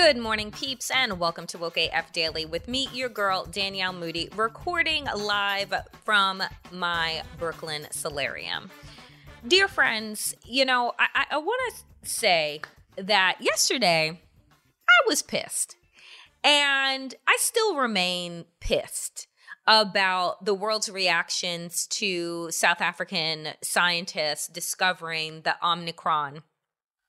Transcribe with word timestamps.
Good 0.00 0.16
morning, 0.16 0.52
peeps, 0.52 0.92
and 0.92 1.18
welcome 1.18 1.48
to 1.48 1.58
Woke 1.58 1.76
AF 1.76 2.12
Daily 2.12 2.46
with 2.46 2.68
me, 2.68 2.88
your 2.92 3.08
girl, 3.08 3.44
Danielle 3.44 3.92
Moody, 3.92 4.28
recording 4.36 5.06
live 5.06 5.74
from 6.04 6.40
my 6.70 7.22
Brooklyn 7.36 7.88
solarium. 7.90 8.70
Dear 9.44 9.66
friends, 9.66 10.36
you 10.44 10.64
know, 10.64 10.92
I, 11.00 11.26
I 11.32 11.38
want 11.38 11.74
to 11.74 12.08
say 12.08 12.60
that 12.96 13.38
yesterday 13.40 14.20
I 14.88 15.08
was 15.08 15.20
pissed. 15.20 15.74
And 16.44 17.12
I 17.26 17.36
still 17.40 17.74
remain 17.74 18.44
pissed 18.60 19.26
about 19.66 20.44
the 20.44 20.54
world's 20.54 20.88
reactions 20.88 21.88
to 21.88 22.52
South 22.52 22.80
African 22.80 23.48
scientists 23.64 24.46
discovering 24.46 25.42
the 25.42 25.56
Omicron, 25.60 26.44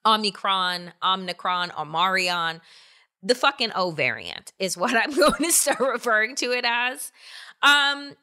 Omicron, 0.05 0.93
Omicron, 1.03 1.69
Omarion, 1.71 2.61
the 3.21 3.35
fucking 3.35 3.71
O 3.75 3.91
variant 3.91 4.53
is 4.59 4.77
what 4.77 4.95
I'm 4.95 5.15
going 5.15 5.43
to 5.43 5.51
start 5.51 5.79
referring 5.79 6.35
to 6.35 6.51
it 6.51 6.65
as. 6.65 7.11
Um, 7.61 8.15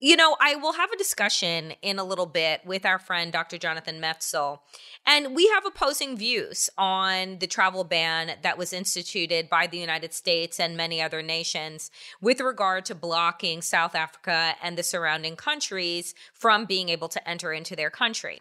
you 0.00 0.16
know, 0.16 0.36
I 0.38 0.56
will 0.56 0.74
have 0.74 0.92
a 0.92 0.98
discussion 0.98 1.72
in 1.80 1.98
a 1.98 2.04
little 2.04 2.26
bit 2.26 2.60
with 2.66 2.84
our 2.84 2.98
friend 2.98 3.32
Dr. 3.32 3.56
Jonathan 3.56 4.02
Metzl, 4.02 4.58
and 5.06 5.34
we 5.34 5.48
have 5.48 5.64
opposing 5.64 6.14
views 6.16 6.68
on 6.76 7.38
the 7.38 7.46
travel 7.46 7.84
ban 7.84 8.32
that 8.42 8.58
was 8.58 8.74
instituted 8.74 9.48
by 9.48 9.66
the 9.66 9.78
United 9.78 10.12
States 10.12 10.60
and 10.60 10.76
many 10.76 11.00
other 11.00 11.22
nations 11.22 11.90
with 12.20 12.40
regard 12.40 12.84
to 12.84 12.94
blocking 12.94 13.62
South 13.62 13.94
Africa 13.94 14.56
and 14.62 14.76
the 14.76 14.82
surrounding 14.82 15.36
countries 15.36 16.14
from 16.34 16.66
being 16.66 16.90
able 16.90 17.08
to 17.08 17.26
enter 17.26 17.54
into 17.54 17.74
their 17.74 17.90
country. 17.90 18.40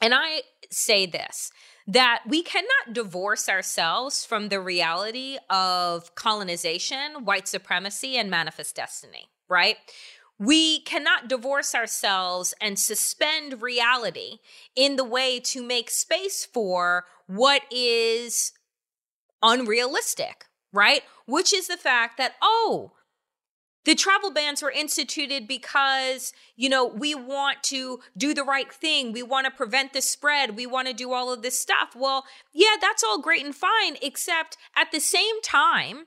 And 0.00 0.14
I 0.14 0.42
say 0.70 1.06
this 1.06 1.50
that 1.86 2.20
we 2.28 2.42
cannot 2.42 2.92
divorce 2.92 3.48
ourselves 3.48 4.22
from 4.22 4.50
the 4.50 4.60
reality 4.60 5.38
of 5.48 6.14
colonization, 6.14 7.24
white 7.24 7.48
supremacy, 7.48 8.18
and 8.18 8.30
manifest 8.30 8.76
destiny, 8.76 9.30
right? 9.48 9.76
We 10.38 10.80
cannot 10.80 11.28
divorce 11.28 11.74
ourselves 11.74 12.52
and 12.60 12.78
suspend 12.78 13.62
reality 13.62 14.38
in 14.76 14.96
the 14.96 15.04
way 15.04 15.40
to 15.40 15.62
make 15.62 15.88
space 15.88 16.44
for 16.44 17.06
what 17.26 17.62
is 17.72 18.52
unrealistic, 19.42 20.44
right? 20.72 21.02
Which 21.26 21.54
is 21.54 21.68
the 21.68 21.78
fact 21.78 22.18
that, 22.18 22.34
oh, 22.42 22.92
the 23.88 23.94
travel 23.94 24.30
bans 24.30 24.60
were 24.60 24.70
instituted 24.70 25.48
because, 25.48 26.34
you 26.56 26.68
know, 26.68 26.84
we 26.84 27.14
want 27.14 27.62
to 27.62 28.00
do 28.18 28.34
the 28.34 28.44
right 28.44 28.70
thing. 28.70 29.12
We 29.12 29.22
want 29.22 29.46
to 29.46 29.50
prevent 29.50 29.94
the 29.94 30.02
spread. 30.02 30.56
We 30.56 30.66
want 30.66 30.88
to 30.88 30.92
do 30.92 31.14
all 31.14 31.32
of 31.32 31.40
this 31.40 31.58
stuff. 31.58 31.96
Well, 31.96 32.26
yeah, 32.52 32.76
that's 32.78 33.02
all 33.02 33.18
great 33.18 33.42
and 33.42 33.54
fine, 33.54 33.96
except 34.02 34.58
at 34.76 34.92
the 34.92 35.00
same 35.00 35.40
time 35.40 36.04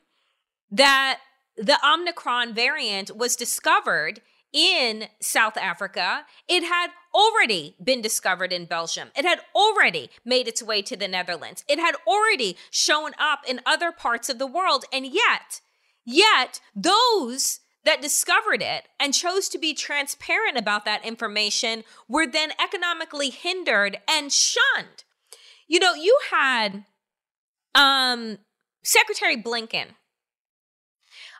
that 0.69 1.21
the 1.57 1.79
Omicron 1.83 2.53
variant 2.53 3.17
was 3.17 3.35
discovered 3.35 4.21
in 4.53 5.05
South 5.19 5.57
Africa. 5.57 6.27
It 6.47 6.63
had 6.63 6.91
already 7.15 7.75
been 7.83 8.03
discovered 8.03 8.53
in 8.53 8.65
Belgium. 8.65 9.09
It 9.15 9.25
had 9.25 9.39
already 9.55 10.11
made 10.23 10.47
its 10.47 10.61
way 10.61 10.83
to 10.83 10.95
the 10.95 11.07
Netherlands. 11.07 11.65
It 11.67 11.79
had 11.79 11.95
already 12.05 12.57
shown 12.69 13.13
up 13.17 13.39
in 13.47 13.59
other 13.65 13.91
parts 13.91 14.29
of 14.29 14.37
the 14.37 14.45
world. 14.45 14.85
And 14.93 15.07
yet, 15.07 15.61
yet, 16.05 16.59
those 16.75 17.60
that 17.83 18.01
discovered 18.01 18.61
it 18.61 18.87
and 18.99 19.13
chose 19.13 19.49
to 19.49 19.57
be 19.57 19.73
transparent 19.73 20.57
about 20.57 20.85
that 20.85 21.05
information 21.05 21.83
were 22.07 22.27
then 22.27 22.51
economically 22.63 23.29
hindered 23.29 23.97
and 24.09 24.31
shunned. 24.31 25.03
You 25.67 25.79
know, 25.79 25.93
you 25.93 26.17
had 26.31 26.85
um, 27.73 28.37
Secretary 28.83 29.41
Blinken 29.41 29.95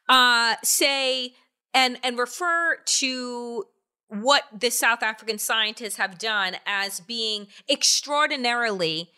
uh, 0.10 0.56
say 0.64 1.34
and 1.74 1.98
and 2.04 2.18
refer 2.18 2.78
to 2.86 3.66
what 4.08 4.44
the 4.58 4.70
South 4.70 5.04
African 5.04 5.38
scientists 5.38 5.96
have 5.96 6.18
done 6.18 6.58
as 6.66 7.00
being 7.00 7.48
extraordinarily 7.70 9.10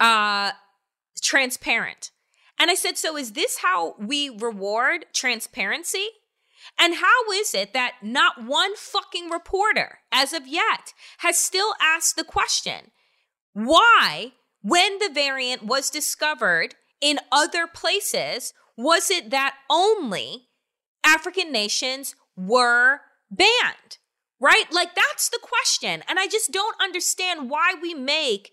uh, 0.00 0.50
transparent. 1.22 2.10
And 2.58 2.70
I 2.70 2.74
said, 2.74 2.98
so 2.98 3.16
is 3.16 3.32
this 3.32 3.58
how 3.62 3.94
we 3.96 4.28
reward 4.28 5.06
transparency? 5.12 6.08
And 6.80 6.94
how 6.94 7.30
is 7.34 7.54
it 7.54 7.74
that 7.74 7.96
not 8.02 8.42
one 8.42 8.74
fucking 8.74 9.28
reporter, 9.28 9.98
as 10.10 10.32
of 10.32 10.46
yet, 10.48 10.94
has 11.18 11.38
still 11.38 11.74
asked 11.80 12.16
the 12.16 12.24
question 12.24 12.90
why, 13.52 14.32
when 14.62 14.98
the 14.98 15.10
variant 15.12 15.62
was 15.64 15.90
discovered 15.90 16.74
in 17.00 17.18
other 17.30 17.66
places, 17.66 18.54
was 18.76 19.10
it 19.10 19.30
that 19.30 19.56
only 19.68 20.48
African 21.04 21.52
nations 21.52 22.14
were 22.36 23.00
banned, 23.30 23.98
right? 24.40 24.64
Like 24.70 24.94
that's 24.94 25.28
the 25.28 25.40
question. 25.42 26.02
And 26.08 26.18
I 26.18 26.26
just 26.26 26.50
don't 26.50 26.80
understand 26.80 27.50
why 27.50 27.74
we 27.80 27.92
make 27.92 28.52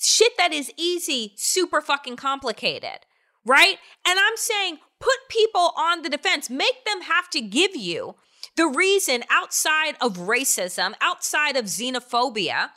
shit 0.00 0.32
that 0.36 0.52
is 0.52 0.72
easy 0.76 1.34
super 1.36 1.80
fucking 1.80 2.16
complicated, 2.16 3.00
right? 3.44 3.78
And 4.06 4.18
I'm 4.18 4.36
saying 4.36 4.78
put 5.00 5.28
people 5.28 5.72
on 5.76 6.02
the 6.02 6.08
defense, 6.08 6.50
make 6.50 6.84
them 6.84 7.02
have 7.02 7.30
to 7.30 7.40
give 7.40 7.76
you 7.76 8.16
the 8.56 8.66
reason 8.66 9.22
outside 9.30 9.94
of 10.00 10.16
racism, 10.16 10.94
outside 11.00 11.56
of 11.56 11.66
xenophobia, 11.66 12.70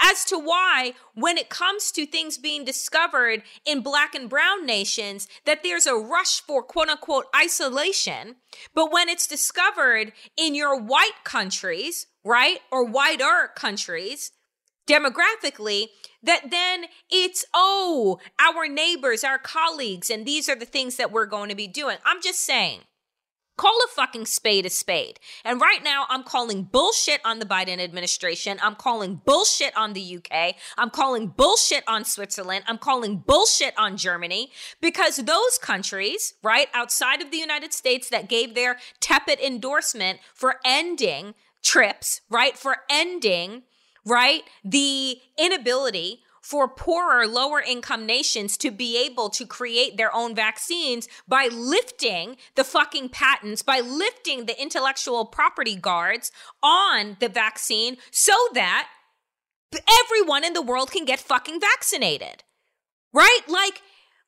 as 0.00 0.24
to 0.24 0.38
why, 0.38 0.94
when 1.14 1.36
it 1.36 1.48
comes 1.48 1.90
to 1.92 2.06
things 2.06 2.38
being 2.38 2.64
discovered 2.64 3.42
in 3.64 3.80
black 3.80 4.14
and 4.14 4.28
brown 4.28 4.64
nations, 4.64 5.28
that 5.44 5.62
there's 5.62 5.86
a 5.86 5.96
rush 5.96 6.40
for 6.40 6.62
quote 6.62 6.88
unquote 6.88 7.26
isolation. 7.34 8.36
But 8.74 8.92
when 8.92 9.08
it's 9.08 9.26
discovered 9.26 10.12
in 10.36 10.54
your 10.54 10.80
white 10.80 11.24
countries, 11.24 12.06
right, 12.24 12.60
or 12.70 12.84
whiter 12.84 13.50
countries, 13.54 14.32
demographically, 14.88 15.86
that 16.22 16.50
then 16.50 16.86
it's, 17.10 17.44
oh, 17.54 18.18
our 18.40 18.66
neighbors, 18.66 19.22
our 19.22 19.38
colleagues, 19.38 20.10
and 20.10 20.26
these 20.26 20.48
are 20.48 20.56
the 20.56 20.64
things 20.64 20.96
that 20.96 21.12
we're 21.12 21.26
going 21.26 21.48
to 21.48 21.54
be 21.54 21.68
doing. 21.68 21.98
I'm 22.04 22.20
just 22.20 22.40
saying 22.40 22.80
Call 23.58 23.76
a 23.84 23.88
fucking 23.88 24.26
spade 24.26 24.66
a 24.66 24.70
spade. 24.70 25.18
And 25.44 25.60
right 25.60 25.82
now, 25.82 26.06
I'm 26.08 26.22
calling 26.22 26.62
bullshit 26.62 27.20
on 27.24 27.40
the 27.40 27.44
Biden 27.44 27.80
administration. 27.80 28.56
I'm 28.62 28.76
calling 28.76 29.20
bullshit 29.24 29.76
on 29.76 29.94
the 29.94 30.18
UK. 30.18 30.54
I'm 30.78 30.90
calling 30.90 31.26
bullshit 31.26 31.82
on 31.88 32.04
Switzerland. 32.04 32.64
I'm 32.68 32.78
calling 32.78 33.24
bullshit 33.26 33.74
on 33.76 33.96
Germany 33.96 34.52
because 34.80 35.16
those 35.16 35.58
countries, 35.60 36.34
right, 36.40 36.68
outside 36.72 37.20
of 37.20 37.32
the 37.32 37.36
United 37.36 37.72
States 37.72 38.08
that 38.10 38.28
gave 38.28 38.54
their 38.54 38.78
tepid 39.00 39.40
endorsement 39.40 40.20
for 40.34 40.60
ending 40.64 41.34
trips, 41.60 42.20
right, 42.30 42.56
for 42.56 42.76
ending, 42.88 43.64
right, 44.08 44.42
the 44.64 45.20
inability 45.38 46.22
for 46.40 46.66
poorer, 46.66 47.26
lower 47.26 47.60
income 47.60 48.06
nations 48.06 48.56
to 48.56 48.70
be 48.70 48.96
able 49.04 49.28
to 49.28 49.44
create 49.44 49.96
their 49.96 50.14
own 50.14 50.34
vaccines 50.34 51.06
by 51.26 51.46
lifting 51.52 52.36
the 52.54 52.64
fucking 52.64 53.10
patents, 53.10 53.60
by 53.60 53.80
lifting 53.80 54.46
the 54.46 54.60
intellectual 54.60 55.26
property 55.26 55.76
guards 55.76 56.32
on 56.62 57.18
the 57.20 57.28
vaccine 57.28 57.98
so 58.10 58.32
that 58.54 58.88
everyone 60.06 60.42
in 60.42 60.54
the 60.54 60.62
world 60.62 60.90
can 60.90 61.04
get 61.04 61.20
fucking 61.20 61.60
vaccinated. 61.60 62.44
Right? 63.12 63.40
Like, 63.46 63.82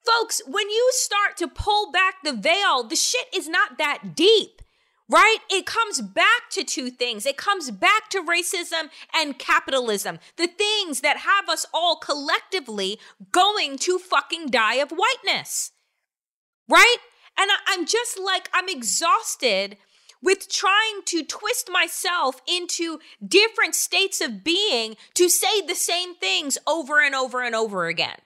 folks, 0.05 0.43
when 0.47 0.69
you 0.69 0.91
start 0.93 1.39
to 1.39 1.49
pull 1.49 1.91
back 1.91 2.17
the 2.23 2.35
veil, 2.35 2.83
the 2.83 2.97
shit 2.97 3.29
is 3.35 3.49
not 3.49 3.79
that 3.79 4.15
deep 4.15 4.61
right? 5.11 5.39
It 5.51 5.67
comes 5.67 6.01
back 6.01 6.51
to 6.53 6.63
two 6.63 6.89
things. 6.91 7.27
It 7.27 7.37
comes 7.37 7.71
back 7.73 8.09
to 8.11 8.23
racism 8.23 8.91
and 9.15 9.39
capitalism, 9.39 10.21
the 10.37 10.47
things 10.47 11.01
that 11.01 11.19
have 11.19 11.49
us 11.49 11.67
all 11.75 11.97
collectively 11.97 12.99
going 13.33 13.77
to 13.79 13.99
fucking 13.99 14.47
die 14.47 14.77
of 14.77 14.93
whiteness, 14.93 15.73
right? 16.69 16.99
And 17.37 17.51
I, 17.51 17.75
am 17.75 17.87
just 17.87 18.21
like, 18.21 18.49
I'm 18.55 18.69
exhausted 18.69 19.77
with 20.23 20.49
trying 20.49 21.01
to 21.07 21.25
twist 21.25 21.69
myself 21.73 22.41
into 22.47 23.01
different 23.27 23.75
states 23.75 24.21
of 24.21 24.45
being 24.45 24.97
to 25.15 25.29
say 25.29 25.61
the 25.61 25.75
same 25.75 26.15
things 26.15 26.57
over 26.67 27.01
and 27.01 27.15
over 27.15 27.43
and 27.43 27.55
over 27.55 27.87
again. 27.87 28.19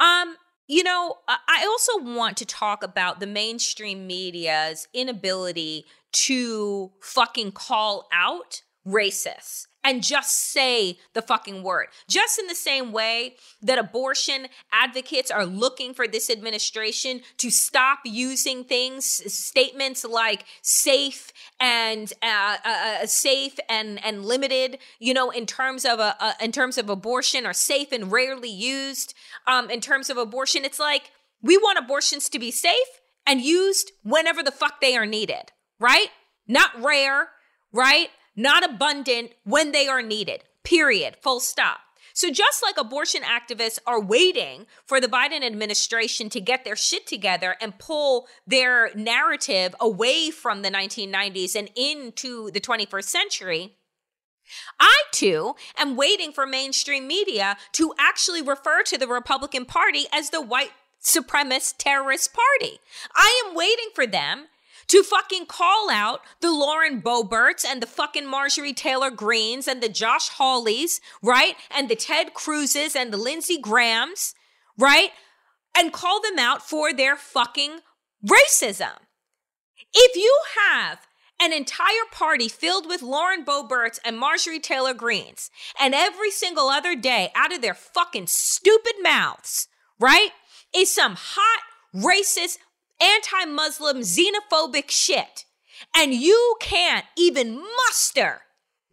Um, 0.00 0.36
you 0.66 0.82
know, 0.82 1.16
I 1.28 1.66
also 1.66 1.98
want 2.14 2.36
to 2.38 2.46
talk 2.46 2.82
about 2.82 3.20
the 3.20 3.26
mainstream 3.26 4.06
media's 4.06 4.88
inability 4.94 5.84
to 6.12 6.92
fucking 7.00 7.52
call 7.52 8.08
out 8.12 8.62
racists 8.86 9.66
and 9.84 10.02
just 10.02 10.50
say 10.50 10.98
the 11.12 11.20
fucking 11.20 11.62
word. 11.62 11.88
Just 12.08 12.38
in 12.38 12.46
the 12.46 12.54
same 12.54 12.90
way 12.90 13.36
that 13.60 13.78
abortion 13.78 14.46
advocates 14.72 15.30
are 15.30 15.44
looking 15.44 15.92
for 15.92 16.08
this 16.08 16.30
administration 16.30 17.20
to 17.36 17.50
stop 17.50 18.00
using 18.04 18.64
things, 18.64 19.04
statements 19.04 20.04
like 20.04 20.46
safe 20.62 21.32
and 21.60 22.12
uh, 22.22 22.56
uh, 22.64 22.98
uh, 23.02 23.06
safe 23.06 23.58
and 23.68 24.02
and 24.04 24.24
limited, 24.24 24.78
you 24.98 25.12
know, 25.12 25.30
in 25.30 25.44
terms 25.44 25.84
of 25.84 26.00
a, 26.00 26.16
a 26.18 26.34
in 26.42 26.50
terms 26.50 26.78
of 26.78 26.88
abortion, 26.88 27.46
or 27.46 27.52
safe 27.52 27.92
and 27.92 28.10
rarely 28.10 28.50
used. 28.50 29.14
Um, 29.46 29.70
in 29.70 29.80
terms 29.80 30.08
of 30.08 30.16
abortion, 30.16 30.64
it's 30.64 30.80
like 30.80 31.10
we 31.42 31.58
want 31.58 31.78
abortions 31.78 32.30
to 32.30 32.38
be 32.38 32.50
safe 32.50 33.00
and 33.26 33.42
used 33.42 33.92
whenever 34.02 34.42
the 34.42 34.50
fuck 34.50 34.80
they 34.80 34.96
are 34.96 35.06
needed, 35.06 35.52
right? 35.78 36.08
Not 36.46 36.70
rare, 36.82 37.28
right? 37.72 38.08
Not 38.36 38.64
abundant 38.64 39.32
when 39.44 39.72
they 39.72 39.86
are 39.86 40.02
needed. 40.02 40.44
Period. 40.62 41.16
Full 41.20 41.40
stop. 41.40 41.80
So, 42.16 42.30
just 42.30 42.62
like 42.62 42.78
abortion 42.78 43.22
activists 43.22 43.80
are 43.88 44.00
waiting 44.00 44.66
for 44.86 45.00
the 45.00 45.08
Biden 45.08 45.44
administration 45.44 46.30
to 46.30 46.40
get 46.40 46.64
their 46.64 46.76
shit 46.76 47.08
together 47.08 47.56
and 47.60 47.76
pull 47.76 48.28
their 48.46 48.94
narrative 48.94 49.74
away 49.80 50.30
from 50.30 50.62
the 50.62 50.70
1990s 50.70 51.56
and 51.56 51.70
into 51.74 52.52
the 52.52 52.60
21st 52.60 53.04
century, 53.04 53.72
I 54.78 54.96
too 55.10 55.56
am 55.76 55.96
waiting 55.96 56.30
for 56.30 56.46
mainstream 56.46 57.08
media 57.08 57.56
to 57.72 57.92
actually 57.98 58.42
refer 58.42 58.82
to 58.84 58.98
the 58.98 59.08
Republican 59.08 59.64
Party 59.64 60.06
as 60.12 60.30
the 60.30 60.40
white 60.40 60.70
supremacist 61.02 61.74
terrorist 61.78 62.32
party. 62.32 62.78
I 63.14 63.42
am 63.44 63.56
waiting 63.56 63.88
for 63.92 64.06
them 64.06 64.46
to 64.88 65.02
fucking 65.02 65.46
call 65.46 65.90
out 65.90 66.20
the 66.40 66.50
Lauren 66.50 67.00
Boeberts 67.00 67.64
and 67.64 67.82
the 67.82 67.86
fucking 67.86 68.26
Marjorie 68.26 68.72
Taylor 68.72 69.10
Greens 69.10 69.66
and 69.68 69.82
the 69.82 69.88
Josh 69.88 70.30
Hawleys, 70.30 71.00
right? 71.22 71.56
And 71.70 71.88
the 71.88 71.96
Ted 71.96 72.34
Cruzes 72.34 72.94
and 72.96 73.12
the 73.12 73.16
Lindsey 73.16 73.58
Grahams, 73.58 74.34
right? 74.78 75.10
And 75.76 75.92
call 75.92 76.20
them 76.20 76.38
out 76.38 76.62
for 76.62 76.92
their 76.92 77.16
fucking 77.16 77.80
racism. 78.24 78.96
If 79.92 80.16
you 80.16 80.40
have 80.70 81.06
an 81.40 81.52
entire 81.52 82.06
party 82.12 82.48
filled 82.48 82.86
with 82.86 83.02
Lauren 83.02 83.44
Boeberts 83.44 83.98
and 84.04 84.18
Marjorie 84.18 84.60
Taylor 84.60 84.94
Greens, 84.94 85.50
and 85.80 85.94
every 85.94 86.30
single 86.30 86.68
other 86.68 86.94
day 86.94 87.30
out 87.34 87.52
of 87.52 87.60
their 87.60 87.74
fucking 87.74 88.28
stupid 88.28 88.94
mouths, 89.02 89.68
right, 89.98 90.30
is 90.74 90.94
some 90.94 91.16
hot 91.16 91.62
racist 91.94 92.58
anti 93.00 93.44
Muslim, 93.44 94.00
xenophobic 94.00 94.90
shit, 94.90 95.44
and 95.96 96.14
you 96.14 96.56
can't 96.60 97.06
even 97.16 97.62
muster, 97.86 98.42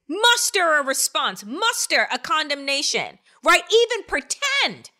muster 0.07 0.75
a 0.75 0.83
response, 0.83 1.45
muster 1.45 2.07
a 2.12 2.18
condemnation, 2.18 3.19
right? 3.44 3.63
Even 3.71 4.06
pretend 4.07 4.92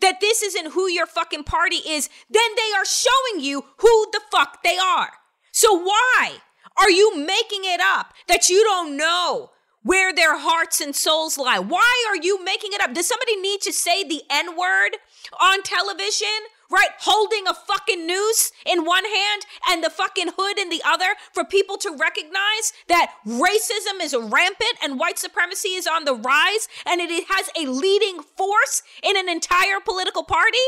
that 0.00 0.20
this 0.20 0.42
isn't 0.42 0.72
who 0.72 0.88
your 0.88 1.06
fucking 1.06 1.44
party 1.44 1.76
is, 1.76 2.08
then 2.28 2.50
they 2.56 2.76
are 2.76 2.84
showing 2.84 3.44
you 3.44 3.64
who 3.78 4.06
the 4.12 4.20
fuck 4.30 4.62
they 4.62 4.76
are. 4.76 5.10
So 5.52 5.72
why 5.72 6.38
are 6.78 6.90
you 6.90 7.16
making 7.16 7.62
it 7.64 7.80
up 7.80 8.12
that 8.28 8.48
you 8.48 8.62
don't 8.62 8.96
know 8.96 9.50
where 9.82 10.12
their 10.12 10.38
hearts 10.38 10.80
and 10.80 10.94
souls 10.94 11.38
lie? 11.38 11.58
Why 11.58 12.06
are 12.08 12.22
you 12.22 12.44
making 12.44 12.70
it 12.72 12.80
up? 12.80 12.92
Does 12.92 13.06
somebody 13.06 13.36
need 13.36 13.62
to 13.62 13.72
say 13.72 14.04
the 14.04 14.22
N 14.30 14.56
word 14.56 14.98
on 15.40 15.62
television 15.62 16.28
right? 16.70 16.90
Holding 17.00 17.46
a 17.46 17.54
fucking 17.54 18.06
noose 18.06 18.52
in 18.64 18.84
one 18.84 19.04
hand 19.04 19.46
and 19.68 19.82
the 19.82 19.90
fucking 19.90 20.32
hood 20.36 20.58
in 20.58 20.68
the 20.68 20.82
other 20.84 21.14
for 21.32 21.44
people 21.44 21.76
to 21.78 21.96
recognize 21.96 22.72
that 22.88 23.12
racism 23.26 24.02
is 24.02 24.14
rampant 24.14 24.76
and 24.82 24.98
white 24.98 25.18
supremacy 25.18 25.70
is 25.70 25.86
on 25.86 26.04
the 26.04 26.14
rise 26.14 26.68
and 26.84 27.00
it 27.00 27.26
has 27.28 27.50
a 27.56 27.70
leading 27.70 28.20
force 28.22 28.82
in 29.02 29.16
an 29.16 29.28
entire 29.28 29.80
political 29.84 30.24
party? 30.24 30.58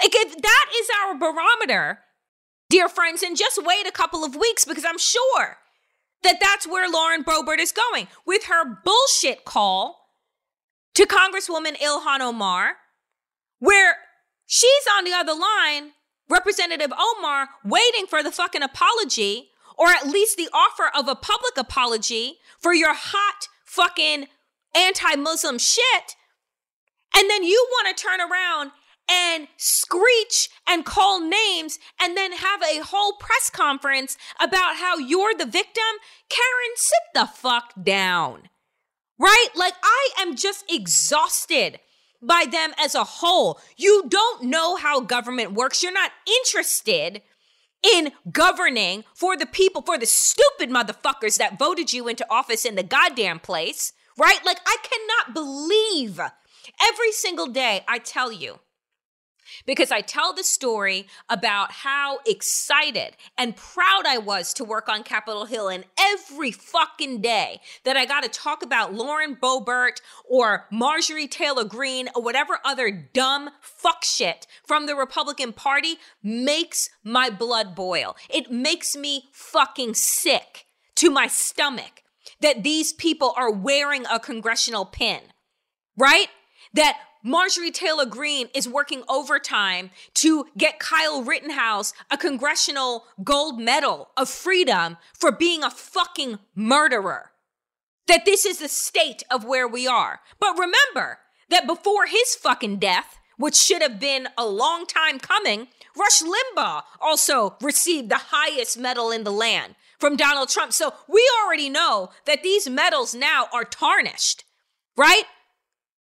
Like, 0.00 0.14
if 0.14 0.36
that 0.40 0.66
is 0.78 0.88
our 1.02 1.18
barometer, 1.18 2.00
dear 2.70 2.88
friends, 2.88 3.22
and 3.22 3.36
just 3.36 3.62
wait 3.62 3.86
a 3.86 3.92
couple 3.92 4.24
of 4.24 4.36
weeks 4.36 4.64
because 4.64 4.84
I'm 4.84 4.98
sure 4.98 5.56
that 6.22 6.38
that's 6.40 6.66
where 6.66 6.90
Lauren 6.90 7.24
Boebert 7.24 7.58
is 7.58 7.72
going 7.72 8.08
with 8.26 8.44
her 8.44 8.64
bullshit 8.84 9.44
call 9.44 10.08
to 10.94 11.06
Congresswoman 11.06 11.76
Ilhan 11.78 12.20
Omar, 12.20 12.76
where 13.58 13.96
She's 14.50 14.86
on 14.96 15.04
the 15.04 15.12
other 15.12 15.34
line, 15.34 15.92
Representative 16.26 16.90
Omar, 16.98 17.50
waiting 17.62 18.06
for 18.06 18.22
the 18.22 18.32
fucking 18.32 18.62
apology 18.62 19.50
or 19.76 19.88
at 19.88 20.06
least 20.06 20.38
the 20.38 20.48
offer 20.54 20.90
of 20.96 21.06
a 21.06 21.14
public 21.14 21.58
apology 21.58 22.38
for 22.58 22.72
your 22.72 22.94
hot 22.94 23.48
fucking 23.66 24.26
anti 24.74 25.16
Muslim 25.16 25.58
shit. 25.58 26.16
And 27.14 27.28
then 27.28 27.44
you 27.44 27.66
want 27.72 27.94
to 27.94 28.02
turn 28.02 28.20
around 28.22 28.72
and 29.10 29.48
screech 29.58 30.48
and 30.66 30.84
call 30.84 31.20
names 31.20 31.78
and 32.00 32.16
then 32.16 32.32
have 32.32 32.62
a 32.62 32.82
whole 32.82 33.12
press 33.20 33.50
conference 33.50 34.16
about 34.40 34.76
how 34.76 34.96
you're 34.96 35.34
the 35.34 35.44
victim. 35.44 35.84
Karen, 36.30 36.74
sit 36.76 36.98
the 37.14 37.26
fuck 37.26 37.74
down. 37.82 38.48
Right? 39.18 39.48
Like, 39.54 39.74
I 39.82 40.10
am 40.20 40.36
just 40.36 40.64
exhausted 40.70 41.80
by 42.20 42.44
them 42.50 42.72
as 42.78 42.94
a 42.94 43.04
whole. 43.04 43.60
You 43.76 44.04
don't 44.08 44.44
know 44.44 44.76
how 44.76 45.00
government 45.00 45.52
works. 45.52 45.82
You're 45.82 45.92
not 45.92 46.12
interested 46.26 47.22
in 47.82 48.12
governing 48.30 49.04
for 49.14 49.36
the 49.36 49.46
people, 49.46 49.82
for 49.82 49.98
the 49.98 50.06
stupid 50.06 50.70
motherfuckers 50.70 51.36
that 51.38 51.58
voted 51.58 51.92
you 51.92 52.08
into 52.08 52.26
office 52.28 52.64
in 52.64 52.74
the 52.74 52.82
goddamn 52.82 53.38
place, 53.38 53.92
right? 54.18 54.40
Like, 54.44 54.58
I 54.66 54.76
cannot 54.82 55.34
believe 55.34 56.20
every 56.82 57.12
single 57.12 57.46
day 57.46 57.84
I 57.86 57.98
tell 57.98 58.32
you 58.32 58.58
because 59.66 59.90
I 59.90 60.00
tell 60.00 60.32
the 60.32 60.44
story 60.44 61.06
about 61.28 61.72
how 61.72 62.18
excited 62.26 63.16
and 63.36 63.56
proud 63.56 64.06
I 64.06 64.18
was 64.18 64.52
to 64.54 64.64
work 64.64 64.88
on 64.88 65.02
Capitol 65.02 65.46
Hill. 65.46 65.68
And 65.68 65.84
every 65.98 66.50
fucking 66.50 67.20
day 67.20 67.60
that 67.84 67.96
I 67.96 68.04
got 68.04 68.22
to 68.22 68.28
talk 68.28 68.62
about 68.62 68.94
Lauren 68.94 69.36
Boebert 69.36 70.00
or 70.24 70.66
Marjorie 70.70 71.28
Taylor 71.28 71.64
Greene 71.64 72.08
or 72.14 72.22
whatever 72.22 72.58
other 72.64 72.90
dumb 72.90 73.50
fuck 73.60 74.04
shit 74.04 74.46
from 74.66 74.86
the 74.86 74.94
Republican 74.94 75.52
Party 75.52 75.96
makes 76.22 76.90
my 77.02 77.30
blood 77.30 77.74
boil. 77.74 78.16
It 78.28 78.50
makes 78.50 78.96
me 78.96 79.24
fucking 79.32 79.94
sick 79.94 80.66
to 80.96 81.10
my 81.10 81.26
stomach 81.26 82.02
that 82.40 82.62
these 82.62 82.92
people 82.92 83.34
are 83.36 83.50
wearing 83.50 84.04
a 84.06 84.18
congressional 84.18 84.84
pin, 84.84 85.20
right? 85.96 86.28
That 86.74 86.98
Marjorie 87.22 87.70
Taylor 87.70 88.06
Greene 88.06 88.48
is 88.54 88.68
working 88.68 89.02
overtime 89.08 89.90
to 90.14 90.46
get 90.56 90.78
Kyle 90.78 91.22
Rittenhouse 91.22 91.92
a 92.10 92.16
congressional 92.16 93.04
gold 93.24 93.60
medal 93.60 94.10
of 94.16 94.28
freedom 94.28 94.96
for 95.12 95.32
being 95.32 95.64
a 95.64 95.70
fucking 95.70 96.38
murderer. 96.54 97.32
That 98.06 98.24
this 98.24 98.46
is 98.46 98.58
the 98.58 98.68
state 98.68 99.22
of 99.30 99.44
where 99.44 99.68
we 99.68 99.86
are. 99.86 100.20
But 100.40 100.58
remember 100.58 101.18
that 101.50 101.66
before 101.66 102.06
his 102.06 102.34
fucking 102.36 102.78
death, 102.78 103.18
which 103.36 103.56
should 103.56 103.82
have 103.82 104.00
been 104.00 104.28
a 104.36 104.46
long 104.46 104.86
time 104.86 105.18
coming, 105.18 105.68
Rush 105.96 106.22
Limbaugh 106.22 106.82
also 107.00 107.56
received 107.60 108.08
the 108.08 108.20
highest 108.30 108.78
medal 108.78 109.10
in 109.10 109.24
the 109.24 109.32
land 109.32 109.74
from 109.98 110.16
Donald 110.16 110.48
Trump. 110.48 110.72
So 110.72 110.94
we 111.08 111.28
already 111.42 111.68
know 111.68 112.10
that 112.24 112.42
these 112.42 112.68
medals 112.68 113.14
now 113.14 113.48
are 113.52 113.64
tarnished, 113.64 114.44
right? 114.96 115.24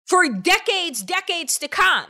For 0.07 0.29
decades, 0.29 1.01
decades 1.01 1.59
to 1.59 1.67
come. 1.67 2.05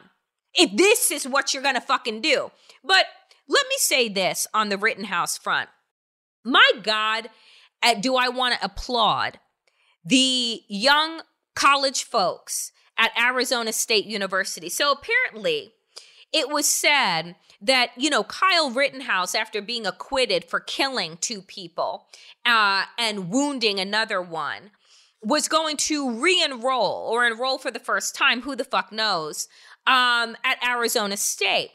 If 0.53 0.75
this 0.75 1.11
is 1.11 1.27
what 1.27 1.53
you're 1.53 1.63
going 1.63 1.75
to 1.75 1.81
fucking 1.81 2.21
do. 2.21 2.51
But 2.83 3.05
let 3.47 3.65
me 3.67 3.75
say 3.77 4.09
this 4.09 4.47
on 4.53 4.69
the 4.69 4.77
Rittenhouse 4.77 5.37
front. 5.37 5.69
My 6.43 6.71
God, 6.81 7.29
uh, 7.83 7.95
do 7.95 8.15
I 8.15 8.29
want 8.29 8.55
to 8.55 8.65
applaud 8.65 9.39
the 10.05 10.61
young 10.69 11.21
college 11.55 12.03
folks 12.03 12.71
at 12.97 13.11
Arizona 13.19 13.73
State 13.73 14.05
University. 14.05 14.69
So 14.69 14.91
apparently, 14.91 15.73
it 16.33 16.49
was 16.49 16.67
said 16.67 17.35
that, 17.61 17.91
you 17.97 18.09
know, 18.09 18.23
Kyle 18.23 18.69
Rittenhouse, 18.69 19.35
after 19.35 19.61
being 19.61 19.85
acquitted 19.85 20.45
for 20.45 20.59
killing 20.59 21.17
two 21.19 21.41
people 21.41 22.07
uh, 22.45 22.85
and 22.97 23.29
wounding 23.29 23.79
another 23.79 24.21
one, 24.21 24.71
was 25.24 25.47
going 25.47 25.77
to 25.77 26.12
re 26.12 26.41
enroll 26.43 27.09
or 27.12 27.25
enroll 27.25 27.57
for 27.57 27.71
the 27.71 27.79
first 27.79 28.15
time, 28.15 28.41
who 28.41 28.55
the 28.55 28.63
fuck 28.63 28.91
knows, 28.91 29.47
um, 29.86 30.36
at 30.43 30.63
Arizona 30.65 31.17
State. 31.17 31.71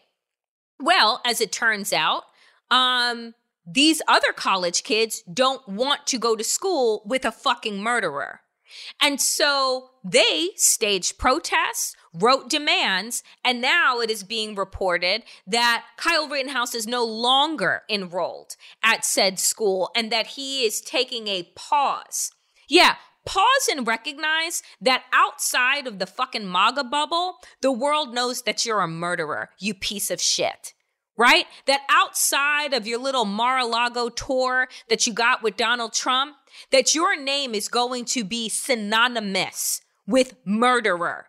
Well, 0.79 1.21
as 1.25 1.41
it 1.41 1.53
turns 1.53 1.93
out, 1.93 2.25
um, 2.71 3.35
these 3.67 4.03
other 4.09 4.33
college 4.33 4.83
kids 4.83 5.23
don't 5.33 5.67
want 5.69 6.07
to 6.09 6.19
go 6.19 6.35
to 6.35 6.45
school 6.45 7.03
with 7.07 7.25
a 7.25 7.33
fucking 7.33 7.83
murderer. 7.83 8.41
And 9.01 9.21
so 9.21 9.91
they 10.03 10.51
staged 10.57 11.19
protests, 11.19 11.95
wrote 12.15 12.49
demands, 12.49 13.23
and 13.45 13.61
now 13.61 14.01
it 14.01 14.11
is 14.11 14.25
being 14.25 14.55
reported 14.55 15.25
that 15.47 15.85
Kyle 15.97 16.29
Rittenhouse 16.29 16.75
is 16.75 16.87
no 16.87 17.05
longer 17.05 17.83
enrolled 17.89 18.57
at 18.83 19.05
said 19.05 19.39
school 19.39 19.91
and 19.95 20.11
that 20.11 20.29
he 20.29 20.65
is 20.65 20.81
taking 20.81 21.29
a 21.29 21.51
pause. 21.55 22.31
Yeah, 22.69 22.97
pause 23.25 23.69
and 23.71 23.87
recognize 23.87 24.63
that 24.81 25.05
outside 25.13 25.87
of 25.87 25.99
the 25.99 26.07
fucking 26.07 26.51
MAGA 26.51 26.85
bubble, 26.85 27.37
the 27.61 27.73
world 27.73 28.15
knows 28.15 28.43
that 28.43 28.65
you're 28.67 28.81
a 28.81 28.89
murderer, 28.89 29.51
you 29.59 29.75
piece 29.75 30.11
of 30.11 30.21
shit 30.21 30.75
right? 31.17 31.47
That 31.67 31.83
outside 31.91 32.73
of 32.73 32.87
your 32.87 32.99
little 32.99 33.25
Mar-a-Lago 33.25 34.09
tour 34.09 34.69
that 34.89 35.07
you 35.07 35.13
got 35.13 35.43
with 35.43 35.57
Donald 35.57 35.93
Trump, 35.93 36.37
that 36.71 36.95
your 36.95 37.21
name 37.21 37.55
is 37.55 37.69
going 37.69 38.05
to 38.07 38.25
be 38.25 38.49
synonymous 38.49 39.83
with 40.07 40.35
murderer. 40.45 41.27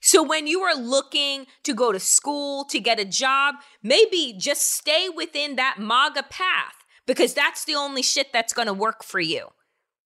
So 0.00 0.22
when 0.22 0.46
you 0.46 0.60
are 0.60 0.76
looking 0.76 1.46
to 1.62 1.74
go 1.74 1.90
to 1.90 2.00
school, 2.00 2.64
to 2.66 2.78
get 2.78 3.00
a 3.00 3.04
job, 3.04 3.56
maybe 3.82 4.34
just 4.38 4.70
stay 4.72 5.08
within 5.08 5.56
that 5.56 5.78
MAGA 5.78 6.24
path 6.24 6.74
because 7.06 7.34
that's 7.34 7.64
the 7.64 7.74
only 7.74 8.02
shit 8.02 8.32
that's 8.32 8.52
going 8.52 8.66
to 8.66 8.74
work 8.74 9.02
for 9.02 9.20
you, 9.20 9.48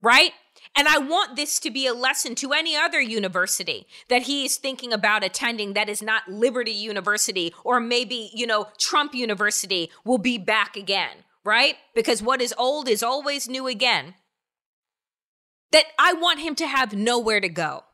right? 0.00 0.32
And 0.76 0.88
I 0.88 0.98
want 0.98 1.36
this 1.36 1.58
to 1.60 1.70
be 1.70 1.86
a 1.86 1.94
lesson 1.94 2.34
to 2.36 2.52
any 2.52 2.76
other 2.76 3.00
university 3.00 3.86
that 4.08 4.22
he 4.22 4.44
is 4.44 4.56
thinking 4.56 4.92
about 4.92 5.24
attending 5.24 5.72
that 5.72 5.88
is 5.88 6.02
not 6.02 6.28
Liberty 6.28 6.72
University 6.72 7.52
or 7.64 7.80
maybe, 7.80 8.30
you 8.34 8.46
know, 8.46 8.68
Trump 8.78 9.14
University 9.14 9.90
will 10.04 10.18
be 10.18 10.38
back 10.38 10.76
again, 10.76 11.24
right? 11.44 11.76
Because 11.94 12.22
what 12.22 12.40
is 12.40 12.54
old 12.56 12.88
is 12.88 13.02
always 13.02 13.48
new 13.48 13.66
again. 13.66 14.14
That 15.72 15.84
I 15.98 16.14
want 16.14 16.40
him 16.40 16.54
to 16.56 16.66
have 16.66 16.94
nowhere 16.94 17.40
to 17.40 17.48
go, 17.48 17.84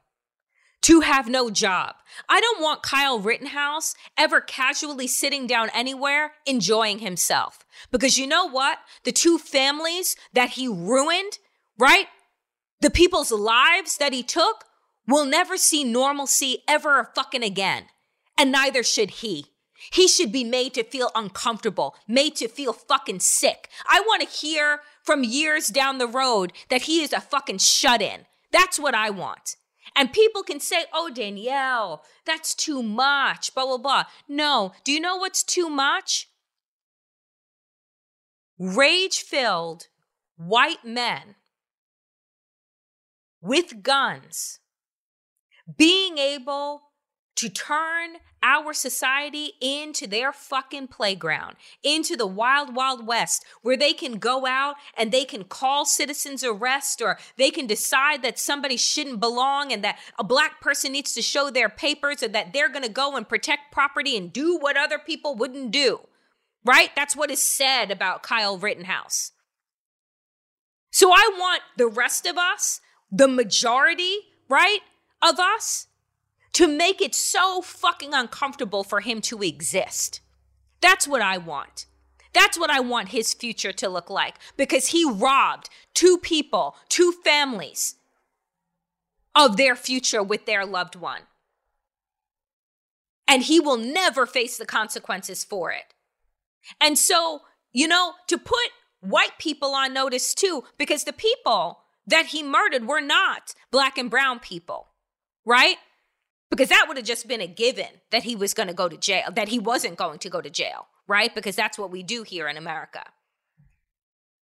to 0.82 1.00
have 1.00 1.28
no 1.28 1.50
job. 1.50 1.96
I 2.28 2.40
don't 2.40 2.62
want 2.62 2.84
Kyle 2.84 3.18
Rittenhouse 3.18 3.96
ever 4.16 4.40
casually 4.40 5.08
sitting 5.08 5.48
down 5.48 5.70
anywhere 5.74 6.34
enjoying 6.46 7.00
himself. 7.00 7.64
Because 7.90 8.16
you 8.16 8.28
know 8.28 8.48
what? 8.48 8.78
The 9.02 9.10
two 9.10 9.38
families 9.38 10.14
that 10.34 10.50
he 10.50 10.68
ruined, 10.68 11.38
right? 11.78 12.06
The 12.84 12.90
people's 12.90 13.32
lives 13.32 13.96
that 13.96 14.12
he 14.12 14.22
took 14.22 14.66
will 15.08 15.24
never 15.24 15.56
see 15.56 15.84
normalcy 15.84 16.64
ever 16.68 17.10
fucking 17.14 17.42
again. 17.42 17.86
And 18.36 18.52
neither 18.52 18.82
should 18.82 19.08
he. 19.22 19.46
He 19.90 20.06
should 20.06 20.30
be 20.30 20.44
made 20.44 20.74
to 20.74 20.84
feel 20.84 21.10
uncomfortable, 21.14 21.96
made 22.06 22.36
to 22.36 22.46
feel 22.46 22.74
fucking 22.74 23.20
sick. 23.20 23.70
I 23.88 24.00
want 24.00 24.20
to 24.20 24.28
hear 24.28 24.80
from 25.02 25.24
years 25.24 25.68
down 25.68 25.96
the 25.96 26.06
road 26.06 26.52
that 26.68 26.82
he 26.82 27.00
is 27.00 27.14
a 27.14 27.22
fucking 27.22 27.56
shut 27.56 28.02
in. 28.02 28.26
That's 28.52 28.78
what 28.78 28.94
I 28.94 29.08
want. 29.08 29.56
And 29.96 30.12
people 30.12 30.42
can 30.42 30.60
say, 30.60 30.84
oh, 30.92 31.08
Danielle, 31.08 32.04
that's 32.26 32.54
too 32.54 32.82
much, 32.82 33.54
blah, 33.54 33.64
blah, 33.64 33.78
blah. 33.78 34.04
No. 34.28 34.72
Do 34.84 34.92
you 34.92 35.00
know 35.00 35.16
what's 35.16 35.42
too 35.42 35.70
much? 35.70 36.28
Rage 38.58 39.20
filled 39.20 39.86
white 40.36 40.84
men 40.84 41.36
with 43.44 43.82
guns, 43.82 44.58
being 45.76 46.16
able 46.16 46.80
to 47.36 47.48
turn 47.48 48.16
our 48.42 48.72
society 48.72 49.52
into 49.60 50.06
their 50.06 50.32
fucking 50.32 50.86
playground, 50.88 51.56
into 51.82 52.16
the 52.16 52.26
wild, 52.26 52.74
wild 52.74 53.06
west, 53.06 53.44
where 53.62 53.76
they 53.76 53.92
can 53.92 54.14
go 54.14 54.46
out 54.46 54.76
and 54.96 55.10
they 55.10 55.24
can 55.24 55.44
call 55.44 55.84
citizens 55.84 56.42
arrest 56.42 57.02
or 57.02 57.18
they 57.36 57.50
can 57.50 57.66
decide 57.66 58.22
that 58.22 58.38
somebody 58.38 58.76
shouldn't 58.76 59.20
belong 59.20 59.72
and 59.72 59.84
that 59.84 59.98
a 60.18 60.24
black 60.24 60.60
person 60.60 60.92
needs 60.92 61.12
to 61.14 61.22
show 61.22 61.50
their 61.50 61.68
papers 61.68 62.22
or 62.22 62.28
that 62.28 62.52
they're 62.52 62.68
to 62.70 62.88
go 62.88 63.16
and 63.16 63.28
protect 63.28 63.72
property 63.72 64.16
and 64.16 64.32
do 64.32 64.56
what 64.56 64.76
other 64.76 64.98
people 64.98 65.34
wouldn't 65.34 65.70
do. 65.70 66.00
Right? 66.64 66.90
That's 66.96 67.16
what 67.16 67.30
is 67.30 67.42
said 67.42 67.90
about 67.90 68.22
Kyle 68.22 68.56
Rittenhouse. 68.56 69.32
So 70.90 71.10
I 71.12 71.30
want 71.36 71.62
the 71.76 71.88
rest 71.88 72.24
of 72.24 72.38
us 72.38 72.80
the 73.10 73.28
majority, 73.28 74.18
right, 74.48 74.80
of 75.22 75.38
us 75.38 75.86
to 76.54 76.68
make 76.68 77.00
it 77.00 77.14
so 77.14 77.60
fucking 77.60 78.14
uncomfortable 78.14 78.84
for 78.84 79.00
him 79.00 79.20
to 79.22 79.42
exist. 79.42 80.20
That's 80.80 81.08
what 81.08 81.22
I 81.22 81.38
want. 81.38 81.86
That's 82.32 82.58
what 82.58 82.70
I 82.70 82.80
want 82.80 83.10
his 83.10 83.32
future 83.32 83.72
to 83.72 83.88
look 83.88 84.10
like 84.10 84.36
because 84.56 84.88
he 84.88 85.08
robbed 85.08 85.70
two 85.94 86.18
people, 86.18 86.76
two 86.88 87.12
families 87.24 87.94
of 89.34 89.56
their 89.56 89.76
future 89.76 90.22
with 90.22 90.46
their 90.46 90.66
loved 90.66 90.96
one. 90.96 91.22
And 93.26 93.42
he 93.44 93.60
will 93.60 93.78
never 93.78 94.26
face 94.26 94.58
the 94.58 94.66
consequences 94.66 95.44
for 95.44 95.72
it. 95.72 95.94
And 96.80 96.98
so, 96.98 97.42
you 97.72 97.88
know, 97.88 98.14
to 98.28 98.36
put 98.36 98.70
white 99.00 99.38
people 99.38 99.74
on 99.74 99.94
notice 99.94 100.34
too, 100.34 100.64
because 100.76 101.04
the 101.04 101.12
people 101.12 101.83
that 102.06 102.26
he 102.26 102.42
murdered 102.42 102.86
were 102.86 103.00
not 103.00 103.54
black 103.70 103.98
and 103.98 104.10
brown 104.10 104.38
people, 104.38 104.88
right? 105.44 105.76
Because 106.50 106.68
that 106.68 106.84
would 106.86 106.96
have 106.96 107.06
just 107.06 107.26
been 107.26 107.40
a 107.40 107.46
given 107.46 108.00
that 108.10 108.22
he 108.22 108.36
was 108.36 108.54
going 108.54 108.68
to 108.68 108.74
go 108.74 108.88
to 108.88 108.96
jail, 108.96 109.30
that 109.34 109.48
he 109.48 109.58
wasn't 109.58 109.96
going 109.96 110.18
to 110.20 110.30
go 110.30 110.40
to 110.40 110.50
jail, 110.50 110.86
right? 111.08 111.34
Because 111.34 111.56
that's 111.56 111.78
what 111.78 111.90
we 111.90 112.02
do 112.02 112.22
here 112.22 112.48
in 112.48 112.56
America. 112.56 113.02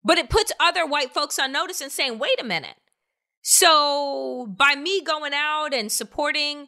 But 0.04 0.18
it 0.18 0.30
puts 0.30 0.52
other 0.60 0.86
white 0.86 1.14
folks 1.14 1.38
on 1.38 1.52
notice 1.52 1.80
and 1.80 1.92
saying, 1.92 2.18
wait 2.18 2.42
a 2.42 2.44
minute. 2.44 2.76
So 3.44 4.48
by 4.58 4.76
me 4.76 5.02
going 5.02 5.34
out 5.34 5.74
and 5.74 5.92
supporting, 5.92 6.68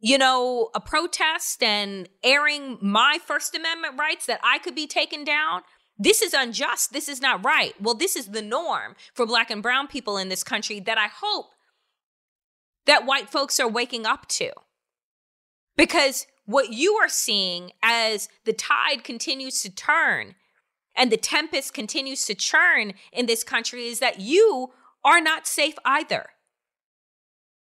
you 0.00 0.18
know, 0.18 0.70
a 0.74 0.80
protest 0.80 1.62
and 1.62 2.08
airing 2.22 2.78
my 2.80 3.18
First 3.24 3.54
Amendment 3.54 3.98
rights 3.98 4.26
that 4.26 4.40
I 4.42 4.58
could 4.58 4.74
be 4.74 4.86
taken 4.86 5.24
down, 5.24 5.62
this 5.98 6.22
is 6.22 6.34
unjust. 6.34 6.92
This 6.92 7.08
is 7.08 7.20
not 7.20 7.44
right. 7.44 7.74
Well, 7.80 7.94
this 7.94 8.16
is 8.16 8.28
the 8.28 8.42
norm 8.42 8.96
for 9.12 9.26
black 9.26 9.50
and 9.50 9.62
brown 9.62 9.86
people 9.86 10.16
in 10.16 10.28
this 10.28 10.42
country 10.42 10.80
that 10.80 10.98
I 10.98 11.06
hope 11.06 11.50
that 12.86 13.06
white 13.06 13.30
folks 13.30 13.60
are 13.60 13.68
waking 13.68 14.06
up 14.06 14.26
to. 14.28 14.50
Because 15.76 16.26
what 16.46 16.72
you 16.72 16.94
are 16.94 17.08
seeing 17.08 17.72
as 17.82 18.28
the 18.44 18.52
tide 18.52 19.04
continues 19.04 19.62
to 19.62 19.70
turn 19.70 20.34
and 20.96 21.10
the 21.10 21.16
tempest 21.16 21.74
continues 21.74 22.24
to 22.26 22.34
churn 22.34 22.94
in 23.12 23.26
this 23.26 23.42
country 23.42 23.86
is 23.86 23.98
that 23.98 24.20
you 24.20 24.72
are 25.04 25.20
not 25.20 25.46
safe 25.46 25.74
either. 25.84 26.26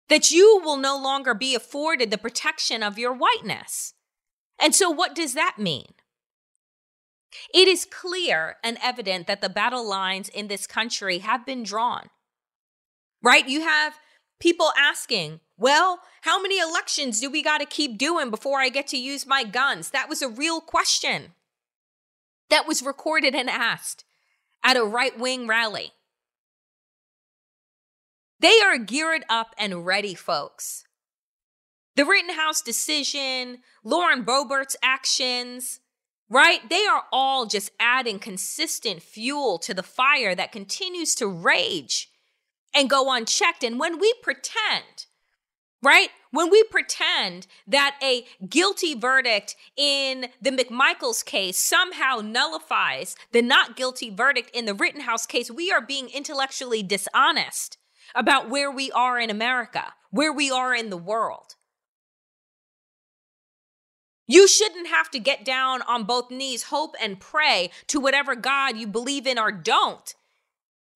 That 0.07 0.31
you 0.31 0.59
will 0.63 0.77
no 0.77 0.97
longer 0.97 1.35
be 1.35 1.53
afforded 1.53 2.09
the 2.09 2.17
protection 2.17 2.81
of 2.81 2.97
your 2.97 3.13
whiteness. 3.13 3.93
And 4.59 4.73
so, 4.73 4.89
what 4.89 5.13
does 5.13 5.35
that 5.35 5.57
mean? 5.59 5.93
It 7.53 7.67
is 7.67 7.85
clear 7.85 8.57
and 8.63 8.77
evident 8.81 9.27
that 9.27 9.41
the 9.41 9.49
battle 9.49 9.87
lines 9.87 10.29
in 10.29 10.47
this 10.47 10.65
country 10.67 11.19
have 11.19 11.45
been 11.45 11.63
drawn. 11.63 12.09
Right? 13.21 13.47
You 13.47 13.61
have 13.61 13.95
People 14.39 14.71
asking, 14.77 15.41
well, 15.57 15.99
how 16.21 16.41
many 16.41 16.59
elections 16.59 17.19
do 17.19 17.29
we 17.29 17.43
got 17.43 17.57
to 17.57 17.65
keep 17.65 17.97
doing 17.97 18.29
before 18.29 18.59
I 18.59 18.69
get 18.69 18.87
to 18.87 18.97
use 18.97 19.27
my 19.27 19.43
guns? 19.43 19.89
That 19.89 20.07
was 20.07 20.21
a 20.21 20.29
real 20.29 20.61
question 20.61 21.33
that 22.49 22.65
was 22.65 22.81
recorded 22.81 23.35
and 23.35 23.49
asked 23.49 24.05
at 24.63 24.77
a 24.77 24.83
right 24.83 25.17
wing 25.19 25.45
rally. 25.45 25.91
They 28.39 28.61
are 28.61 28.77
geared 28.77 29.25
up 29.27 29.53
and 29.57 29.85
ready, 29.85 30.15
folks. 30.15 30.85
The 31.97 32.05
Rittenhouse 32.05 32.61
decision, 32.61 33.57
Lauren 33.83 34.23
Boebert's 34.23 34.77
actions, 34.81 35.81
right? 36.29 36.67
They 36.69 36.85
are 36.85 37.03
all 37.11 37.45
just 37.45 37.71
adding 37.79 38.19
consistent 38.19 39.01
fuel 39.01 39.57
to 39.59 39.73
the 39.73 39.83
fire 39.83 40.35
that 40.35 40.51
continues 40.51 41.15
to 41.15 41.27
rage 41.27 42.09
and 42.73 42.89
go 42.89 43.11
unchecked. 43.11 43.63
And 43.63 43.79
when 43.79 43.99
we 43.99 44.13
pretend, 44.21 45.07
right? 45.81 46.09
When 46.31 46.51
we 46.51 46.63
pretend 46.63 47.47
that 47.67 47.97
a 48.03 48.25
guilty 48.47 48.93
verdict 48.93 49.55
in 49.75 50.27
the 50.39 50.51
McMichaels 50.51 51.25
case 51.25 51.57
somehow 51.57 52.21
nullifies 52.23 53.15
the 53.31 53.41
not 53.41 53.75
guilty 53.75 54.11
verdict 54.11 54.51
in 54.53 54.65
the 54.65 54.75
Rittenhouse 54.75 55.25
case, 55.25 55.49
we 55.49 55.71
are 55.71 55.81
being 55.81 56.09
intellectually 56.09 56.83
dishonest 56.83 57.77
about 58.13 58.49
where 58.49 58.71
we 58.71 58.91
are 58.91 59.19
in 59.19 59.29
America, 59.31 59.93
where 60.11 60.33
we 60.33 60.51
are 60.51 60.75
in 60.75 60.91
the 60.91 60.97
world. 60.97 61.55
You 64.29 64.47
shouldn't 64.47 64.87
have 64.87 65.09
to 65.11 65.19
get 65.19 65.43
down 65.43 65.81
on 65.81 66.03
both 66.03 66.31
knees, 66.31 66.63
hope 66.63 66.95
and 67.01 67.19
pray 67.19 67.71
to 67.87 67.99
whatever 67.99 68.35
God 68.35 68.77
you 68.77 68.87
believe 68.87 69.27
in 69.27 69.37
or 69.37 69.51
don't, 69.51 70.15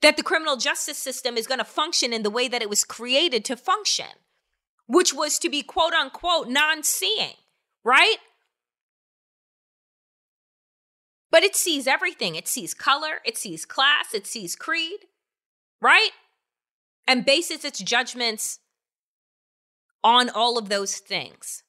that 0.02 0.16
the 0.16 0.24
criminal 0.24 0.56
justice 0.56 0.98
system 0.98 1.36
is 1.36 1.48
going 1.48 1.58
to 1.58 1.66
function 1.66 2.14
in 2.14 2.24
the 2.24 2.30
way 2.30 2.48
that 2.48 2.62
it 2.62 2.70
was 2.70 2.86
created 2.86 3.44
to 3.46 3.58
function, 3.58 4.06
which 4.88 5.14
was 5.14 5.38
to 5.40 5.50
be 5.50 5.64
quote 5.64 5.94
unquote 5.94 6.48
non 6.48 6.84
seeing, 6.84 7.34
right? 7.84 8.18
But 11.30 11.44
it 11.44 11.56
sees 11.56 11.88
everything. 11.88 12.36
It 12.36 12.48
sees 12.48 12.74
color, 12.74 13.20
it 13.26 13.38
sees 13.38 13.66
class, 13.66 14.14
it 14.14 14.28
sees 14.28 14.56
creed, 14.56 15.00
right? 15.82 16.12
and 17.08 17.26
bases 17.26 17.66
its 17.66 17.80
judgments 17.80 18.60
on 20.04 20.30
all 20.30 20.58
of 20.58 20.70
those 20.70 20.98
things. 20.98 21.64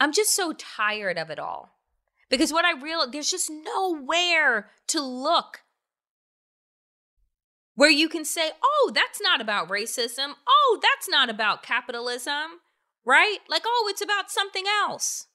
I'm 0.00 0.12
just 0.12 0.34
so 0.34 0.54
tired 0.54 1.18
of 1.18 1.30
it 1.30 1.38
all. 1.38 1.76
Because 2.30 2.52
what 2.52 2.64
I 2.64 2.80
realize, 2.80 3.10
there's 3.12 3.30
just 3.30 3.50
nowhere 3.50 4.70
to 4.88 5.02
look 5.02 5.60
where 7.74 7.90
you 7.90 8.08
can 8.08 8.24
say, 8.24 8.50
oh, 8.62 8.92
that's 8.94 9.20
not 9.20 9.40
about 9.40 9.68
racism. 9.68 10.34
Oh, 10.48 10.80
that's 10.82 11.08
not 11.08 11.28
about 11.28 11.62
capitalism, 11.62 12.60
right? 13.04 13.38
Like, 13.48 13.62
oh, 13.66 13.88
it's 13.90 14.02
about 14.02 14.30
something 14.30 14.64
else. 14.66 15.26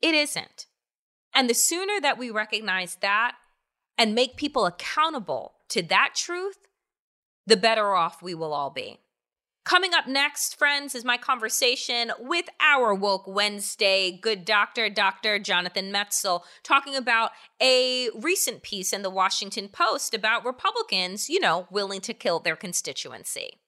It 0.00 0.14
isn't. 0.14 0.66
And 1.34 1.50
the 1.50 1.54
sooner 1.54 2.00
that 2.00 2.18
we 2.18 2.30
recognize 2.30 2.96
that, 2.96 3.36
and 3.96 4.14
make 4.14 4.36
people 4.36 4.64
accountable 4.64 5.54
to 5.70 5.82
that 5.82 6.10
truth, 6.14 6.58
the 7.46 7.56
better 7.56 7.94
off 7.94 8.22
we 8.22 8.34
will 8.34 8.52
all 8.52 8.70
be. 8.70 9.00
Coming 9.68 9.92
up 9.92 10.06
next, 10.06 10.58
friends, 10.58 10.94
is 10.94 11.04
my 11.04 11.18
conversation 11.18 12.10
with 12.18 12.46
our 12.58 12.94
Woke 12.94 13.26
Wednesday 13.26 14.18
good 14.18 14.46
doctor, 14.46 14.88
Dr. 14.88 15.38
Jonathan 15.38 15.92
Metzl, 15.92 16.40
talking 16.62 16.96
about 16.96 17.32
a 17.60 18.08
recent 18.18 18.62
piece 18.62 18.94
in 18.94 19.02
the 19.02 19.10
Washington 19.10 19.68
Post 19.68 20.14
about 20.14 20.46
Republicans, 20.46 21.28
you 21.28 21.38
know, 21.38 21.66
willing 21.70 22.00
to 22.00 22.14
kill 22.14 22.40
their 22.40 22.56
constituency. 22.56 23.58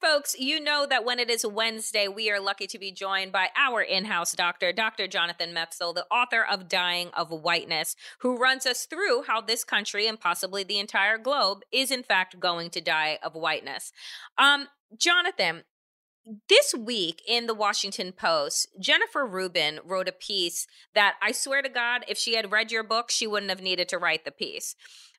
Folks, 0.00 0.36
you 0.38 0.60
know 0.60 0.86
that 0.88 1.04
when 1.04 1.18
it 1.18 1.28
is 1.28 1.44
Wednesday, 1.44 2.06
we 2.06 2.30
are 2.30 2.38
lucky 2.38 2.68
to 2.68 2.78
be 2.78 2.92
joined 2.92 3.32
by 3.32 3.48
our 3.56 3.82
in 3.82 4.04
house 4.04 4.32
doctor, 4.32 4.72
Dr. 4.72 5.08
Jonathan 5.08 5.52
Metzl, 5.52 5.92
the 5.92 6.06
author 6.08 6.44
of 6.44 6.68
Dying 6.68 7.10
of 7.14 7.30
Whiteness, 7.30 7.96
who 8.20 8.36
runs 8.36 8.64
us 8.64 8.86
through 8.86 9.24
how 9.26 9.40
this 9.40 9.64
country 9.64 10.06
and 10.06 10.20
possibly 10.20 10.62
the 10.62 10.78
entire 10.78 11.18
globe 11.18 11.62
is, 11.72 11.90
in 11.90 12.04
fact, 12.04 12.38
going 12.38 12.70
to 12.70 12.80
die 12.80 13.18
of 13.24 13.34
whiteness. 13.34 13.90
Um, 14.38 14.68
Jonathan, 14.96 15.64
this 16.48 16.74
week 16.78 17.20
in 17.26 17.46
the 17.46 17.54
Washington 17.54 18.12
Post, 18.12 18.68
Jennifer 18.78 19.26
Rubin 19.26 19.80
wrote 19.84 20.08
a 20.08 20.12
piece 20.12 20.68
that 20.94 21.16
I 21.20 21.32
swear 21.32 21.60
to 21.60 21.68
God, 21.68 22.04
if 22.06 22.18
she 22.18 22.36
had 22.36 22.52
read 22.52 22.70
your 22.70 22.84
book, 22.84 23.10
she 23.10 23.26
wouldn't 23.26 23.50
have 23.50 23.62
needed 23.62 23.88
to 23.88 23.98
write 23.98 24.24
the 24.24 24.30
piece 24.30 24.76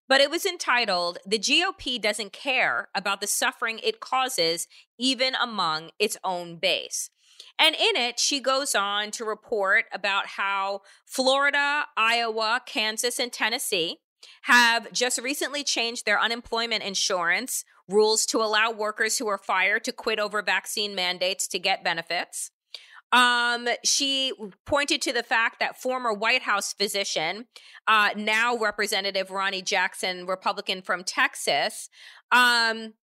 but 0.10 0.20
it 0.20 0.32
was 0.32 0.46
entitled 0.46 1.20
The 1.26 1.40
GOP 1.40 2.02
Doesn't 2.02 2.34
Care 2.34 2.90
About 2.96 3.22
the 3.22 3.28
Suffering 3.28 3.80
It 3.82 4.00
Causes, 4.00 4.68
Even 4.98 5.36
Among 5.36 5.92
Its 6.00 6.18
Own 6.24 6.58
Base. 6.58 7.12
And 7.58 7.76
in 7.76 7.96
it, 7.96 8.20
she 8.20 8.42
goes 8.42 8.76
on 8.76 9.12
to 9.12 9.24
report 9.24 9.86
about 9.94 10.28
how 10.28 10.82
Florida, 11.06 11.86
Iowa, 11.96 12.62
Kansas, 12.66 13.20
and 13.20 13.32
Tennessee 13.32 14.00
have 14.44 14.92
just 14.92 15.22
recently 15.22 15.64
changed 15.64 16.06
their 16.06 16.20
unemployment 16.20 16.84
insurance 16.84 17.64
rules 17.88 18.26
to 18.28 18.40
allow 18.40 18.72
workers 18.72 19.18
who 19.18 19.28
are 19.28 19.38
fired 19.38 19.84
to 19.84 19.92
quit 19.92 20.20
over 20.20 20.42
vaccine 20.42 20.96
mandates 20.96 21.48
to 21.48 21.60
get 21.60 21.84
benefits. 21.84 22.52
Um, 23.12 23.68
she 23.84 24.34
pointed 24.66 25.02
to 25.04 25.14
the 25.14 25.24
fact 25.24 25.60
that 25.60 25.82
former 25.82 26.14
White 26.14 26.44
House 26.44 26.74
physician, 26.74 27.46
uh, 27.88 28.10
now 28.16 28.56
Representative 28.56 29.32
Ronnie 29.32 29.64
Jackson, 29.64 30.26
Republican 30.28 30.82
from 30.82 31.04
Texas, 31.04 31.90
um, 32.32 32.94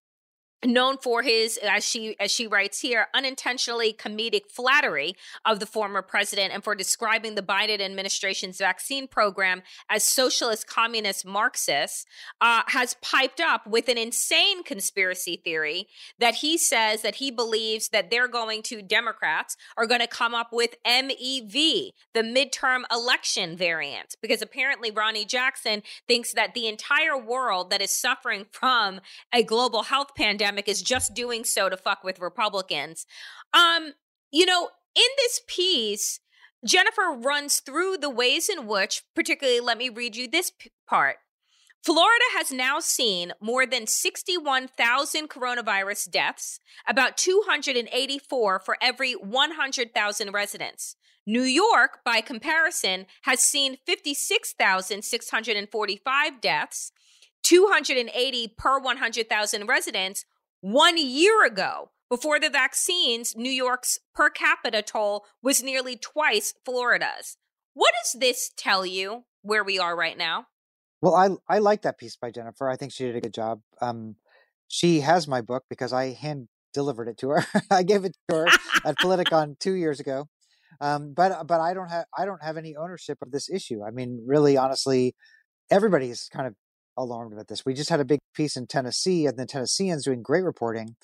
known 0.65 0.97
for 0.97 1.21
his 1.21 1.57
as 1.57 1.85
she 1.85 2.15
as 2.19 2.31
she 2.31 2.47
writes 2.47 2.79
here 2.79 3.07
unintentionally 3.13 3.93
comedic 3.93 4.49
flattery 4.49 5.15
of 5.45 5.59
the 5.59 5.67
former 5.67 6.01
president 6.01 6.51
and 6.51 6.63
for 6.63 6.73
describing 6.73 7.35
the 7.35 7.43
biden 7.43 7.79
administration's 7.79 8.57
vaccine 8.57 9.07
program 9.07 9.61
as 9.87 10.03
socialist 10.03 10.65
communist 10.65 11.25
marxist 11.25 12.07
uh, 12.41 12.63
has 12.67 12.95
piped 13.01 13.39
up 13.39 13.67
with 13.67 13.87
an 13.87 13.99
insane 13.99 14.63
conspiracy 14.63 15.39
theory 15.43 15.87
that 16.17 16.35
he 16.35 16.57
says 16.57 17.03
that 17.03 17.15
he 17.15 17.29
believes 17.29 17.89
that 17.89 18.09
they're 18.09 18.27
going 18.27 18.63
to 18.63 18.81
democrats 18.81 19.57
are 19.77 19.85
going 19.85 20.01
to 20.01 20.07
come 20.07 20.33
up 20.33 20.49
with 20.51 20.75
mev 20.83 21.93
the 22.15 22.21
midterm 22.21 22.81
election 22.91 23.55
variant 23.55 24.15
because 24.23 24.41
apparently 24.41 24.89
ronnie 24.89 25.25
jackson 25.25 25.83
thinks 26.07 26.33
that 26.33 26.55
the 26.55 26.67
entire 26.67 27.17
world 27.17 27.69
that 27.69 27.81
is 27.81 27.91
suffering 27.91 28.47
from 28.51 28.99
a 29.31 29.43
global 29.43 29.83
health 29.83 30.15
pandemic 30.15 30.46
pandemic 30.47 30.69
is 30.69 30.81
just 30.81 31.13
doing 31.13 31.43
so 31.43 31.67
to 31.69 31.77
fuck 31.77 32.03
with 32.03 32.19
Republicans. 32.19 33.05
Um, 33.53 33.93
you 34.31 34.45
know, 34.45 34.69
in 34.95 35.07
this 35.17 35.41
piece, 35.47 36.19
Jennifer 36.65 37.15
runs 37.15 37.59
through 37.59 37.97
the 37.97 38.09
ways 38.09 38.49
in 38.49 38.65
which, 38.65 39.03
particularly, 39.15 39.59
let 39.59 39.77
me 39.77 39.89
read 39.89 40.15
you 40.15 40.27
this 40.27 40.49
p- 40.51 40.71
part. 40.87 41.17
Florida 41.83 42.25
has 42.35 42.51
now 42.51 42.79
seen 42.79 43.33
more 43.39 43.63
than 43.65 43.87
61,000 43.87 45.29
coronavirus 45.29 46.09
deaths, 46.09 46.59
about 46.87 47.17
284 47.17 48.59
for 48.59 48.77
every 48.81 49.13
100,000 49.13 50.33
residents. 50.33 50.95
New 51.25 51.43
York, 51.43 51.99
by 52.03 52.19
comparison, 52.21 53.05
has 53.23 53.39
seen 53.41 53.77
56,645 53.85 56.41
deaths, 56.41 56.91
280 57.43 58.53
per 58.57 58.79
100,000 58.79 59.67
residents, 59.67 60.25
one 60.71 60.97
year 60.97 61.45
ago, 61.45 61.91
before 62.09 62.41
the 62.41 62.49
vaccines, 62.49 63.33
New 63.37 63.49
York's 63.49 63.99
per 64.13 64.29
capita 64.29 64.81
toll 64.81 65.23
was 65.41 65.63
nearly 65.63 65.95
twice 65.95 66.53
Florida's. 66.65 67.37
What 67.73 67.93
does 68.03 68.19
this 68.19 68.51
tell 68.57 68.85
you 68.85 69.23
where 69.43 69.63
we 69.63 69.79
are 69.79 69.95
right 69.95 70.17
now? 70.17 70.47
Well, 71.01 71.15
I 71.15 71.29
I 71.47 71.59
like 71.59 71.83
that 71.83 71.97
piece 71.97 72.17
by 72.17 72.31
Jennifer. 72.31 72.69
I 72.69 72.75
think 72.75 72.91
she 72.91 73.05
did 73.05 73.15
a 73.15 73.21
good 73.21 73.33
job. 73.33 73.61
Um, 73.81 74.15
she 74.67 74.99
has 75.01 75.25
my 75.25 75.39
book 75.39 75.63
because 75.69 75.93
I 75.93 76.11
hand 76.11 76.49
delivered 76.73 77.07
it 77.07 77.17
to 77.19 77.29
her. 77.29 77.45
I 77.71 77.83
gave 77.83 78.03
it 78.03 78.17
to 78.29 78.35
her 78.35 78.47
at 78.83 78.97
Politicon 79.01 79.57
two 79.59 79.73
years 79.73 80.01
ago. 80.01 80.27
Um, 80.81 81.13
but 81.15 81.47
but 81.47 81.61
I 81.61 81.73
don't 81.73 81.89
have 81.89 82.05
I 82.17 82.25
don't 82.25 82.43
have 82.43 82.57
any 82.57 82.75
ownership 82.75 83.19
of 83.21 83.31
this 83.31 83.49
issue. 83.49 83.83
I 83.85 83.91
mean, 83.91 84.25
really, 84.27 84.57
honestly, 84.57 85.15
everybody's 85.71 86.29
kind 86.33 86.47
of 86.47 86.55
alarmed 86.97 87.33
about 87.33 87.47
this. 87.47 87.65
We 87.65 87.73
just 87.73 87.89
had 87.89 87.99
a 87.99 88.05
big 88.05 88.19
piece 88.33 88.57
in 88.57 88.67
Tennessee, 88.67 89.25
and 89.25 89.37
the 89.37 89.45
Tennessean's 89.45 90.05
doing 90.05 90.21
great 90.21 90.43
reporting, 90.43 90.95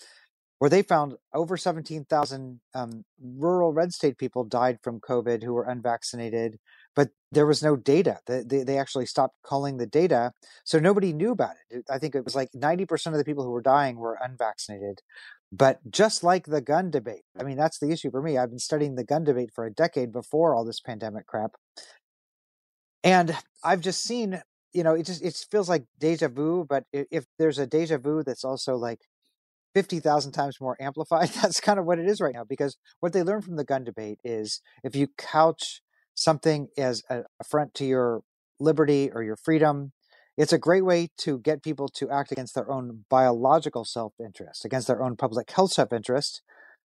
where 0.60 0.70
they 0.70 0.82
found 0.82 1.16
over 1.34 1.58
17,000 1.58 2.62
um, 2.74 3.04
rural 3.22 3.74
red 3.74 3.94
state 3.94 4.18
people 4.18 4.44
died 4.44 4.80
from 4.82 5.00
COVID 5.00 5.44
who 5.44 5.54
were 5.54 5.66
unvaccinated, 5.66 6.58
but 6.96 7.10
there 7.32 7.46
was 7.46 7.62
no 7.64 7.76
data. 7.76 8.20
They, 8.28 8.44
they, 8.46 8.64
they 8.64 8.78
actually 8.78 9.06
stopped 9.06 9.36
calling 9.44 9.78
the 9.78 9.88
data, 9.88 10.32
so 10.64 10.80
nobody 10.80 11.14
knew 11.14 11.32
about 11.32 11.56
it. 11.70 11.84
I 11.90 12.00
think 12.00 12.16
it 12.16 12.24
was 12.24 12.36
like 12.36 12.50
90% 12.56 13.08
of 13.08 13.18
the 13.18 13.26
people 13.26 13.44
who 13.44 13.52
were 13.52 13.62
dying 13.62 13.98
were 13.98 14.18
unvaccinated. 14.22 15.02
But 15.52 15.80
just 15.92 16.24
like 16.24 16.46
the 16.46 16.62
gun 16.62 16.90
debate, 16.90 17.26
I 17.40 17.44
mean, 17.44 17.58
that's 17.58 17.78
the 17.78 17.92
issue 17.92 18.10
for 18.10 18.24
me. 18.24 18.38
I've 18.38 18.50
been 18.50 18.58
studying 18.58 18.96
the 18.96 19.04
gun 19.04 19.24
debate 19.24 19.52
for 19.54 19.66
a 19.66 19.72
decade 19.72 20.12
before 20.12 20.56
all 20.56 20.66
this 20.66 20.80
pandemic 20.80 21.28
crap. 21.28 21.52
And 23.04 23.38
I've 23.64 23.82
just 23.82 24.02
seen 24.02 24.42
you 24.74 24.84
know, 24.84 24.94
it 24.94 25.06
just 25.06 25.24
it 25.24 25.36
feels 25.50 25.70
like 25.70 25.86
deja 26.00 26.28
vu. 26.28 26.66
But 26.68 26.86
if 26.92 27.26
there's 27.38 27.60
a 27.60 27.68
deja 27.68 27.98
vu 27.98 28.24
that's 28.24 28.44
also 28.44 28.76
like 28.76 29.02
fifty 29.74 30.00
thousand 30.00 30.32
times 30.34 30.60
more 30.60 30.78
amplified, 30.80 31.30
that's 31.42 31.60
kind 31.60 31.80
of 31.80 31.86
what 31.86 32.00
it 32.00 32.08
is 32.08 32.22
right 32.22 32.34
now. 32.34 32.44
Because 32.44 32.78
what 33.00 33.14
they 33.14 33.24
learned 33.24 33.46
from 33.46 33.56
the 33.56 33.64
gun 33.64 33.84
debate 33.84 34.20
is 34.24 34.62
if 34.84 34.96
you 34.96 35.08
couch 35.18 35.82
something 36.16 36.68
as 36.78 37.04
an 37.10 37.26
affront 37.40 37.74
to 37.76 37.86
your 37.86 38.22
liberty 38.60 39.10
or 39.14 39.24
your 39.24 39.36
freedom, 39.36 39.92
it's 40.38 40.54
a 40.54 40.58
great 40.58 40.86
way 40.86 41.10
to 41.18 41.40
get 41.40 41.64
people 41.64 41.88
to 41.88 42.10
act 42.10 42.32
against 42.32 42.56
their 42.56 42.70
own 42.72 43.06
biological 43.10 43.86
self 43.86 44.14
interest, 44.20 44.66
against 44.66 44.88
their 44.88 45.04
own 45.04 45.16
public 45.16 45.52
health 45.52 45.72
self 45.72 45.94
interest, 45.94 46.42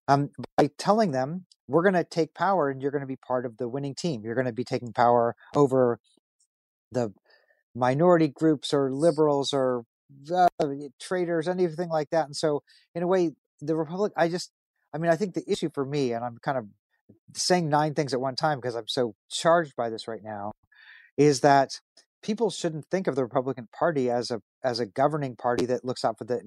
um, 0.06 0.30
by 0.56 0.70
telling 0.78 1.12
them, 1.12 1.46
we're 1.66 1.82
going 1.82 1.94
to 1.94 2.04
take 2.04 2.34
power 2.34 2.70
and 2.70 2.80
you're 2.80 2.90
going 2.90 3.02
to 3.02 3.06
be 3.06 3.16
part 3.16 3.44
of 3.44 3.58
the 3.58 3.68
winning 3.68 3.94
team. 3.94 4.22
You're 4.24 4.34
going 4.34 4.46
to 4.46 4.52
be 4.52 4.64
taking 4.64 4.92
power 4.92 5.34
over 5.54 6.00
the 6.90 7.12
minority 7.74 8.28
groups 8.28 8.72
or 8.72 8.92
liberals 8.92 9.52
or 9.52 9.84
uh, 10.32 10.48
traitors, 11.00 11.48
anything 11.48 11.88
like 11.88 12.10
that. 12.10 12.26
And 12.26 12.36
so, 12.36 12.62
in 12.94 13.02
a 13.02 13.06
way, 13.06 13.32
the 13.60 13.76
Republic, 13.76 14.12
I 14.16 14.28
just, 14.28 14.50
I 14.94 14.98
mean, 14.98 15.10
I 15.10 15.16
think 15.16 15.34
the 15.34 15.50
issue 15.50 15.70
for 15.72 15.84
me, 15.84 16.12
and 16.12 16.24
I'm 16.24 16.38
kind 16.42 16.58
of 16.58 16.64
saying 17.34 17.68
nine 17.68 17.94
things 17.94 18.14
at 18.14 18.20
one 18.20 18.36
time 18.36 18.58
because 18.58 18.74
I'm 18.74 18.88
so 18.88 19.14
charged 19.30 19.74
by 19.76 19.90
this 19.90 20.08
right 20.08 20.22
now, 20.22 20.52
is 21.16 21.40
that 21.40 21.70
people 22.22 22.50
shouldn't 22.50 22.86
think 22.90 23.06
of 23.06 23.16
the 23.16 23.22
Republican 23.22 23.68
Party 23.76 24.10
as 24.10 24.30
a 24.30 24.40
as 24.64 24.80
a 24.80 24.86
governing 24.86 25.36
party 25.36 25.66
that 25.66 25.84
looks 25.84 26.04
out 26.04 26.18
for 26.18 26.24
the 26.24 26.40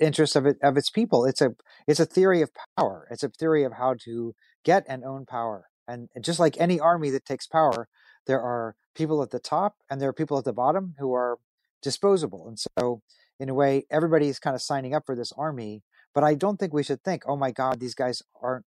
interests 0.00 0.36
of 0.36 0.46
it 0.46 0.56
of 0.62 0.76
its 0.76 0.90
people. 0.90 1.24
It's 1.24 1.40
a 1.40 1.50
it's 1.86 2.00
a 2.00 2.06
theory 2.06 2.42
of 2.42 2.50
power. 2.76 3.06
It's 3.10 3.22
a 3.22 3.28
theory 3.28 3.64
of 3.64 3.72
how 3.72 3.94
to 4.04 4.34
get 4.64 4.84
and 4.88 5.04
own 5.04 5.26
power. 5.26 5.66
And 5.88 6.08
just 6.20 6.38
like 6.38 6.56
any 6.60 6.78
army 6.78 7.10
that 7.10 7.24
takes 7.24 7.48
power, 7.48 7.88
there 8.26 8.40
are 8.40 8.76
people 8.94 9.22
at 9.22 9.30
the 9.30 9.38
top 9.38 9.76
and 9.90 10.00
there 10.00 10.08
are 10.08 10.14
people 10.14 10.38
at 10.38 10.44
the 10.44 10.52
bottom 10.52 10.94
who 10.98 11.12
are 11.12 11.38
disposable. 11.82 12.48
And 12.48 12.58
so, 12.58 13.02
in 13.38 13.48
a 13.48 13.54
way, 13.54 13.86
everybody's 13.90 14.38
kind 14.38 14.54
of 14.54 14.62
signing 14.62 14.94
up 14.94 15.04
for 15.06 15.16
this 15.16 15.32
army. 15.36 15.82
But 16.14 16.24
I 16.24 16.34
don't 16.34 16.58
think 16.58 16.72
we 16.74 16.82
should 16.82 17.02
think, 17.04 17.22
oh 17.26 17.36
my 17.36 17.52
God, 17.52 17.80
these 17.80 17.94
guys 17.94 18.22
aren't, 18.42 18.64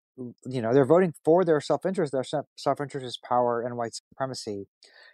you 0.46 0.62
know, 0.62 0.72
they're 0.72 0.84
voting 0.84 1.14
for 1.24 1.44
their 1.44 1.60
self 1.60 1.84
interest. 1.84 2.12
Their 2.12 2.24
self 2.24 2.80
interest 2.80 3.06
is 3.06 3.18
power 3.18 3.62
and 3.62 3.76
white 3.76 3.94
supremacy 3.94 4.66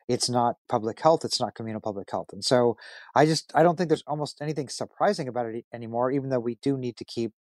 it's 0.09 0.29
not 0.29 0.57
public 0.68 1.01
health 1.01 1.24
it's 1.24 1.40
not 1.40 1.55
communal 1.55 1.81
public 1.81 2.11
health 2.11 2.29
and 2.33 2.44
so 2.44 2.77
i 3.14 3.24
just 3.27 3.53
i 3.55 3.62
don't 3.62 3.77
think 3.77 3.88
there's 3.88 4.03
almost 4.07 4.40
anything 4.40 4.68
surprising 4.68 5.29
about 5.29 5.46
it 5.46 5.64
anymore 5.72 6.11
even 6.11 6.31
though 6.31 6.40
we 6.40 6.57
do 6.62 6.77
need 6.77 6.96
to 6.96 7.05
keep 7.05 7.33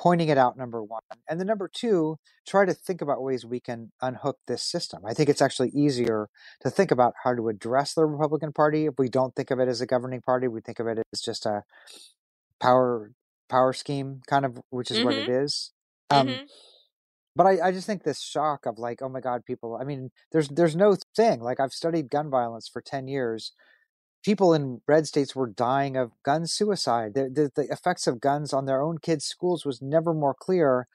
pointing 0.00 0.28
it 0.28 0.38
out 0.38 0.56
number 0.56 0.82
one 0.82 1.02
and 1.28 1.40
then 1.40 1.46
number 1.46 1.68
two 1.72 2.16
try 2.46 2.64
to 2.64 2.74
think 2.74 3.00
about 3.00 3.22
ways 3.22 3.44
we 3.44 3.60
can 3.60 3.90
unhook 4.00 4.38
this 4.46 4.62
system 4.62 5.02
i 5.04 5.12
think 5.12 5.28
it's 5.28 5.42
actually 5.42 5.70
easier 5.70 6.28
to 6.60 6.70
think 6.70 6.90
about 6.90 7.14
how 7.24 7.34
to 7.34 7.48
address 7.48 7.94
the 7.94 8.04
republican 8.04 8.52
party 8.52 8.86
if 8.86 8.94
we 8.98 9.08
don't 9.08 9.34
think 9.34 9.50
of 9.50 9.58
it 9.58 9.68
as 9.68 9.80
a 9.80 9.86
governing 9.86 10.20
party 10.20 10.48
we 10.48 10.60
think 10.60 10.78
of 10.78 10.86
it 10.86 10.98
as 11.12 11.20
just 11.20 11.46
a 11.46 11.62
power 12.60 13.12
power 13.48 13.72
scheme 13.72 14.20
kind 14.26 14.44
of 14.44 14.60
which 14.70 14.90
is 14.90 14.98
mm-hmm. 14.98 15.06
what 15.06 15.14
it 15.14 15.28
mm-hmm. 15.28 16.16
um, 16.16 16.28
mm-hmm 16.28 16.44
but 17.38 17.46
I, 17.46 17.68
I 17.68 17.72
just 17.72 17.86
think 17.86 18.02
this 18.02 18.20
shock 18.20 18.66
of 18.66 18.80
like, 18.80 19.00
oh 19.00 19.08
my 19.08 19.20
God, 19.20 19.44
people. 19.44 19.78
I 19.80 19.84
mean, 19.84 20.10
there's 20.32 20.48
there's 20.48 20.74
no 20.74 20.96
thing. 21.14 21.38
Like 21.38 21.60
I've 21.60 21.72
studied 21.72 22.10
gun 22.10 22.28
violence 22.28 22.68
for 22.68 22.82
ten 22.82 23.06
years. 23.06 23.52
People 24.24 24.52
in 24.52 24.80
red 24.86 25.06
states 25.06 25.34
were 25.34 25.46
dying 25.46 25.96
of 25.96 26.12
gun 26.22 26.46
suicide. 26.46 27.14
The, 27.14 27.30
the, 27.30 27.50
the 27.54 27.72
effects 27.72 28.06
of 28.06 28.20
guns 28.20 28.52
on 28.52 28.66
their 28.66 28.82
own 28.82 28.98
kids' 28.98 29.24
schools 29.24 29.64
was 29.64 29.80
never 29.80 30.12
more 30.12 30.34
clear. 30.34 30.86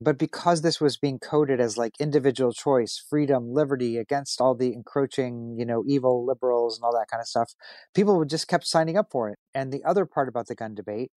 But 0.00 0.18
because 0.18 0.60
this 0.60 0.80
was 0.80 0.96
being 0.96 1.18
coded 1.18 1.60
as 1.60 1.78
like 1.78 1.92
individual 1.98 2.52
choice, 2.52 3.02
freedom, 3.08 3.52
liberty 3.52 3.96
against 3.96 4.40
all 4.40 4.54
the 4.54 4.72
encroaching, 4.72 5.56
you 5.58 5.64
know, 5.64 5.84
evil 5.86 6.26
liberals 6.26 6.76
and 6.76 6.84
all 6.84 6.92
that 6.92 7.08
kind 7.10 7.20
of 7.20 7.28
stuff, 7.28 7.54
people 7.94 8.22
just 8.24 8.48
kept 8.48 8.66
signing 8.66 8.96
up 8.96 9.08
for 9.10 9.30
it. 9.30 9.38
And 9.54 9.72
the 9.72 9.84
other 9.84 10.04
part 10.04 10.28
about 10.28 10.48
the 10.48 10.54
gun 10.54 10.74
debate 10.74 11.12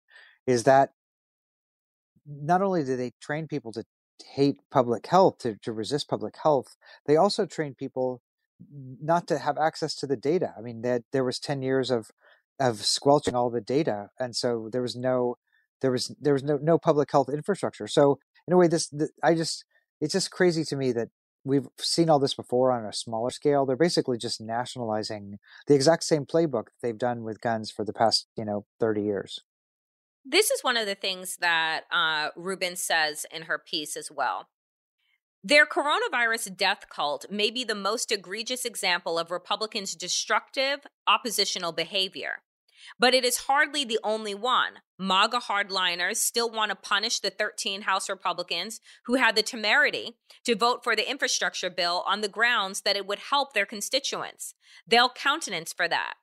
is 0.46 0.64
that 0.64 0.92
not 2.26 2.62
only 2.62 2.84
do 2.84 2.96
they 2.96 3.12
train 3.22 3.48
people 3.48 3.72
to 3.74 3.84
hate 4.26 4.58
public 4.72 5.08
health, 5.08 5.40
to, 5.40 5.56
to 5.64 5.72
resist 5.72 6.10
public 6.10 6.36
health, 6.42 6.76
they 7.06 7.16
also 7.16 7.46
train 7.46 7.74
people 7.74 8.22
not 8.70 9.28
to 9.28 9.40
have 9.40 9.58
access 9.58 9.96
to 9.96 10.08
the 10.08 10.16
data. 10.16 10.54
I 10.58 10.62
mean, 10.62 10.82
that 10.82 11.04
there 11.12 11.24
was 11.24 11.40
10 11.40 11.62
years 11.62 11.92
of 11.92 12.12
of 12.60 12.84
squelching 12.84 13.36
all 13.36 13.52
the 13.52 13.62
data, 13.62 14.10
and 14.20 14.36
so 14.36 14.70
there 14.72 14.82
was 14.82 14.96
no 14.96 15.38
there 15.82 15.92
was 15.92 16.16
there 16.20 16.34
was 16.34 16.44
no 16.44 16.58
no 16.62 16.78
public 16.78 17.12
health 17.12 17.30
infrastructure. 17.30 17.88
So 17.88 18.20
in 18.48 18.54
a 18.54 18.58
way, 18.58 18.68
this 18.68 18.88
the, 18.88 19.10
I 19.24 19.36
just 19.36 19.64
it's 20.02 20.14
just 20.14 20.32
crazy 20.32 20.64
to 20.66 20.76
me 20.76 20.92
that 20.94 21.10
we've 21.44 21.68
seen 21.80 22.10
all 22.10 22.20
this 22.20 22.34
before 22.34 22.72
on 22.72 22.86
a 22.86 22.94
smaller 22.94 23.30
scale. 23.30 23.66
They're 23.66 23.76
basically 23.76 24.18
just 24.18 24.42
nationalizing 24.42 25.38
the 25.68 25.76
exact 25.76 26.04
same 26.04 26.26
playbook 26.26 26.68
they've 26.82 26.98
done 26.98 27.24
with 27.24 27.42
guns 27.42 27.70
for 27.70 27.86
the 27.86 27.94
past 27.94 28.28
you 28.36 28.46
know 28.46 28.66
30 28.80 29.04
years 29.04 29.42
this 30.30 30.52
is 30.52 30.64
one 30.64 30.78
of 30.78 30.86
the 30.86 30.96
things 30.96 31.38
that 31.38 31.86
uh, 31.92 32.30
Rubin 32.36 32.76
says 32.76 33.26
in 33.32 33.44
her 33.44 33.58
piece 33.58 33.96
as 33.96 34.12
well. 34.12 34.50
Their 35.48 35.66
coronavirus 35.66 36.58
death 36.58 36.90
cult 36.90 37.32
may 37.32 37.52
be 37.52 37.64
the 37.64 37.74
most 37.74 38.12
egregious 38.12 38.66
example 38.66 39.18
of 39.18 39.32
Republicans' 39.32 39.96
destructive 39.96 40.82
oppositional 41.08 41.72
behavior. 41.72 42.42
But 43.00 43.14
it 43.14 43.24
is 43.24 43.46
hardly 43.48 43.86
the 43.86 44.00
only 44.04 44.36
one. 44.36 44.80
MAGA 45.00 45.40
hardliners 45.40 46.18
still 46.18 46.52
want 46.52 46.72
to 46.72 46.76
punish 46.76 47.22
the 47.22 47.30
13 47.30 47.84
House 47.84 48.10
Republicans 48.10 48.82
who 49.06 49.16
had 49.16 49.38
the 49.38 49.42
temerity 49.42 50.18
to 50.44 50.54
vote 50.54 50.84
for 50.84 50.98
the 50.98 51.10
infrastructure 51.10 51.70
bill 51.70 52.04
on 52.06 52.20
the 52.20 52.28
grounds 52.28 52.82
that 52.82 52.98
it 52.98 53.08
would 53.08 53.20
help 53.20 53.54
their 53.54 53.66
constituents. 53.66 54.54
They'll 54.86 55.08
countenance 55.08 55.72
for 55.72 55.88
that. 55.88 56.16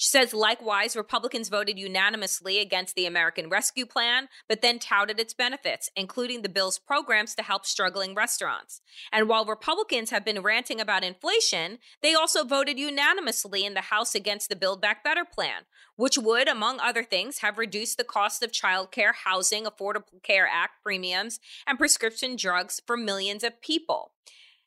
She 0.00 0.10
says, 0.10 0.32
likewise, 0.32 0.94
Republicans 0.94 1.48
voted 1.48 1.76
unanimously 1.76 2.60
against 2.60 2.94
the 2.94 3.04
American 3.04 3.48
Rescue 3.50 3.84
Plan, 3.84 4.28
but 4.48 4.62
then 4.62 4.78
touted 4.78 5.18
its 5.18 5.34
benefits, 5.34 5.90
including 5.96 6.42
the 6.42 6.48
bill's 6.48 6.78
programs 6.78 7.34
to 7.34 7.42
help 7.42 7.66
struggling 7.66 8.14
restaurants. 8.14 8.80
And 9.10 9.28
while 9.28 9.44
Republicans 9.44 10.10
have 10.10 10.24
been 10.24 10.40
ranting 10.40 10.80
about 10.80 11.02
inflation, 11.02 11.80
they 12.00 12.14
also 12.14 12.44
voted 12.44 12.78
unanimously 12.78 13.64
in 13.64 13.74
the 13.74 13.80
House 13.80 14.14
against 14.14 14.48
the 14.48 14.54
Build 14.54 14.80
Back 14.80 15.02
Better 15.02 15.24
plan, 15.24 15.62
which 15.96 16.16
would, 16.16 16.46
among 16.46 16.78
other 16.78 17.02
things, 17.02 17.38
have 17.38 17.58
reduced 17.58 17.98
the 17.98 18.04
cost 18.04 18.40
of 18.44 18.52
childcare, 18.52 19.14
housing, 19.24 19.64
Affordable 19.64 20.22
Care 20.22 20.46
Act 20.46 20.74
premiums, 20.84 21.40
and 21.66 21.76
prescription 21.76 22.36
drugs 22.36 22.80
for 22.86 22.96
millions 22.96 23.42
of 23.42 23.60
people. 23.60 24.12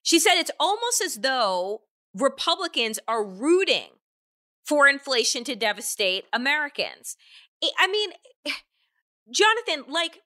She 0.03 0.19
said 0.19 0.35
it's 0.35 0.51
almost 0.59 1.01
as 1.01 1.19
though 1.19 1.83
Republicans 2.13 2.99
are 3.07 3.23
rooting 3.23 3.91
for 4.65 4.87
inflation 4.87 5.43
to 5.45 5.55
devastate 5.55 6.25
Americans. 6.33 7.15
I 7.77 7.87
mean, 7.87 8.11
Jonathan, 9.31 9.91
like 9.91 10.19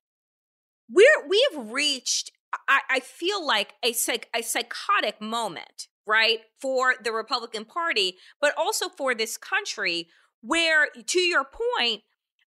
we're 0.89 1.28
we 1.28 1.45
have 1.52 1.71
reached, 1.71 2.32
I, 2.67 2.82
I 2.89 3.00
feel 3.00 3.45
like 3.45 3.74
a 3.84 3.93
psych, 3.93 4.30
a 4.36 4.41
psychotic 4.41 5.21
moment, 5.21 5.88
right, 6.06 6.39
for 6.60 6.95
the 7.02 7.12
Republican 7.12 7.65
Party, 7.65 8.17
but 8.39 8.54
also 8.58 8.89
for 8.89 9.15
this 9.15 9.38
country, 9.38 10.08
where 10.41 10.88
to 11.08 11.19
your 11.19 11.45
point, 11.45 12.04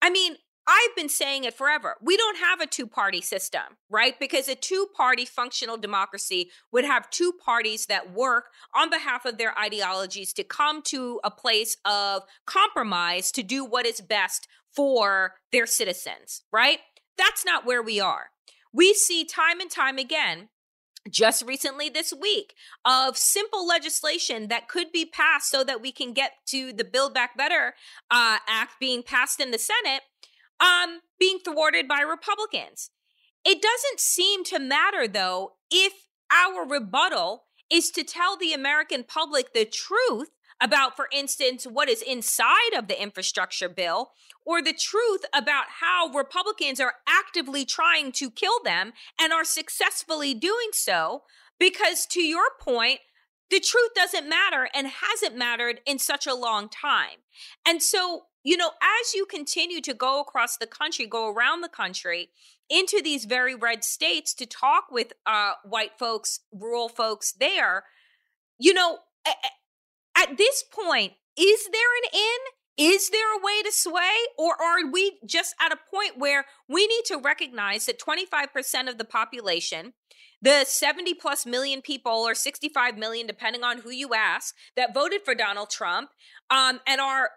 I 0.01 0.11
mean, 0.11 0.37
I've 0.67 0.95
been 0.95 1.09
saying 1.09 1.45
it 1.45 1.55
forever. 1.55 1.97
We 2.01 2.17
don't 2.17 2.39
have 2.39 2.61
a 2.61 2.67
two 2.67 2.87
party 2.87 3.21
system, 3.21 3.63
right? 3.91 4.19
Because 4.19 4.49
a 4.49 4.55
two 4.55 4.87
party 4.97 5.25
functional 5.25 5.77
democracy 5.77 6.51
would 6.71 6.85
have 6.85 7.11
two 7.11 7.33
parties 7.45 7.87
that 7.87 8.13
work 8.13 8.47
on 8.75 8.89
behalf 8.89 9.25
of 9.25 9.39
their 9.39 9.59
ideologies 9.59 10.33
to 10.35 10.45
come 10.45 10.83
to 10.87 11.21
a 11.25 11.31
place 11.31 11.77
of 11.85 12.23
compromise 12.47 13.33
to 13.33 13.43
do 13.43 13.65
what 13.65 13.87
is 13.87 14.01
best 14.01 14.47
for 14.75 15.35
their 15.51 15.67
citizens, 15.67 16.43
right? 16.53 16.79
That's 17.19 17.45
not 17.45 17.67
where 17.67 17.83
we 17.83 18.01
are. 18.01 18.31
We 18.73 18.95
see 18.95 19.25
time 19.25 19.61
and 19.61 19.71
time 19.71 19.99
again 19.99 20.49
just 21.11 21.45
recently 21.45 21.89
this 21.89 22.13
week 22.13 22.55
of 22.85 23.17
simple 23.17 23.67
legislation 23.67 24.49
that 24.49 24.69
could 24.69 24.93
be 24.93 25.05
passed 25.05 25.51
so 25.51 25.65
that 25.65 25.83
we 25.83 25.91
can 25.91 26.13
get 26.13 26.33
to 26.47 26.73
the 26.73 26.85
Build 26.85 27.13
Back 27.13 27.37
Better 27.37 27.75
uh, 28.11 28.39
Act 28.49 28.75
being 28.79 29.03
passed 29.03 29.41
in 29.41 29.51
the 29.51 29.59
Senate 29.59 30.03
um, 30.63 31.01
being 31.19 31.39
thwarted 31.45 31.89
by 31.89 32.01
Republicans. 32.01 32.91
It 33.45 33.61
doesn't 33.61 34.01
seem 34.01 34.45
to 34.45 34.59
matter, 34.59 35.09
though, 35.09 35.55
if 35.71 35.93
our 36.33 36.67
rebuttal 36.67 37.45
is 37.71 37.91
to 37.91 38.05
tell 38.05 38.37
the 38.37 38.53
American 38.53 39.03
public 39.03 39.53
the 39.53 39.65
truth 39.65 40.31
about, 40.61 40.95
for 40.95 41.09
instance, 41.13 41.65
what 41.65 41.89
is 41.89 42.03
inside 42.03 42.73
of 42.77 42.87
the 42.87 43.03
infrastructure 43.03 43.69
bill, 43.69 44.13
or 44.47 44.63
the 44.63 44.73
truth 44.73 45.25
about 45.35 45.65
how 45.81 46.09
Republicans 46.09 46.79
are 46.79 46.95
actively 47.09 47.65
trying 47.65 48.13
to 48.13 48.31
kill 48.31 48.63
them 48.65 48.93
and 49.21 49.33
are 49.33 49.45
successfully 49.45 50.35
doing 50.35 50.71
so. 50.73 51.23
Because 51.59 52.07
to 52.07 52.23
your 52.23 52.51
point, 52.61 53.01
the 53.51 53.61
truth 53.61 53.91
doesn't 53.95 54.29
matter 54.29 54.69
and 54.75 54.87
hasn't 54.87 55.37
mattered 55.37 55.81
in 55.85 55.99
such 55.99 56.27
a 56.27 56.35
long 56.35 56.69
time. 56.69 57.19
And 57.67 57.83
so 57.83 58.23
you 58.45 58.57
know, 58.57 58.71
as 58.83 59.15
you 59.15 59.25
continue 59.25 59.81
to 59.81 59.95
go 59.95 60.21
across 60.21 60.57
the 60.57 60.67
country, 60.67 61.07
go 61.07 61.33
around 61.33 61.61
the 61.61 61.69
country 61.69 62.31
into 62.69 63.01
these 63.03 63.25
very 63.25 63.55
red 63.55 63.85
states 63.85 64.35
to 64.35 64.47
talk 64.47 64.85
with 64.91 65.13
uh, 65.27 65.53
white 65.65 65.99
folks, 65.99 66.41
rural 66.53 66.89
folks 66.89 67.33
there, 67.33 67.85
you 68.59 68.73
know, 68.73 68.99
at 70.17 70.39
this 70.39 70.63
point, 70.63 71.13
is 71.37 71.69
there 71.73 71.97
an 72.05 72.11
in? 72.13 72.85
Is 72.93 73.11
there 73.11 73.37
a 73.37 73.43
way 73.43 73.63
to 73.63 73.73
sway? 73.73 74.15
Or 74.39 74.61
are 74.61 74.91
we 74.91 75.19
just 75.27 75.55
at 75.61 75.73
a 75.73 75.79
point 75.91 76.19
where 76.19 76.47
we 76.69 76.87
need 76.87 77.05
to 77.07 77.19
recognize 77.19 77.87
that 77.87 78.01
25% 78.01 78.89
of 78.89 78.99
the 78.99 79.05
population, 79.05 79.93
the 80.41 80.65
70 80.65 81.15
plus 81.15 81.45
million 81.45 81.83
people 81.83 82.13
or 82.13 82.35
65 82.35 82.97
million, 82.97 83.27
depending 83.27 83.63
on 83.63 83.79
who 83.79 83.91
you 83.91 84.15
ask, 84.15 84.55
that 84.77 84.95
voted 84.95 85.23
for 85.25 85.35
Donald 85.35 85.71
Trump 85.71 86.11
um, 86.51 86.81
and 86.87 87.01
are 87.01 87.31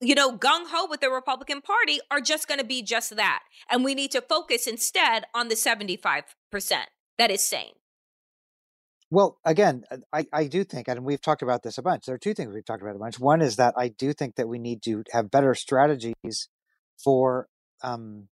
you 0.00 0.14
know, 0.14 0.36
gung 0.36 0.64
ho 0.68 0.86
with 0.88 1.00
the 1.00 1.10
Republican 1.10 1.60
Party 1.60 2.00
are 2.10 2.20
just 2.20 2.48
going 2.48 2.60
to 2.60 2.66
be 2.66 2.82
just 2.82 3.16
that. 3.16 3.42
And 3.70 3.84
we 3.84 3.94
need 3.94 4.10
to 4.12 4.20
focus 4.22 4.66
instead 4.66 5.24
on 5.34 5.48
the 5.48 5.54
75% 5.54 6.22
that 7.18 7.30
is 7.30 7.42
sane. 7.42 7.74
Well, 9.10 9.38
again, 9.44 9.82
uh, 9.90 9.98
I, 10.12 10.24
I 10.32 10.46
do 10.46 10.64
think, 10.64 10.88
and 10.88 11.04
we've 11.04 11.20
talked 11.20 11.42
about 11.42 11.62
this 11.62 11.78
a 11.78 11.82
bunch. 11.82 12.06
There 12.06 12.14
are 12.14 12.18
two 12.18 12.32
things 12.32 12.54
we've 12.54 12.64
talked 12.64 12.82
about 12.82 12.96
a 12.96 12.98
bunch. 12.98 13.18
One 13.18 13.42
is 13.42 13.56
that 13.56 13.74
I 13.76 13.88
do 13.88 14.12
think 14.12 14.36
that 14.36 14.48
we 14.48 14.58
need 14.58 14.82
to 14.84 15.02
have 15.12 15.30
better 15.30 15.54
strategies 15.54 16.48
for, 17.02 17.48
um, 17.82 18.28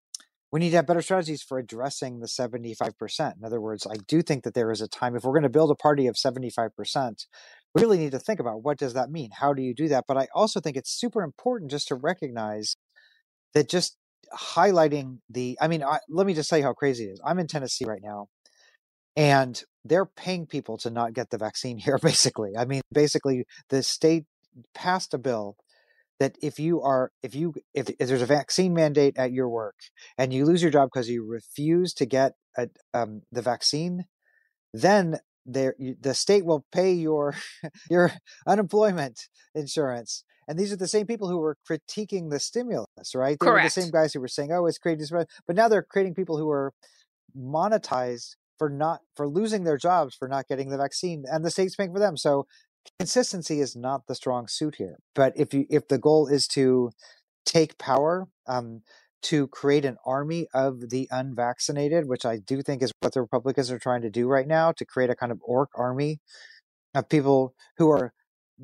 we 0.52 0.60
need 0.60 0.72
to 0.72 0.76
have 0.76 0.88
better 0.88 1.02
strategies 1.02 1.42
for 1.42 1.58
addressing 1.58 2.20
the 2.20 2.28
75%. 2.28 3.38
In 3.38 3.46
other 3.46 3.62
words, 3.62 3.88
I 3.90 3.96
do 4.08 4.22
think 4.22 4.44
that 4.44 4.54
there 4.54 4.70
is 4.70 4.82
a 4.82 4.88
time, 4.88 5.16
if 5.16 5.24
we're 5.24 5.32
going 5.32 5.44
to 5.44 5.50
build 5.50 5.72
a 5.72 5.76
party 5.76 6.08
of 6.08 6.16
75%, 6.16 7.26
we 7.65 7.65
really 7.76 7.98
need 7.98 8.12
to 8.12 8.20
think 8.20 8.40
about 8.40 8.64
what 8.64 8.78
does 8.78 8.94
that 8.94 9.12
mean? 9.12 9.30
How 9.34 9.54
do 9.54 9.62
you 9.62 9.74
do 9.74 9.90
that? 9.90 10.06
But 10.08 10.18
I 10.18 10.28
also 10.34 10.60
think 10.60 10.78
it's 10.78 10.92
super 10.92 11.24
important 11.24 11.72
just 11.72 11.90
to 11.90 11.96
recognize 11.96 12.76
that 13.54 13.70
just 13.70 13.98
highlighting 14.34 15.20
the, 15.30 15.58
I 15.62 15.68
mean, 15.68 15.84
I, 15.84 16.00
let 16.10 16.28
me 16.28 16.34
just 16.34 16.50
say 16.50 16.62
how 16.62 16.74
crazy 16.74 17.06
it 17.06 17.12
is. 17.12 17.22
I'm 17.26 17.40
in 17.40 17.48
Tennessee 17.48 17.86
right 17.86 18.02
now 18.04 18.28
and 19.16 19.64
they're 19.84 20.06
paying 20.06 20.46
people 20.46 20.78
to 20.78 20.90
not 20.90 21.14
get 21.14 21.30
the 21.30 21.38
vaccine 21.38 21.78
here 21.86 21.98
basically 22.02 22.52
i 22.58 22.66
mean 22.66 22.82
basically 22.92 23.46
the 23.70 23.84
state 23.84 24.26
passed 24.74 25.14
a 25.14 25.18
bill 25.18 25.56
that 26.20 26.38
if 26.42 26.60
you 26.60 26.82
are 26.82 27.12
if 27.24 27.36
you 27.36 27.54
if, 27.74 27.90
if 28.00 28.08
there's 28.08 28.22
a 28.22 28.26
vaccine 28.26 28.74
mandate 28.74 29.18
at 29.18 29.32
your 29.32 29.50
work 29.50 29.76
and 30.18 30.34
you 30.34 30.46
lose 30.46 30.62
your 30.62 30.72
job 30.72 30.90
because 30.94 31.10
you 31.10 31.26
refuse 31.26 31.94
to 31.94 32.06
get 32.06 32.34
a, 32.58 32.70
um, 32.94 33.22
the 33.32 33.42
vaccine 33.42 34.06
then 34.74 35.18
there 35.46 35.76
the 36.02 36.14
state 36.14 36.46
will 36.46 36.66
pay 36.72 36.94
your 36.94 37.36
your 37.90 38.12
unemployment 38.48 39.28
insurance. 39.54 40.24
And 40.48 40.60
these 40.60 40.72
are 40.72 40.78
the 40.78 40.88
same 40.88 41.08
people 41.08 41.28
who 41.28 41.40
were 41.40 41.58
critiquing 41.70 42.30
the 42.30 42.40
stimulus 42.40 43.16
right? 43.16 43.38
They 43.40 43.46
Correct. 43.46 43.64
were 43.64 43.68
the 43.68 43.82
same 43.82 43.92
guys 43.92 44.14
who 44.14 44.20
were 44.20 44.28
saying 44.28 44.52
oh 44.52 44.66
it's 44.66 44.78
creating 44.78 45.08
but 45.48 45.56
now 45.56 45.68
they're 45.68 45.84
creating 45.84 46.16
people 46.16 46.38
who 46.38 46.50
are 46.50 46.74
monetized 47.38 48.36
for 48.58 48.70
not 48.70 49.02
for 49.16 49.28
losing 49.28 49.64
their 49.64 49.78
jobs 49.78 50.16
for 50.16 50.28
not 50.28 50.48
getting 50.48 50.70
the 50.70 50.78
vaccine 50.78 51.26
and 51.30 51.44
the 51.44 51.52
state's 51.52 51.76
paying 51.76 51.94
for 51.94 52.00
them. 52.00 52.18
So 52.18 52.48
consistency 53.00 53.60
is 53.60 53.76
not 53.76 54.08
the 54.08 54.16
strong 54.16 54.48
suit 54.48 54.76
here. 54.76 54.98
But 55.14 55.34
if 55.36 55.54
you 55.54 55.66
if 55.70 55.88
the 55.88 55.98
goal 55.98 56.28
is 56.28 56.48
to 56.50 56.92
take 57.46 57.78
power 57.78 58.28
um, 58.48 58.82
to 59.26 59.48
create 59.48 59.86
an 59.86 59.98
army 60.06 60.48
of 60.54 60.90
the 60.90 61.08
unvaccinated 61.12 62.08
which 62.08 62.26
i 62.26 62.38
do 62.38 62.62
think 62.62 62.82
is 62.82 62.92
what 63.02 63.14
the 63.14 63.22
republicans 63.22 63.72
are 63.72 63.80
trying 63.80 64.02
to 64.02 64.10
do 64.10 64.28
right 64.28 64.48
now 64.48 64.72
to 64.72 64.86
create 64.86 65.10
a 65.10 65.16
kind 65.16 65.32
of 65.32 65.40
orc 65.44 65.70
army 65.76 66.20
of 66.94 67.10
people 67.10 67.54
who 67.78 67.90
are 67.90 68.14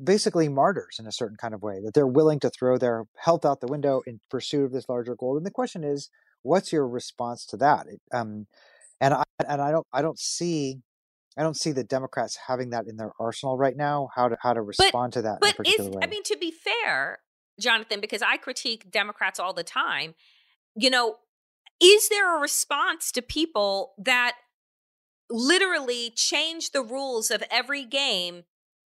basically 0.02 0.48
martyrs 0.48 0.96
in 0.98 1.06
a 1.06 1.12
certain 1.12 1.36
kind 1.36 1.52
of 1.52 1.62
way 1.62 1.80
that 1.84 1.92
they're 1.92 2.06
willing 2.06 2.40
to 2.40 2.50
throw 2.50 2.78
their 2.78 3.04
health 3.18 3.44
out 3.44 3.60
the 3.60 3.66
window 3.66 4.00
in 4.06 4.20
pursuit 4.30 4.64
of 4.64 4.72
this 4.72 4.88
larger 4.88 5.14
goal 5.14 5.36
and 5.36 5.44
the 5.44 5.50
question 5.50 5.84
is 5.84 6.08
what's 6.42 6.72
your 6.72 6.88
response 6.88 7.44
to 7.44 7.56
that 7.56 7.86
it, 7.86 8.00
um, 8.12 8.46
and 9.00 9.14
I 9.14 9.24
and 9.46 9.60
I 9.60 9.72
don't 9.72 9.86
I 9.92 10.00
don't 10.00 10.18
see 10.18 10.78
I 11.36 11.42
don't 11.42 11.56
see 11.56 11.72
the 11.72 11.84
Democrats 11.84 12.38
having 12.46 12.70
that 12.70 12.86
in 12.86 12.96
their 12.96 13.12
arsenal 13.18 13.56
right 13.56 13.76
now. 13.76 14.08
How 14.14 14.28
to 14.28 14.36
how 14.40 14.52
to 14.52 14.62
respond 14.62 15.12
but, 15.12 15.18
to 15.18 15.22
that? 15.22 15.38
But 15.40 15.56
is. 15.66 15.90
I 16.02 16.06
mean 16.06 16.22
to 16.24 16.36
be 16.38 16.50
fair, 16.50 17.18
Jonathan, 17.60 18.00
because 18.00 18.22
I 18.22 18.36
critique 18.36 18.90
Democrats 18.90 19.40
all 19.40 19.52
the 19.52 19.64
time. 19.64 20.14
You 20.74 20.90
know, 20.90 21.16
is 21.80 22.08
there 22.08 22.36
a 22.36 22.40
response 22.40 23.10
to 23.12 23.22
people 23.22 23.92
that 23.98 24.34
literally 25.32 26.12
change 26.14 26.70
the 26.70 26.82
rules 26.82 27.30
of 27.30 27.42
every 27.50 27.84
game 27.84 28.44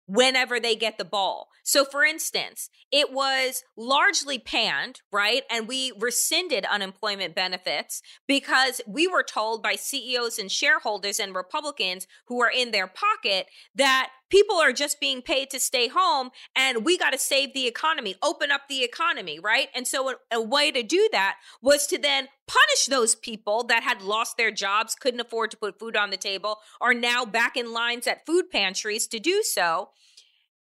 whenever 0.07 0.61
they 0.61 0.77
get 0.77 0.99
the 0.99 1.05
ball. 1.05 1.49
So, 1.67 1.87
for 1.87 2.05
instance, 2.05 2.69
it 2.93 3.11
was 3.11 3.65
largely 3.75 4.39
panned, 4.39 5.01
right? 5.11 5.45
And 5.51 5.67
we 5.67 5.93
rescinded 5.99 6.67
unemployment 6.67 7.35
benefits 7.35 8.03
because 8.29 8.83
we 8.87 9.09
were 9.09 9.23
told 9.23 9.63
by 9.63 9.75
CEOs 9.75 10.39
and 10.39 10.53
shareholders 10.53 11.19
and 11.19 11.35
Republicans 11.35 12.07
who 12.27 12.43
are 12.43 12.51
in 12.51 12.71
their 12.71 12.87
pocket 12.87 13.47
that 13.75 14.11
people 14.29 14.57
are 14.57 14.73
just 14.73 15.01
being 15.01 15.23
paid 15.23 15.49
to 15.51 15.59
stay 15.59 15.89
home 15.89 16.31
and 16.55 16.85
we 16.85 16.99
got 16.99 17.11
to 17.11 17.19
save 17.19 17.55
the 17.55 17.67
economy, 17.67 18.15
open 18.23 18.51
up 18.51 18.63
the 18.69 18.85
economy, 18.85 19.39
right? 19.39 19.69
And 19.75 19.89
so, 19.89 20.11
a, 20.11 20.15
a 20.33 20.43
way 20.43 20.71
to 20.71 20.83
do 20.83 21.09
that 21.13 21.37
was 21.63 21.87
to 21.87 21.99
then 21.99 22.29
punish 22.47 22.87
those 22.91 23.15
people 23.15 23.65
that 23.65 23.83
had 23.83 24.03
lost 24.03 24.37
their 24.37 24.51
jobs, 24.51 24.95
couldn't 24.95 25.21
afford 25.21 25.51
to 25.53 25.57
put 25.57 25.79
food 25.79 25.97
on 25.97 26.11
the 26.11 26.19
table, 26.19 26.59
are 26.83 26.93
now 26.93 27.25
back 27.25 27.57
in 27.57 27.73
lines 27.73 28.07
at 28.07 28.27
food 28.27 28.51
pantries 28.51 29.07
to 29.07 29.19
do 29.19 29.43
so. 29.43 29.89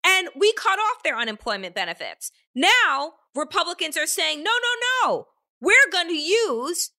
And 0.10 0.30
we 0.36 0.54
cut 0.54 0.80
off 0.80 1.04
their 1.04 1.17
unemployment 1.17 1.76
benefits. 1.76 2.32
Now, 2.56 3.13
Republicans 3.36 3.95
are 3.95 4.08
saying, 4.08 4.43
no, 4.43 4.52
no, 4.52 5.08
no, 5.08 5.28
we're 5.62 5.76
going 5.91 6.08
to 6.08 6.13
use 6.13 6.91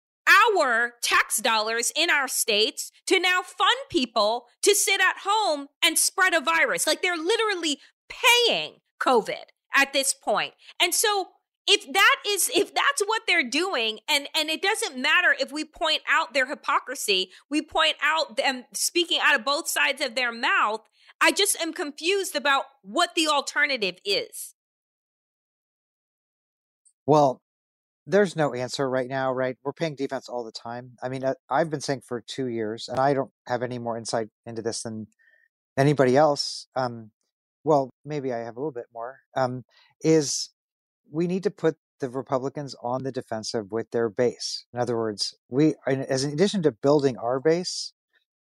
our 0.55 0.94
tax 1.03 1.38
dollars 1.38 1.92
in 1.96 2.11
our 2.11 2.29
states 2.29 2.92
to 3.07 3.18
now 3.18 3.42
fund 3.42 3.77
people 3.90 4.46
to 4.62 4.75
sit 4.75 5.01
at 5.01 5.23
home 5.25 5.68
and 5.85 5.99
spread 5.99 6.35
a 6.35 6.40
virus. 6.40 6.87
Like 6.87 7.03
they're 7.03 7.16
literally 7.16 7.81
paying 8.09 8.75
COVID 9.01 9.44
at 9.75 9.92
this 9.92 10.14
point. 10.14 10.55
And 10.81 10.94
so 10.94 11.29
if 11.66 11.90
that 11.92 12.16
is 12.27 12.51
if 12.55 12.75
that's 12.75 13.03
what 13.07 13.23
they're 13.27 13.49
doing 13.49 14.01
and 14.09 14.29
and 14.35 14.49
it 14.49 14.62
doesn't 14.62 15.01
matter 15.01 15.35
if 15.38 15.53
we 15.53 15.64
point 15.64 16.01
out 16.11 16.33
their 16.33 16.46
hypocrisy 16.46 17.31
we 17.51 17.61
point 17.61 17.94
out 18.03 18.37
them 18.37 18.64
speaking 18.73 19.20
out 19.23 19.38
of 19.38 19.44
both 19.44 19.68
sides 19.68 20.01
of 20.01 20.14
their 20.14 20.33
mouth 20.33 20.81
i 21.20 21.33
just 21.33 21.61
am 21.61 21.72
confused 21.72 22.35
about 22.37 22.64
what 22.83 23.11
the 23.14 23.26
alternative 23.28 23.96
is. 24.04 24.54
Well 27.06 27.40
there's 28.06 28.35
no 28.35 28.54
answer 28.54 28.88
right 28.88 29.09
now 29.09 29.33
right? 29.33 29.56
We're 29.62 29.72
paying 29.72 29.94
defense 29.94 30.28
all 30.28 30.44
the 30.44 30.52
time. 30.52 30.92
I 31.02 31.09
mean 31.09 31.24
i've 31.48 31.70
been 31.70 31.80
saying 31.80 32.02
for 32.06 32.20
two 32.20 32.46
years 32.46 32.88
and 32.88 32.98
i 32.98 33.14
don't 33.14 33.30
have 33.46 33.62
any 33.62 33.78
more 33.78 33.96
insight 33.96 34.28
into 34.46 34.62
this 34.62 34.83
than 34.83 35.06
anybody 35.76 36.16
else 36.16 36.66
um 36.74 37.11
well 37.62 37.90
maybe 38.04 38.33
i 38.33 38.38
have 38.38 38.56
a 38.56 38.61
little 38.61 38.72
bit 38.72 38.87
more 38.92 39.20
um 39.37 39.64
is 40.02 40.50
we 41.11 41.26
need 41.26 41.42
to 41.44 41.50
put 41.50 41.76
the 42.00 42.09
Republicans 42.09 42.74
on 42.83 43.02
the 43.02 43.12
defensive 43.12 43.70
with 43.70 43.90
their 43.90 44.09
base. 44.09 44.64
In 44.72 44.80
other 44.80 44.96
words, 44.96 45.37
we, 45.48 45.74
as 45.87 46.24
in 46.24 46.33
addition 46.33 46.62
to 46.62 46.72
building 46.72 47.16
our 47.16 47.38
base, 47.38 47.92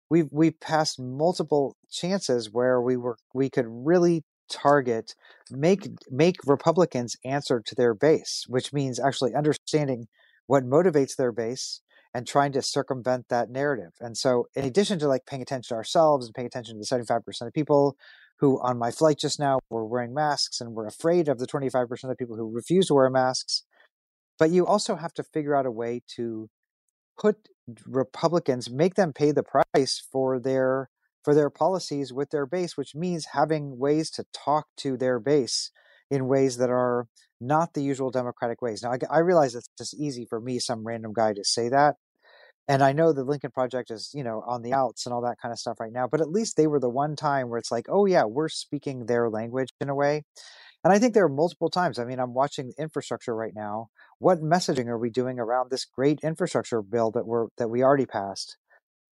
we've 0.10 0.28
we 0.32 0.52
passed 0.52 1.00
multiple 1.00 1.76
chances 1.90 2.52
where 2.52 2.82
we 2.82 2.98
were 2.98 3.18
we 3.34 3.50
could 3.50 3.66
really 3.68 4.24
target 4.50 5.14
make 5.52 5.88
make 6.10 6.38
Republicans 6.46 7.16
answer 7.24 7.62
to 7.66 7.76
their 7.76 7.94
base, 7.94 8.46
which 8.48 8.74
means 8.74 9.00
actually 9.00 9.36
understanding 9.36 10.08
what 10.48 10.64
motivates 10.64 11.16
their 11.16 11.32
base 11.32 11.82
and 12.14 12.26
trying 12.26 12.52
to 12.52 12.62
circumvent 12.62 13.26
that 13.30 13.52
narrative. 13.52 13.92
And 14.00 14.18
so, 14.18 14.48
in 14.56 14.66
addition 14.66 14.98
to 15.00 15.08
like 15.08 15.26
paying 15.28 15.44
attention 15.44 15.76
to 15.76 15.78
ourselves 15.78 16.26
and 16.26 16.34
paying 16.34 16.48
attention 16.48 16.76
to 16.76 16.80
the 16.80 16.86
seventy 16.86 17.06
five 17.06 17.24
percent 17.24 17.48
of 17.48 17.54
people 17.54 17.96
who 18.40 18.60
on 18.62 18.78
my 18.78 18.92
flight 18.92 19.20
just 19.20 19.40
now 19.40 19.60
were 19.70 19.86
wearing 19.86 20.14
masks 20.14 20.62
and 20.62 20.74
were 20.74 20.88
afraid 20.88 21.28
of 21.28 21.40
the 21.40 21.46
25% 21.46 22.10
of 22.10 22.18
people 22.18 22.38
who 22.38 22.50
refuse 22.50 22.88
to 22.88 22.94
wear 22.94 23.10
masks. 23.10 23.64
But 24.38 24.50
you 24.50 24.66
also 24.66 24.96
have 24.96 25.14
to 25.16 25.24
figure 25.24 25.56
out 25.56 25.66
a 25.66 25.72
way 25.72 26.02
to 26.16 26.50
put 27.20 27.50
Republicans, 27.86 28.70
make 28.70 28.96
them 28.96 29.14
pay 29.14 29.32
the 29.32 29.44
price 29.44 30.02
for 30.12 30.40
their 30.40 30.90
for 31.24 31.36
their 31.36 31.50
policies 31.50 32.14
with 32.14 32.30
their 32.30 32.46
base, 32.46 32.78
which 32.78 32.96
means 32.96 33.28
having 33.34 33.78
ways 33.78 34.10
to 34.10 34.26
talk 34.34 34.68
to 34.78 34.96
their 34.98 35.20
base 35.20 35.72
in 36.10 36.28
ways 36.28 36.58
that 36.58 36.70
are 36.70 37.08
not 37.42 37.74
the 37.74 37.84
usual 37.84 38.10
democratic 38.10 38.62
ways. 38.62 38.82
Now, 38.82 38.94
I, 38.94 39.18
I 39.18 39.20
realize 39.20 39.54
it's 39.54 39.70
just 39.78 39.94
easy 39.94 40.26
for 40.26 40.40
me, 40.40 40.60
some 40.60 40.88
random 40.88 41.12
guy, 41.14 41.34
to 41.34 41.44
say 41.44 41.70
that, 41.70 41.96
and 42.70 42.84
I 42.84 42.94
know 42.94 43.12
the 43.12 43.24
Lincoln 43.24 43.50
Project 43.50 43.90
is, 43.90 44.12
you 44.14 44.24
know, 44.24 44.44
on 44.46 44.62
the 44.62 44.74
outs 44.74 45.08
and 45.08 45.14
all 45.14 45.24
that 45.24 45.38
kind 45.42 45.52
of 45.52 45.58
stuff 45.58 45.80
right 45.80 45.92
now, 45.92 46.08
but 46.08 46.22
at 46.22 46.30
least 46.30 46.56
they 46.56 46.68
were 46.68 46.80
the 46.80 46.90
one 46.90 47.16
time 47.16 47.50
where 47.50 47.58
it's 47.58 47.72
like, 47.72 47.88
oh, 47.90 48.06
yeah, 48.06 48.26
we're 48.26 48.48
speaking 48.48 49.08
their 49.08 49.28
language 49.28 49.70
in 49.82 49.90
a 49.90 49.96
way. 49.96 50.24
And 50.84 50.94
I 50.94 51.00
think 51.00 51.14
there 51.14 51.26
are 51.26 51.30
multiple 51.30 51.70
times. 51.70 52.00
I 52.00 52.06
mean, 52.06 52.20
I'm 52.20 52.34
watching 52.34 52.72
infrastructure 52.78 53.36
right 53.36 53.54
now. 53.54 53.90
What 54.20 54.42
messaging 54.42 54.88
are 54.88 54.98
we 54.98 55.10
doing 55.10 55.38
around 55.40 55.70
this 55.70 55.86
great 55.86 56.20
infrastructure 56.24 56.82
bill 56.82 57.12
that 57.12 57.26
we're 57.26 57.48
that 57.58 57.70
we 57.70 57.84
already 57.84 58.06
passed? 58.06 58.58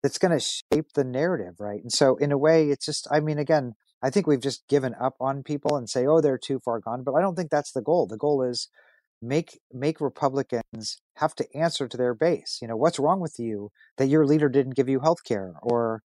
That's 0.01 0.17
going 0.17 0.37
to 0.37 0.45
shape 0.73 0.93
the 0.93 1.03
narrative, 1.03 1.55
right? 1.59 1.81
And 1.81 1.91
so, 1.91 2.15
in 2.17 2.31
a 2.31 2.37
way, 2.37 2.69
it's 2.69 2.85
just. 2.85 3.07
I 3.11 3.19
mean, 3.19 3.37
again, 3.37 3.73
I 4.01 4.09
think 4.09 4.27
we've 4.27 4.39
just 4.39 4.67
given 4.69 4.95
up 5.01 5.15
on 5.19 5.43
people 5.43 5.75
and 5.75 5.89
say, 5.89 6.05
oh, 6.05 6.21
they're 6.21 6.37
too 6.37 6.59
far 6.63 6.79
gone. 6.79 7.03
But 7.03 7.15
I 7.15 7.21
don't 7.21 7.35
think 7.35 7.49
that's 7.49 7.71
the 7.71 7.81
goal. 7.81 8.07
The 8.07 8.17
goal 8.17 8.43
is 8.43 8.69
make 9.21 9.59
make 9.73 9.99
Republicans 9.99 10.99
have 11.17 11.35
to 11.35 11.47
answer 11.55 11.87
to 11.87 11.97
their 11.97 12.13
base. 12.13 12.59
You 12.61 12.67
know, 12.67 12.77
what's 12.77 12.99
wrong 12.99 13.19
with 13.19 13.35
you 13.39 13.71
that 13.97 14.07
your 14.07 14.25
leader 14.25 14.49
didn't 14.49 14.75
give 14.75 14.87
you 14.87 15.01
health 15.01 15.23
care 15.25 15.55
or 15.61 16.01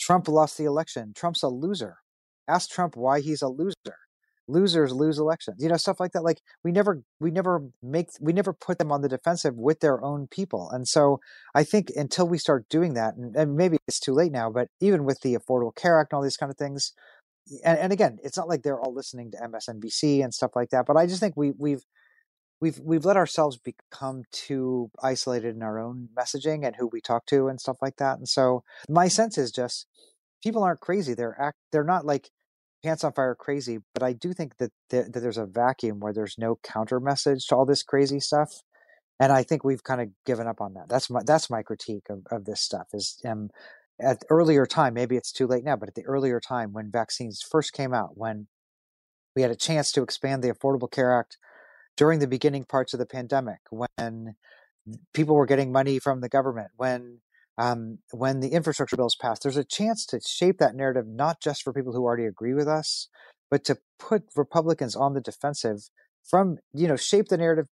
Trump 0.00 0.28
lost 0.28 0.58
the 0.58 0.64
election. 0.64 1.12
Trump's 1.14 1.42
a 1.42 1.48
loser. 1.48 1.98
Ask 2.48 2.70
Trump 2.70 2.96
why 2.96 3.20
he's 3.20 3.42
a 3.42 3.48
loser. 3.48 3.96
Losers 4.48 4.92
lose 4.92 5.18
elections 5.18 5.62
you 5.62 5.68
know 5.68 5.76
stuff 5.76 5.98
like 5.98 6.12
that 6.12 6.22
like 6.22 6.40
we 6.62 6.70
never 6.70 7.02
we 7.20 7.30
never 7.30 7.64
make 7.82 8.08
we 8.20 8.32
never 8.32 8.52
put 8.52 8.78
them 8.78 8.92
on 8.92 9.02
the 9.02 9.08
defensive 9.08 9.56
with 9.56 9.80
their 9.80 10.02
own 10.04 10.26
people 10.28 10.70
and 10.70 10.86
so 10.86 11.18
i 11.54 11.64
think 11.64 11.90
until 11.96 12.28
we 12.28 12.38
start 12.38 12.68
doing 12.68 12.94
that 12.94 13.16
and, 13.16 13.34
and 13.36 13.56
maybe 13.56 13.76
it's 13.88 14.00
too 14.00 14.12
late 14.12 14.32
now 14.32 14.50
but 14.50 14.68
even 14.80 15.04
with 15.04 15.20
the 15.20 15.34
affordable 15.34 15.74
care 15.74 16.00
act 16.00 16.12
and 16.12 16.16
all 16.16 16.22
these 16.22 16.36
kind 16.36 16.50
of 16.50 16.56
things 16.56 16.92
and, 17.64 17.78
and 17.78 17.92
again 17.92 18.18
it's 18.22 18.36
not 18.36 18.48
like 18.48 18.62
they're 18.62 18.80
all 18.80 18.94
listening 18.94 19.30
to 19.30 19.36
msnbc 19.38 20.22
and 20.22 20.32
stuff 20.32 20.52
like 20.54 20.70
that 20.70 20.86
but 20.86 20.96
i 20.96 21.06
just 21.06 21.20
think 21.20 21.36
we 21.36 21.52
we've 21.58 21.84
we've 22.60 22.78
we've 22.78 23.04
let 23.04 23.16
ourselves 23.16 23.58
become 23.58 24.22
too 24.32 24.90
isolated 25.02 25.56
in 25.56 25.62
our 25.62 25.78
own 25.78 26.08
messaging 26.16 26.64
and 26.66 26.76
who 26.76 26.86
we 26.86 27.00
talk 27.00 27.26
to 27.26 27.48
and 27.48 27.60
stuff 27.60 27.76
like 27.82 27.96
that 27.96 28.18
and 28.18 28.28
so 28.28 28.62
my 28.88 29.08
sense 29.08 29.36
is 29.36 29.50
just 29.50 29.86
people 30.42 30.62
aren't 30.62 30.80
crazy 30.80 31.14
they're 31.14 31.40
act 31.40 31.58
they're 31.72 31.84
not 31.84 32.06
like 32.06 32.30
pants 32.86 33.02
on 33.02 33.12
fire 33.12 33.34
crazy, 33.34 33.78
but 33.94 34.02
I 34.04 34.12
do 34.12 34.32
think 34.32 34.58
that, 34.58 34.70
that, 34.90 35.12
that 35.12 35.20
there's 35.20 35.38
a 35.38 35.46
vacuum 35.46 35.98
where 35.98 36.12
there's 36.12 36.36
no 36.38 36.58
counter 36.62 37.00
message 37.00 37.46
to 37.46 37.56
all 37.56 37.66
this 37.66 37.82
crazy 37.82 38.20
stuff. 38.20 38.62
And 39.18 39.32
I 39.32 39.42
think 39.42 39.64
we've 39.64 39.82
kind 39.82 40.00
of 40.00 40.08
given 40.24 40.46
up 40.46 40.60
on 40.60 40.74
that. 40.74 40.88
That's 40.88 41.10
my 41.10 41.22
that's 41.24 41.50
my 41.50 41.62
critique 41.62 42.04
of, 42.10 42.20
of 42.30 42.44
this 42.44 42.60
stuff 42.60 42.88
is 42.92 43.18
um, 43.26 43.50
at 44.00 44.22
earlier 44.30 44.66
time, 44.66 44.94
maybe 44.94 45.16
it's 45.16 45.32
too 45.32 45.46
late 45.46 45.64
now, 45.64 45.74
but 45.74 45.88
at 45.88 45.94
the 45.94 46.04
earlier 46.04 46.38
time 46.38 46.72
when 46.72 46.90
vaccines 46.90 47.42
first 47.42 47.72
came 47.72 47.94
out, 47.94 48.10
when 48.14 48.46
we 49.34 49.42
had 49.42 49.50
a 49.50 49.56
chance 49.56 49.90
to 49.92 50.02
expand 50.02 50.44
the 50.44 50.52
Affordable 50.52 50.90
Care 50.90 51.18
Act 51.18 51.38
during 51.96 52.20
the 52.20 52.28
beginning 52.28 52.64
parts 52.64 52.92
of 52.92 52.98
the 52.98 53.06
pandemic, 53.06 53.60
when 53.70 54.36
people 55.12 55.34
were 55.34 55.46
getting 55.46 55.72
money 55.72 55.98
from 55.98 56.20
the 56.20 56.28
government, 56.28 56.68
when 56.76 57.20
um, 57.58 57.98
when 58.12 58.40
the 58.40 58.50
infrastructure 58.50 58.96
bills 58.96 59.16
passed, 59.20 59.42
there's 59.42 59.56
a 59.56 59.64
chance 59.64 60.04
to 60.06 60.20
shape 60.20 60.58
that 60.58 60.74
narrative 60.74 61.06
not 61.06 61.40
just 61.40 61.62
for 61.62 61.72
people 61.72 61.92
who 61.92 62.04
already 62.04 62.26
agree 62.26 62.54
with 62.54 62.68
us, 62.68 63.08
but 63.50 63.64
to 63.64 63.78
put 63.98 64.24
Republicans 64.36 64.94
on 64.96 65.14
the 65.14 65.20
defensive 65.20 65.88
from, 66.28 66.58
you 66.74 66.88
know, 66.88 66.96
shape 66.96 67.28
the 67.28 67.36
narrative 67.36 67.66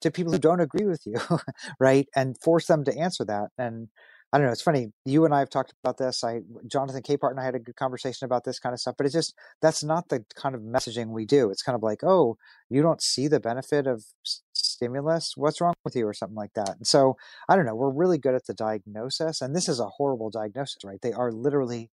to 0.00 0.10
people 0.10 0.32
who 0.32 0.38
don't 0.38 0.60
agree 0.60 0.86
with 0.86 1.02
you, 1.06 1.16
right? 1.80 2.08
And 2.14 2.36
force 2.42 2.66
them 2.66 2.84
to 2.84 2.96
answer 2.96 3.24
that. 3.24 3.48
And 3.56 3.88
I 4.32 4.38
don't 4.38 4.46
know. 4.46 4.52
It's 4.52 4.62
funny. 4.62 4.92
You 5.04 5.24
and 5.24 5.34
I 5.34 5.40
have 5.40 5.50
talked 5.50 5.74
about 5.82 5.98
this. 5.98 6.22
I, 6.22 6.40
Jonathan 6.66 7.02
Capehart 7.02 7.30
and 7.30 7.40
I 7.40 7.44
had 7.44 7.56
a 7.56 7.58
good 7.58 7.76
conversation 7.76 8.26
about 8.26 8.44
this 8.44 8.60
kind 8.60 8.72
of 8.72 8.78
stuff. 8.80 8.94
But 8.96 9.06
it's 9.06 9.14
just 9.14 9.34
that's 9.60 9.82
not 9.82 10.08
the 10.08 10.24
kind 10.36 10.54
of 10.54 10.60
messaging 10.60 11.08
we 11.08 11.26
do. 11.26 11.50
It's 11.50 11.62
kind 11.62 11.74
of 11.74 11.82
like, 11.82 12.04
oh, 12.04 12.36
you 12.68 12.80
don't 12.80 13.02
see 13.02 13.26
the 13.26 13.40
benefit 13.40 13.86
of 13.86 14.04
stimulus. 14.80 15.34
What's 15.36 15.60
wrong 15.60 15.74
with 15.84 15.94
you, 15.94 16.06
or 16.06 16.14
something 16.14 16.36
like 16.36 16.54
that. 16.54 16.76
And 16.78 16.86
so 16.86 17.16
I 17.48 17.56
don't 17.56 17.66
know. 17.66 17.74
We're 17.74 17.92
really 17.92 18.18
good 18.18 18.34
at 18.34 18.46
the 18.46 18.54
diagnosis, 18.54 19.40
and 19.40 19.54
this 19.54 19.68
is 19.68 19.80
a 19.80 19.86
horrible 19.86 20.30
diagnosis, 20.30 20.78
right? 20.84 21.00
They 21.02 21.12
are 21.12 21.30
literally. 21.30 21.90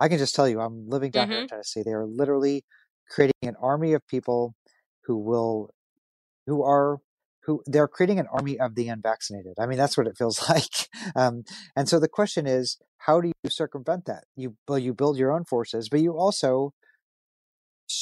I 0.00 0.08
can 0.08 0.18
just 0.18 0.34
tell 0.34 0.48
you, 0.48 0.60
I'm 0.60 0.88
living 0.88 1.12
down 1.12 1.24
mm-hmm. 1.24 1.30
here 1.30 1.40
in 1.40 1.46
mm-hmm. 1.46 1.54
Tennessee. 1.54 1.82
They 1.84 1.92
are 1.92 2.04
literally 2.04 2.64
creating 3.08 3.34
an 3.42 3.54
army 3.62 3.92
of 3.92 4.04
people 4.08 4.54
who 5.04 5.16
will, 5.16 5.70
who 6.46 6.64
are 6.64 6.98
who 7.44 7.62
they're 7.66 7.88
creating 7.88 8.18
an 8.18 8.26
army 8.32 8.58
of 8.58 8.74
the 8.74 8.88
unvaccinated. 8.88 9.54
I 9.60 9.66
mean, 9.66 9.78
that's 9.78 9.96
what 9.96 10.06
it 10.06 10.16
feels 10.18 10.42
like. 10.48 10.88
Um, 11.14 11.44
and 11.76 11.88
so 11.88 12.00
the 12.00 12.08
question 12.08 12.46
is, 12.46 12.78
how 12.98 13.20
do 13.20 13.28
you 13.28 13.50
circumvent 13.50 14.06
that? 14.06 14.24
You 14.34 14.56
well, 14.66 14.78
you 14.78 14.94
build 14.94 15.16
your 15.18 15.32
own 15.32 15.44
forces, 15.44 15.88
but 15.88 16.00
you 16.00 16.18
also 16.18 16.72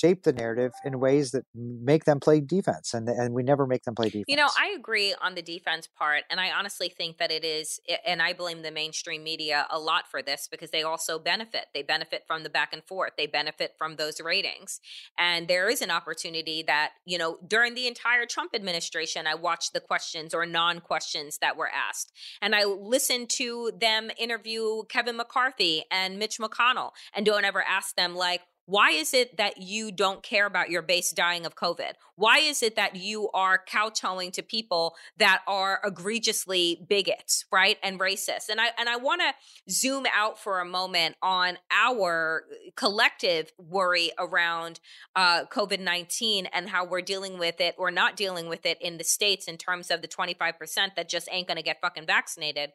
shape 0.02 0.24
the 0.24 0.32
narrative 0.32 0.72
in 0.84 0.98
ways 0.98 1.30
that 1.30 1.44
make 1.54 2.04
them 2.04 2.18
play 2.18 2.40
defense 2.40 2.92
and 2.94 3.08
and 3.08 3.34
we 3.34 3.42
never 3.42 3.66
make 3.66 3.84
them 3.84 3.94
play 3.94 4.08
defense. 4.08 4.24
You 4.28 4.36
know, 4.36 4.48
I 4.58 4.74
agree 4.76 5.14
on 5.20 5.34
the 5.34 5.42
defense 5.42 5.86
part 5.86 6.24
and 6.30 6.40
I 6.40 6.50
honestly 6.50 6.88
think 6.88 7.18
that 7.18 7.30
it 7.30 7.44
is 7.44 7.80
and 8.06 8.20
I 8.20 8.32
blame 8.32 8.62
the 8.62 8.70
mainstream 8.70 9.22
media 9.22 9.66
a 9.70 9.78
lot 9.78 10.08
for 10.10 10.22
this 10.22 10.48
because 10.50 10.70
they 10.70 10.82
also 10.82 11.18
benefit. 11.18 11.66
They 11.74 11.82
benefit 11.82 12.24
from 12.26 12.42
the 12.42 12.50
back 12.50 12.72
and 12.72 12.82
forth. 12.84 13.12
They 13.16 13.26
benefit 13.26 13.74
from 13.78 13.96
those 13.96 14.20
ratings. 14.20 14.80
And 15.18 15.46
there 15.46 15.68
is 15.68 15.82
an 15.82 15.90
opportunity 15.90 16.62
that, 16.64 16.92
you 17.04 17.18
know, 17.18 17.38
during 17.46 17.74
the 17.74 17.86
entire 17.86 18.26
Trump 18.26 18.52
administration 18.54 19.26
I 19.26 19.34
watched 19.34 19.72
the 19.72 19.80
questions 19.80 20.34
or 20.34 20.46
non-questions 20.46 21.38
that 21.38 21.56
were 21.56 21.70
asked 21.70 22.12
and 22.40 22.54
I 22.54 22.64
listened 22.64 23.30
to 23.30 23.72
them 23.78 24.10
interview 24.18 24.82
Kevin 24.88 25.16
McCarthy 25.16 25.84
and 25.90 26.18
Mitch 26.18 26.38
McConnell 26.38 26.90
and 27.14 27.24
don't 27.24 27.44
ever 27.44 27.62
ask 27.62 27.94
them 27.94 28.14
like 28.14 28.42
why 28.72 28.92
is 28.92 29.12
it 29.12 29.36
that 29.36 29.58
you 29.58 29.92
don't 29.92 30.22
care 30.22 30.46
about 30.46 30.70
your 30.70 30.80
base 30.80 31.10
dying 31.10 31.44
of 31.44 31.54
COVID? 31.54 31.92
Why 32.16 32.38
is 32.38 32.62
it 32.62 32.74
that 32.76 32.96
you 32.96 33.28
are 33.34 33.62
kowtowing 33.70 34.30
to 34.30 34.42
people 34.42 34.94
that 35.18 35.42
are 35.46 35.78
egregiously 35.84 36.82
bigots, 36.88 37.44
right, 37.52 37.76
and 37.82 38.00
racist? 38.00 38.48
And 38.48 38.62
I 38.62 38.68
and 38.78 38.88
I 38.88 38.96
want 38.96 39.20
to 39.20 39.34
zoom 39.70 40.06
out 40.16 40.38
for 40.38 40.58
a 40.58 40.64
moment 40.64 41.16
on 41.20 41.58
our 41.70 42.44
collective 42.74 43.52
worry 43.58 44.10
around 44.18 44.80
uh, 45.14 45.44
COVID 45.52 45.80
nineteen 45.80 46.46
and 46.46 46.70
how 46.70 46.86
we're 46.86 47.02
dealing 47.02 47.38
with 47.38 47.60
it 47.60 47.74
or 47.76 47.90
not 47.90 48.16
dealing 48.16 48.48
with 48.48 48.64
it 48.64 48.78
in 48.80 48.96
the 48.96 49.04
states 49.04 49.48
in 49.48 49.58
terms 49.58 49.90
of 49.90 50.00
the 50.00 50.08
twenty 50.08 50.32
five 50.32 50.58
percent 50.58 50.96
that 50.96 51.10
just 51.10 51.28
ain't 51.30 51.46
going 51.46 51.58
to 51.58 51.62
get 51.62 51.82
fucking 51.82 52.06
vaccinated. 52.06 52.70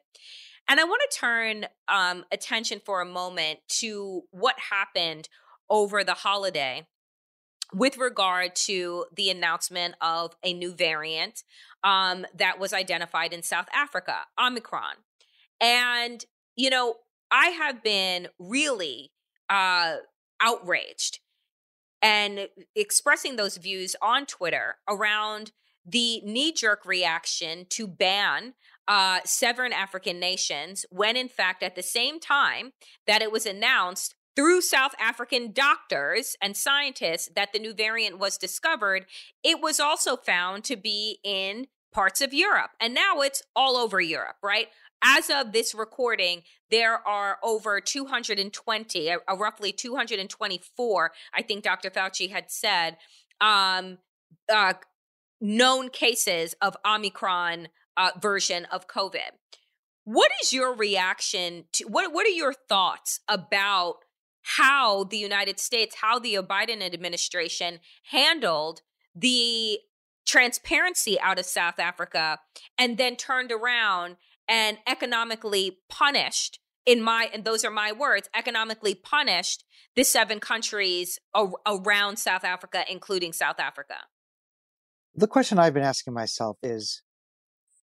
And 0.68 0.78
I 0.78 0.84
want 0.84 1.02
to 1.10 1.18
turn 1.18 1.66
um, 1.88 2.24
attention 2.30 2.80
for 2.86 3.00
a 3.00 3.06
moment 3.06 3.58
to 3.80 4.22
what 4.30 4.54
happened 4.70 5.28
over 5.70 6.04
the 6.04 6.14
holiday 6.14 6.86
with 7.72 7.98
regard 7.98 8.56
to 8.56 9.04
the 9.14 9.30
announcement 9.30 9.94
of 10.00 10.34
a 10.42 10.54
new 10.54 10.72
variant 10.72 11.42
um, 11.84 12.24
that 12.34 12.58
was 12.58 12.72
identified 12.72 13.32
in 13.32 13.42
South 13.42 13.68
Africa, 13.74 14.26
Omicron. 14.40 14.94
And, 15.60 16.24
you 16.56 16.70
know, 16.70 16.94
I 17.30 17.48
have 17.48 17.82
been 17.82 18.28
really 18.38 19.12
uh, 19.50 19.96
outraged 20.40 21.20
and 22.00 22.48
expressing 22.74 23.36
those 23.36 23.56
views 23.56 23.96
on 24.00 24.24
Twitter 24.24 24.76
around 24.88 25.52
the 25.84 26.20
knee 26.20 26.52
jerk 26.52 26.84
reaction 26.84 27.66
to 27.70 27.86
ban 27.86 28.54
uh, 28.86 29.20
seven 29.24 29.72
African 29.72 30.18
nations, 30.18 30.86
when 30.90 31.16
in 31.16 31.28
fact, 31.28 31.62
at 31.62 31.74
the 31.74 31.82
same 31.82 32.20
time 32.20 32.72
that 33.06 33.20
it 33.20 33.30
was 33.32 33.44
announced, 33.44 34.14
through 34.38 34.60
South 34.60 34.94
African 35.00 35.50
doctors 35.50 36.36
and 36.40 36.56
scientists 36.56 37.28
that 37.34 37.52
the 37.52 37.58
new 37.58 37.74
variant 37.74 38.20
was 38.20 38.38
discovered, 38.38 39.04
it 39.42 39.60
was 39.60 39.80
also 39.80 40.16
found 40.16 40.62
to 40.62 40.76
be 40.76 41.18
in 41.24 41.66
parts 41.92 42.20
of 42.20 42.32
Europe. 42.32 42.70
And 42.80 42.94
now 42.94 43.18
it's 43.18 43.42
all 43.56 43.76
over 43.76 44.00
Europe, 44.00 44.36
right? 44.40 44.68
As 45.04 45.28
of 45.28 45.50
this 45.50 45.74
recording, 45.74 46.42
there 46.70 47.04
are 47.04 47.38
over 47.42 47.80
220, 47.80 49.10
uh, 49.10 49.18
roughly 49.36 49.72
224, 49.72 51.12
I 51.34 51.42
think 51.42 51.64
Dr. 51.64 51.90
Fauci 51.90 52.30
had 52.30 52.48
said, 52.48 52.96
um, 53.40 53.98
uh, 54.48 54.74
known 55.40 55.88
cases 55.88 56.54
of 56.62 56.76
Omicron 56.86 57.70
uh, 57.96 58.10
version 58.22 58.66
of 58.66 58.86
COVID. 58.86 59.32
What 60.04 60.30
is 60.40 60.52
your 60.52 60.74
reaction 60.76 61.64
to 61.72 61.84
what? 61.84 62.14
What 62.14 62.24
are 62.24 62.30
your 62.30 62.54
thoughts 62.54 63.20
about 63.28 63.96
how 64.56 65.04
the 65.04 65.18
United 65.18 65.60
States, 65.60 65.96
how 66.00 66.18
the 66.18 66.36
Biden 66.36 66.82
administration 66.82 67.80
handled 68.10 68.80
the 69.14 69.78
transparency 70.26 71.20
out 71.20 71.38
of 71.38 71.44
South 71.44 71.78
Africa 71.78 72.38
and 72.78 72.96
then 72.96 73.14
turned 73.16 73.52
around 73.52 74.16
and 74.48 74.78
economically 74.86 75.80
punished 75.90 76.60
in 76.86 77.02
my 77.02 77.28
and 77.34 77.44
those 77.44 77.62
are 77.62 77.70
my 77.70 77.92
words 77.92 78.30
economically 78.34 78.94
punished 78.94 79.64
the 79.96 80.04
seven 80.04 80.40
countries 80.40 81.18
around 81.66 82.18
South 82.18 82.44
Africa 82.44 82.84
including 82.90 83.34
South 83.34 83.60
Africa. 83.60 83.96
The 85.14 85.26
question 85.26 85.58
I've 85.58 85.74
been 85.74 85.82
asking 85.82 86.14
myself 86.14 86.56
is 86.62 87.02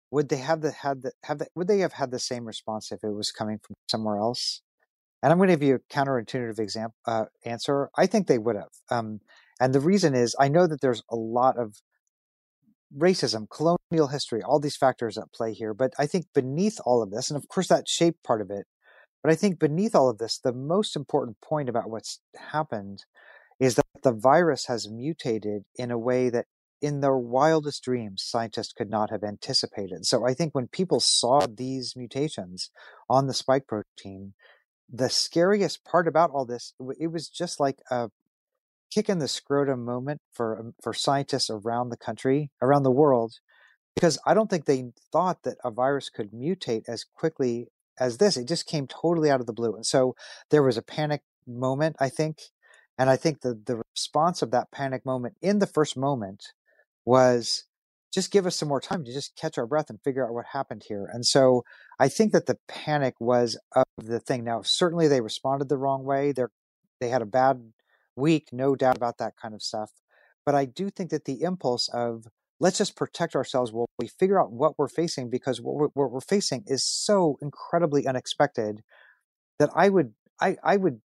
would 0.10 0.30
they 0.30 0.38
have 0.38 0.62
the 0.62 0.72
had 0.72 1.04
the 1.04 1.12
have 1.26 1.38
the, 1.38 1.48
would 1.54 1.68
they 1.68 1.80
have 1.80 1.94
had 1.94 2.10
the 2.10 2.20
same 2.20 2.46
response 2.46 2.92
if 2.92 3.04
it 3.04 3.14
was 3.14 3.32
coming 3.32 3.60
from 3.64 3.76
somewhere 3.88 4.18
else 4.18 4.62
and 5.26 5.32
I'm 5.32 5.40
going 5.40 5.50
to 5.50 5.56
give 5.56 5.64
you 5.64 5.74
a 5.74 5.92
counterintuitive 5.92 6.60
example 6.60 6.96
uh, 7.08 7.26
answer. 7.46 7.90
I 7.98 8.06
think 8.06 8.28
they 8.28 8.38
would 8.38 8.56
have. 8.56 8.70
Um, 8.92 9.22
and 9.60 9.74
the 9.74 9.80
reason 9.80 10.14
is 10.14 10.36
I 10.40 10.50
know 10.50 10.68
that 10.68 10.82
there's 10.82 11.02
a 11.10 11.16
lot 11.16 11.58
of 11.58 11.82
racism, 12.96 13.48
colonial 13.50 14.10
history, 14.10 14.44
all 14.44 14.60
these 14.60 14.78
factors 14.78 15.18
at 15.18 15.34
play 15.34 15.56
here. 15.56 15.74
But 15.74 15.94
I 15.98 16.06
think 16.06 16.28
beneath 16.36 16.80
all 16.86 17.02
of 17.02 17.10
this, 17.10 17.32
and 17.32 17.38
of 17.38 17.50
course 17.50 17.70
that 17.70 17.88
shaped 17.88 18.24
part 18.24 18.40
of 18.40 18.52
it, 18.52 18.68
but 19.24 19.32
I 19.32 19.36
think 19.36 19.58
beneath 19.58 19.96
all 19.96 20.12
of 20.12 20.20
this, 20.20 20.38
the 20.38 20.54
most 20.54 20.96
important 20.96 21.42
point 21.42 21.70
about 21.70 21.90
what's 21.90 22.20
happened 22.52 23.06
is 23.60 23.74
that 23.78 24.04
the 24.04 24.14
virus 24.14 24.68
has 24.68 24.88
mutated 24.88 25.64
in 25.76 25.90
a 25.90 25.98
way 25.98 26.30
that 26.30 26.46
in 26.84 27.02
their 27.02 27.18
wildest 27.18 27.84
dreams, 27.84 28.22
scientists 28.24 28.74
could 28.74 28.92
not 28.92 29.10
have 29.10 29.24
anticipated. 29.24 30.06
So 30.06 30.24
I 30.24 30.36
think 30.36 30.54
when 30.54 30.68
people 30.68 31.00
saw 31.00 31.48
these 31.48 31.96
mutations 31.96 32.70
on 33.10 33.26
the 33.26 33.34
spike 33.34 33.66
protein, 33.66 34.36
the 34.92 35.10
scariest 35.10 35.84
part 35.84 36.08
about 36.08 36.32
all 36.32 36.46
this, 36.46 36.74
it 37.00 37.08
was 37.08 37.30
just 37.30 37.60
like 37.60 37.80
a 37.90 38.10
kick 38.92 39.10
in 39.10 39.20
the 39.20 39.28
scrotum 39.28 39.84
moment 39.84 40.22
for 40.32 40.60
um, 40.60 40.74
for 40.82 40.94
scientists 40.94 41.50
around 41.50 41.90
the 41.90 41.98
country, 41.98 42.52
around 42.62 42.84
the 42.84 42.92
world, 42.92 43.40
because 43.96 44.20
I 44.26 44.34
don't 44.34 44.50
think 44.50 44.66
they 44.66 44.92
thought 45.12 45.44
that 45.44 45.58
a 45.64 45.72
virus 45.72 46.10
could 46.10 46.32
mutate 46.32 46.84
as 46.88 47.04
quickly 47.04 47.68
as 48.00 48.18
this. 48.18 48.38
It 48.38 48.48
just 48.48 48.68
came 48.68 48.88
totally 48.88 49.30
out 49.30 49.42
of 49.42 49.48
the 49.48 49.54
blue, 49.54 49.76
and 49.76 49.86
so 49.86 50.16
there 50.50 50.64
was 50.64 50.78
a 50.78 50.82
panic 50.82 51.22
moment, 51.48 51.96
I 52.00 52.10
think, 52.10 52.38
and 52.98 53.10
I 53.10 53.16
think 53.16 53.42
the 53.42 53.60
the 53.66 53.82
response 53.96 54.42
of 54.42 54.52
that 54.52 54.72
panic 54.72 55.06
moment 55.06 55.36
in 55.42 55.60
the 55.60 55.68
first 55.68 55.98
moment 55.98 56.54
was 57.06 57.66
just 58.16 58.32
give 58.32 58.46
us 58.46 58.56
some 58.56 58.70
more 58.70 58.80
time 58.80 59.04
to 59.04 59.14
just 59.14 59.36
catch 59.36 59.58
our 59.58 59.68
breath 59.68 59.90
and 59.90 60.02
figure 60.02 60.26
out 60.26 60.34
what 60.34 60.46
happened 60.54 60.84
here. 60.88 61.08
And 61.12 61.26
so 61.26 61.64
I 62.00 62.08
think 62.08 62.32
that 62.32 62.46
the 62.46 62.58
panic 62.70 63.16
was 63.20 63.60
of 63.76 63.84
the 63.98 64.22
thing. 64.22 64.46
Now, 64.46 64.62
certainly 64.64 65.10
they 65.10 65.20
responded 65.20 65.68
the 65.68 65.78
wrong 65.78 66.06
way. 66.06 66.32
They're, 66.32 66.52
they 67.02 67.10
had 67.10 67.22
a 67.22 67.26
bad 67.26 67.74
week, 68.16 68.48
no 68.54 68.74
doubt 68.74 68.96
about 68.96 69.18
that 69.18 69.34
kind 69.40 69.54
of 69.54 69.62
stuff. 69.62 69.92
But 70.46 70.56
I 70.56 70.64
do 70.64 70.90
think 70.90 71.10
that 71.10 71.26
the 71.26 71.42
impulse 71.42 71.90
of 71.90 72.26
let's 72.62 72.78
just 72.78 72.96
protect 72.96 73.36
ourselves 73.36 73.74
while 73.74 73.90
we 74.00 74.08
figure 74.08 74.42
out 74.42 74.50
what 74.50 74.80
we're 74.80 74.88
facing 74.88 75.30
because 75.30 75.60
what 75.60 75.76
we're, 75.76 75.90
what 75.94 76.12
we're 76.12 76.22
facing 76.22 76.64
is 76.68 76.86
so 76.86 77.38
incredibly 77.42 78.08
unexpected 78.08 78.82
that 79.60 79.70
I 79.76 79.90
would 79.90 80.14
I, 80.40 80.56
I 80.64 80.78
would 80.78 81.02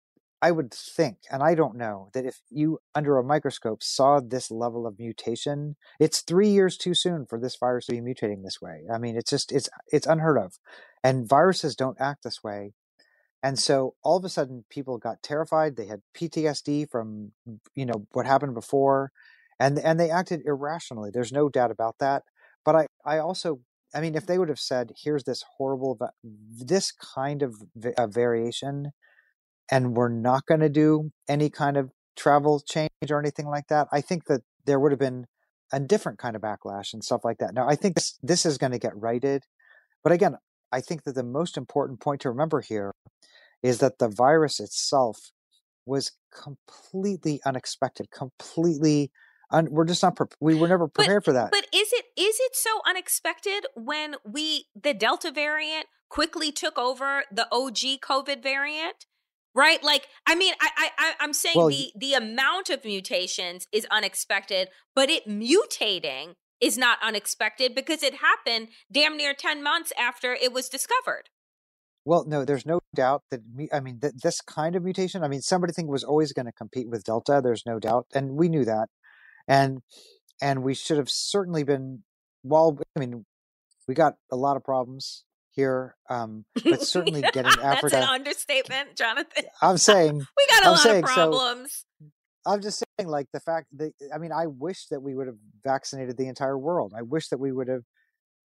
I 0.43 0.51
would 0.51 0.73
think, 0.73 1.19
and 1.31 1.43
I 1.43 1.55
don't 1.55 1.77
know, 1.77 2.11
that 2.13 2.27
if 2.27 2.41
you 2.51 2.79
under 2.95 3.17
a 3.19 3.25
microscope 3.25 3.83
saw 3.83 4.21
this 4.21 4.51
level 4.51 4.87
of 4.87 4.99
mutation, 4.99 5.77
it's 5.99 6.21
three 6.21 6.49
years 6.49 6.77
too 6.77 6.95
soon 6.95 7.27
for 7.27 7.41
this 7.41 7.57
virus 7.57 7.87
to 7.87 7.93
be 7.93 8.01
mutating 8.01 8.43
this 8.43 8.61
way. 8.61 8.83
I 8.93 8.99
mean, 8.99 9.17
it's 9.17 9.31
just 9.31 9.51
it's 9.53 9.69
it's 9.93 10.07
unheard 10.07 10.39
of. 10.39 10.59
And 11.03 11.29
viruses 11.29 11.75
don't 11.77 12.01
act 12.01 12.23
this 12.25 12.43
way. 12.45 12.73
And 13.43 13.59
so 13.59 13.95
all 14.03 14.17
of 14.17 14.25
a 14.25 14.29
sudden 14.29 14.65
people 14.71 14.99
got 14.99 15.23
terrified. 15.23 15.77
They 15.77 15.87
had 15.87 16.03
PTSD 16.15 16.91
from 16.91 17.33
you 17.75 17.87
know 17.87 18.07
what 18.13 18.27
happened 18.27 18.55
before 18.55 19.13
and 19.59 19.79
and 19.79 19.99
they 19.99 20.11
acted 20.11 20.43
irrationally. 20.45 21.11
There's 21.13 21.33
no 21.33 21.49
doubt 21.49 21.71
about 21.71 21.97
that. 22.01 22.25
But 22.65 22.77
I 22.77 22.87
I 23.05 23.19
also 23.19 23.61
I 23.95 24.01
mean, 24.01 24.15
if 24.15 24.27
they 24.27 24.39
would 24.39 24.49
have 24.49 24.59
said, 24.61 24.93
"Here's 25.03 25.25
this 25.25 25.43
horrible, 25.57 25.99
this 26.23 26.93
kind 26.93 27.43
of 27.43 27.55
variation," 28.13 28.93
and 29.71 29.97
we're 29.97 30.09
not 30.09 30.47
going 30.47 30.61
to 30.61 30.69
do 30.69 31.11
any 31.29 31.51
kind 31.51 31.77
of 31.77 31.91
travel 32.17 32.61
change 32.61 32.91
or 33.11 33.19
anything 33.19 33.47
like 33.47 33.69
that, 33.69 33.89
I 33.93 34.01
think 34.01 34.27
that 34.27 34.43
there 34.65 34.81
would 34.81 34.93
have 34.93 34.99
been 34.99 35.27
a 35.73 35.81
different 35.81 36.19
kind 36.19 36.37
of 36.37 36.43
backlash 36.43 36.93
and 36.93 37.05
stuff 37.05 37.25
like 37.25 37.39
that. 37.39 37.55
Now, 37.55 37.69
I 37.69 37.75
think 37.75 37.95
this 37.97 38.19
this 38.23 38.47
is 38.47 38.59
going 38.59 38.73
to 38.73 38.79
get 38.79 38.97
righted, 38.97 39.43
but 40.03 40.13
again, 40.13 40.37
I 40.73 40.81
think 40.81 41.05
that 41.05 41.15
the 41.15 41.25
most 41.25 41.57
important 41.57 42.01
point 42.01 42.21
to 42.23 42.31
remember 42.31 42.61
here 42.61 42.93
is 43.63 43.79
that 43.79 43.99
the 43.99 44.09
virus 44.09 44.61
itself 44.61 45.31
was 45.85 46.13
completely 46.33 47.41
unexpected, 47.45 48.11
completely 48.11 49.11
un, 49.51 49.69
we're 49.71 49.85
just 49.85 50.03
not 50.03 50.17
pre- 50.17 50.27
we 50.41 50.55
were 50.55 50.69
never 50.69 50.89
prepared 50.89 51.23
but, 51.23 51.25
for 51.25 51.33
that. 51.33 51.51
But 51.51 51.67
is 51.73 51.93
it 51.93 52.07
is 52.17 52.37
it 52.41 52.55
so 52.55 52.71
unexpected 52.87 53.67
when 53.75 54.17
we 54.25 54.67
the 54.81 54.95
Delta 54.95 55.31
variant 55.31 55.87
quickly 56.09 56.53
took 56.53 56.79
over 56.79 57.25
the 57.33 57.47
OG 57.53 58.01
COVID 58.03 58.43
variant? 58.43 59.07
Right? 59.57 59.83
Like, 59.83 60.09
I 60.27 60.35
mean, 60.35 60.53
I, 60.61 60.91
I, 60.99 61.13
I'm 61.19 61.33
saying 61.33 61.57
well, 61.57 61.69
the 61.69 61.91
the 61.97 62.13
amount 62.13 62.69
of 62.69 62.85
mutations 62.85 63.67
is 63.73 63.87
unexpected, 63.91 64.69
but 64.95 65.09
it 65.09 65.27
mutating 65.27 66.35
is 66.61 66.77
not 66.77 66.99
unexpected 67.03 67.75
because 67.75 68.03
it 68.03 68.17
happened 68.17 68.69
damn 68.93 69.17
near 69.17 69.35
10 69.35 69.63
months 69.63 69.93
after 69.99 70.35
it 70.35 70.53
was 70.53 70.69
discovered. 70.69 71.31
Well, 72.05 72.25
no, 72.27 72.45
there's 72.45 72.67
no 72.67 72.81
doubt 72.95 73.23
that 73.31 73.41
I 73.73 73.81
mean 73.81 74.01
that 74.03 74.23
this 74.23 74.43
kind 74.43 74.77
of 74.77 74.85
mutation. 74.85 75.25
I 75.25 75.29
mean, 75.29 75.41
somebody 75.41 75.73
think 75.73 75.89
was 75.89 76.05
always 76.05 76.35
going 76.35 76.47
to 76.47 76.53
compete 76.53 76.89
with 76.89 77.05
Delta. 77.05 77.41
There's 77.43 77.65
no 77.65 77.79
doubt, 77.79 78.07
and 78.15 78.33
we 78.33 78.51
knew 78.51 78.67
that 78.67 78.89
and 79.49 79.83
and 80.41 80.63
we 80.63 80.75
should 80.75 80.97
have 80.97 81.11
certainly 81.11 81.63
been 81.63 82.03
while 82.43 82.79
i 82.97 83.01
mean 83.01 83.25
we 83.89 83.95
got 83.95 84.15
a 84.31 84.37
lot 84.37 84.57
of 84.57 84.65
problems 84.65 85.25
here 85.57 85.97
um 86.09 86.45
but 86.65 86.83
certainly 86.87 87.23
getting 87.33 87.47
africa 87.63 87.91
that's 87.91 87.95
an 87.95 88.03
understatement 88.03 88.97
jonathan 88.97 89.45
i'm 89.63 89.79
saying 89.79 90.15
we 90.37 90.47
got 90.49 90.63
a 90.63 90.67
I'm 90.67 90.73
lot 90.73 90.81
saying, 90.81 91.05
of 91.05 91.11
problems 91.11 91.85
so, 92.01 92.07
i'm 92.47 92.63
just 92.63 92.85
saying 92.99 93.09
like 93.09 93.27
the 93.33 93.41
fact 93.41 93.67
that 93.79 93.93
i 94.15 94.19
mean 94.19 94.33
i 94.33 94.47
wish 94.47 94.87
that 94.91 95.01
we 95.01 95.15
would 95.15 95.27
have 95.27 95.39
vaccinated 95.65 96.17
the 96.17 96.29
entire 96.29 96.59
world 96.59 96.93
i 96.97 97.03
wish 97.03 97.29
that 97.29 97.39
we 97.39 97.51
would 97.51 97.69
have 97.69 97.83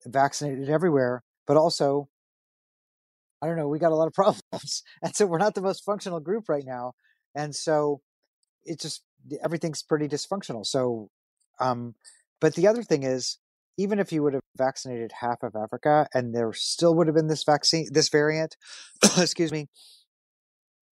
vaccinated 0.07 0.69
everywhere 0.69 1.23
but 1.47 1.57
also 1.57 2.09
i 3.43 3.47
don't 3.47 3.57
know 3.57 3.69
we 3.69 3.79
got 3.79 3.93
a 3.93 3.97
lot 3.97 4.07
of 4.07 4.13
problems 4.15 4.83
and 5.03 5.17
so 5.17 5.27
we're 5.27 5.39
not 5.39 5.55
the 5.55 5.63
most 5.63 5.85
functional 5.85 6.21
group 6.21 6.49
right 6.49 6.65
now 6.65 6.93
and 7.35 7.55
so 7.55 8.01
it 8.65 8.81
just 8.81 9.03
everything's 9.43 9.83
pretty 9.83 10.09
dysfunctional. 10.09 10.65
So, 10.65 11.11
um, 11.61 11.95
but 12.41 12.55
the 12.55 12.67
other 12.67 12.83
thing 12.83 13.03
is, 13.03 13.39
even 13.79 13.99
if 13.99 14.12
you 14.12 14.22
would 14.22 14.35
have 14.35 14.43
vaccinated 14.57 15.12
half 15.20 15.43
of 15.43 15.55
Africa 15.57 16.07
and 16.12 16.35
there 16.35 16.53
still 16.53 16.95
would 16.95 17.07
have 17.07 17.16
been 17.16 17.29
this 17.29 17.45
vaccine, 17.45 17.89
this 17.91 18.09
variant, 18.09 18.57
excuse 19.16 19.53
me, 19.53 19.68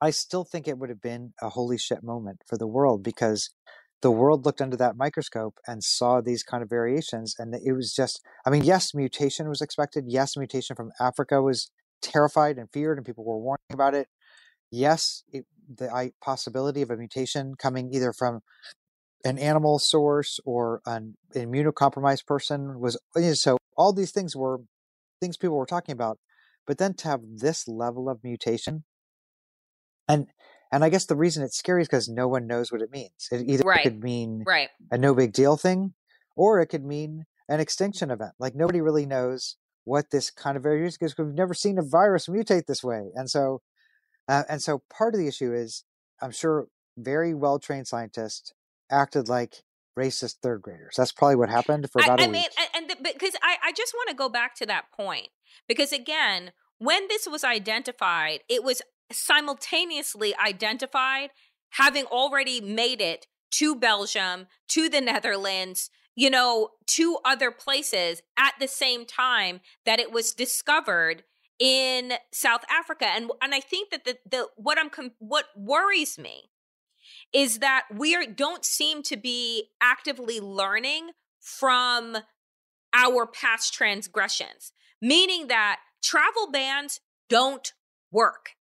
I 0.01 0.11
still 0.11 0.45
think 0.45 0.67
it 0.67 0.79
would 0.79 0.89
have 0.89 1.03
been 1.03 1.35
a 1.43 1.51
holy 1.51 1.79
shit 1.79 2.03
moment 2.03 2.43
for 2.47 2.57
the 2.57 2.67
world 2.67 3.03
because 3.03 3.51
the 4.03 4.11
world 4.11 4.45
looked 4.45 4.61
under 4.61 4.77
that 4.77 4.97
microscope 4.97 5.59
and 5.67 5.83
saw 5.83 6.21
these 6.21 6.43
kind 6.43 6.63
of 6.63 6.71
variations. 6.71 7.35
And 7.39 7.55
it 7.55 7.73
was 7.73 7.95
just, 7.95 8.21
I 8.47 8.51
mean, 8.51 8.63
yes, 8.63 8.95
mutation 8.95 9.49
was 9.49 9.61
expected. 9.61 10.05
Yes, 10.07 10.37
mutation 10.37 10.77
from 10.77 10.93
Africa 11.01 11.43
was 11.43 11.71
terrified 12.03 12.59
and 12.59 12.71
feared, 12.71 12.99
and 12.99 13.07
people 13.07 13.25
were 13.25 13.39
warning 13.39 13.73
about 13.73 13.95
it 13.95 14.09
yes, 14.71 15.23
it, 15.33 15.47
the 15.75 16.13
possibility 16.23 16.83
of 16.83 16.91
a 16.91 16.97
mutation 16.97 17.55
coming 17.57 17.93
either 17.93 18.13
from 18.13 18.41
an 19.27 19.39
animal 19.39 19.79
source 19.79 20.39
or 20.45 20.81
an 20.87 21.17
immunocompromised 21.35 22.27
person 22.27 22.79
was 22.81 22.99
so 23.35 23.57
all 23.77 23.93
these 23.93 24.13
things 24.13 24.37
were 24.37 24.61
things 25.21 25.37
people 25.37 25.57
were 25.57 25.67
talking 25.67 25.93
about 25.93 26.19
but 26.67 26.79
then 26.79 26.95
to 26.95 27.09
have 27.09 27.21
this 27.37 27.67
level 27.67 28.09
of 28.09 28.23
mutation 28.23 28.85
and 30.09 30.27
and 30.73 30.85
i 30.85 30.89
guess 30.89 31.07
the 31.07 31.17
reason 31.17 31.43
it's 31.43 31.59
scary 31.59 31.83
is 31.83 31.89
because 31.89 32.09
no 32.09 32.29
one 32.29 32.47
knows 32.47 32.71
what 32.71 32.83
it 32.83 32.91
means 32.91 33.29
it 33.31 33.43
either 33.47 33.65
right. 33.65 33.83
could 33.83 34.03
mean 34.03 34.45
right. 34.47 34.69
a 34.91 34.99
no 34.99 35.15
big 35.15 35.33
deal 35.33 35.57
thing 35.57 35.95
or 36.37 36.61
it 36.61 36.67
could 36.67 36.85
mean 36.85 37.25
an 37.49 37.61
extinction 37.61 38.11
event 38.11 38.33
like 38.39 38.55
nobody 38.55 38.81
really 38.81 39.07
knows 39.07 39.57
what 39.85 40.11
this 40.11 40.31
kind 40.31 40.57
of 40.57 40.63
variation 40.63 40.87
is 40.87 40.97
because 40.97 41.17
we've 41.19 41.35
never 41.35 41.55
seen 41.55 41.79
a 41.79 41.83
virus 41.83 42.29
mutate 42.29 42.67
this 42.67 42.85
way 42.85 43.11
and 43.15 43.31
so 43.31 43.61
uh, 44.29 44.43
and 44.49 44.63
so 44.63 44.83
part 44.91 45.15
of 45.15 45.21
the 45.21 45.29
issue 45.29 45.53
is, 45.53 45.85
I'm 46.21 46.33
sure 46.33 46.69
very 46.97 47.35
well 47.35 47.59
trained 47.59 47.87
scientists 47.87 48.53
acted 48.91 49.29
like 49.29 49.63
racist 49.99 50.37
third 50.43 50.63
graders. 50.63 50.95
That's 50.97 51.13
probably 51.13 51.37
what 51.37 51.49
happened 51.49 51.89
for 51.91 52.03
about 52.03 52.21
I, 52.21 52.25
a 52.25 52.27
I 52.27 52.31
week. 52.31 52.37
I 52.37 52.63
mean, 52.63 52.69
and 52.75 52.91
the, 52.91 52.97
because 53.13 53.35
I, 53.43 53.57
I 53.65 53.73
just 53.73 53.95
want 53.95 54.11
to 54.11 54.15
go 54.15 54.29
back 54.29 54.55
to 54.57 54.67
that 54.67 54.93
point 54.93 55.29
because 55.69 55.93
again, 55.93 56.53
when 56.79 57.09
this 57.09 57.27
was 57.27 57.45
identified, 57.45 58.41
it 58.49 58.63
was 58.63 58.83
simultaneously 59.11 60.35
identified 60.37 61.31
having 61.71 62.05
already 62.07 62.61
made 62.61 63.01
it 63.01 63.27
to 63.53 63.75
Belgium, 63.75 64.47
to 64.69 64.89
the 64.89 65.01
Netherlands, 65.01 65.91
you 66.15 66.31
know, 66.31 66.71
to 66.87 67.19
other 67.25 67.51
places 67.51 68.23
at 68.37 68.55
the 68.61 68.69
same 68.69 69.07
time 69.07 69.61
that 69.85 70.01
it 70.01 70.13
was 70.13 70.33
discovered 70.33 71.23
in 71.59 72.15
South 72.33 72.63
Africa. 72.71 73.07
And 73.07 73.31
and 73.41 73.55
I 73.55 73.61
think 73.61 73.91
that 73.91 74.05
the 74.05 74.19
the 74.29 74.49
what 74.57 74.79
I'm 74.79 74.91
what 75.19 75.47
worries 75.57 76.19
me 76.19 76.51
is 77.37 77.59
that 77.59 77.85
we 77.95 78.27
don't 78.29 78.65
seem 78.65 79.03
to 79.03 79.15
be 79.15 79.69
actively 79.79 80.41
learning 80.41 81.11
from 81.39 82.17
our 82.95 83.27
past 83.27 83.75
transgressions, 83.75 84.73
meaning 85.03 85.49
that 85.49 85.81
travel 86.03 86.51
bans 86.51 86.99
don't 87.29 87.75
work. 88.11 88.53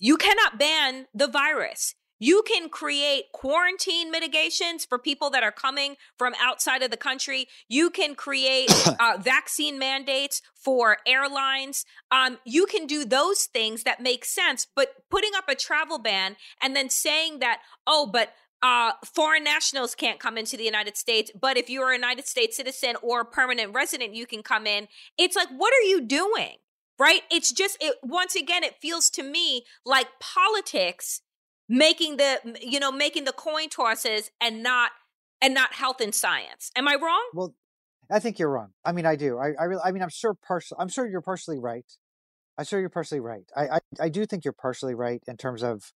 You 0.00 0.16
cannot 0.16 0.58
ban 0.58 1.06
the 1.14 1.28
virus. 1.28 1.94
You 2.18 2.42
can 2.46 2.68
create 2.68 3.32
quarantine 3.32 4.10
mitigations 4.10 4.84
for 4.84 4.98
people 4.98 5.30
that 5.30 5.42
are 5.42 5.52
coming 5.52 5.96
from 6.16 6.34
outside 6.40 6.82
of 6.82 6.90
the 6.90 6.96
country. 6.96 7.48
You 7.68 7.90
can 7.90 8.14
create 8.14 8.70
uh, 9.00 9.18
vaccine 9.20 9.78
mandates 9.78 10.42
for 10.54 10.98
airlines. 11.06 11.84
Um, 12.10 12.38
you 12.44 12.66
can 12.66 12.86
do 12.86 13.04
those 13.04 13.44
things 13.44 13.84
that 13.84 14.02
make 14.02 14.24
sense, 14.24 14.66
but 14.74 14.88
putting 15.10 15.30
up 15.36 15.48
a 15.48 15.54
travel 15.54 15.98
ban 15.98 16.36
and 16.62 16.74
then 16.74 16.90
saying 16.90 17.38
that, 17.38 17.60
oh, 17.86 18.08
but 18.12 18.32
uh, 18.62 18.92
foreign 19.04 19.44
nationals 19.44 19.94
can't 19.94 20.18
come 20.18 20.36
into 20.36 20.56
the 20.56 20.64
United 20.64 20.96
States, 20.96 21.30
but 21.38 21.56
if 21.56 21.70
you're 21.70 21.90
a 21.90 21.94
United 21.94 22.26
States 22.26 22.56
citizen 22.56 22.96
or 23.02 23.24
permanent 23.24 23.72
resident, 23.72 24.14
you 24.14 24.26
can 24.26 24.42
come 24.42 24.66
in. 24.66 24.88
It's 25.16 25.36
like, 25.36 25.48
what 25.56 25.72
are 25.72 25.86
you 25.86 26.00
doing? 26.00 26.56
Right? 26.98 27.22
It's 27.30 27.52
just, 27.52 27.76
it, 27.80 27.94
once 28.02 28.34
again, 28.34 28.64
it 28.64 28.74
feels 28.82 29.08
to 29.10 29.22
me 29.22 29.62
like 29.86 30.08
politics 30.18 31.20
making 31.68 32.16
the 32.16 32.58
you 32.60 32.80
know 32.80 32.90
making 32.90 33.24
the 33.24 33.32
coin 33.32 33.68
tosses 33.68 34.30
and 34.40 34.62
not 34.62 34.92
and 35.40 35.54
not 35.54 35.74
health 35.74 36.00
and 36.00 36.14
science. 36.14 36.70
Am 36.74 36.88
i 36.88 36.94
wrong? 36.94 37.28
Well 37.34 37.54
i 38.10 38.18
think 38.18 38.38
you're 38.38 38.50
wrong. 38.50 38.70
I 38.84 38.92
mean 38.92 39.06
i 39.06 39.16
do. 39.16 39.38
I 39.38 39.52
i, 39.58 39.64
really, 39.64 39.82
I 39.84 39.92
mean 39.92 40.02
i'm 40.02 40.08
sure 40.08 40.34
partial. 40.34 40.76
i'm 40.80 40.88
sure 40.88 41.06
you're 41.06 41.20
partially 41.20 41.58
right. 41.58 41.84
I'm 42.56 42.64
sure 42.64 42.80
you're 42.80 42.88
partially 42.88 43.20
right. 43.20 43.44
I, 43.56 43.68
I 43.68 43.78
i 44.00 44.08
do 44.08 44.24
think 44.26 44.44
you're 44.44 44.52
partially 44.52 44.94
right 44.94 45.22
in 45.28 45.36
terms 45.36 45.62
of 45.62 45.92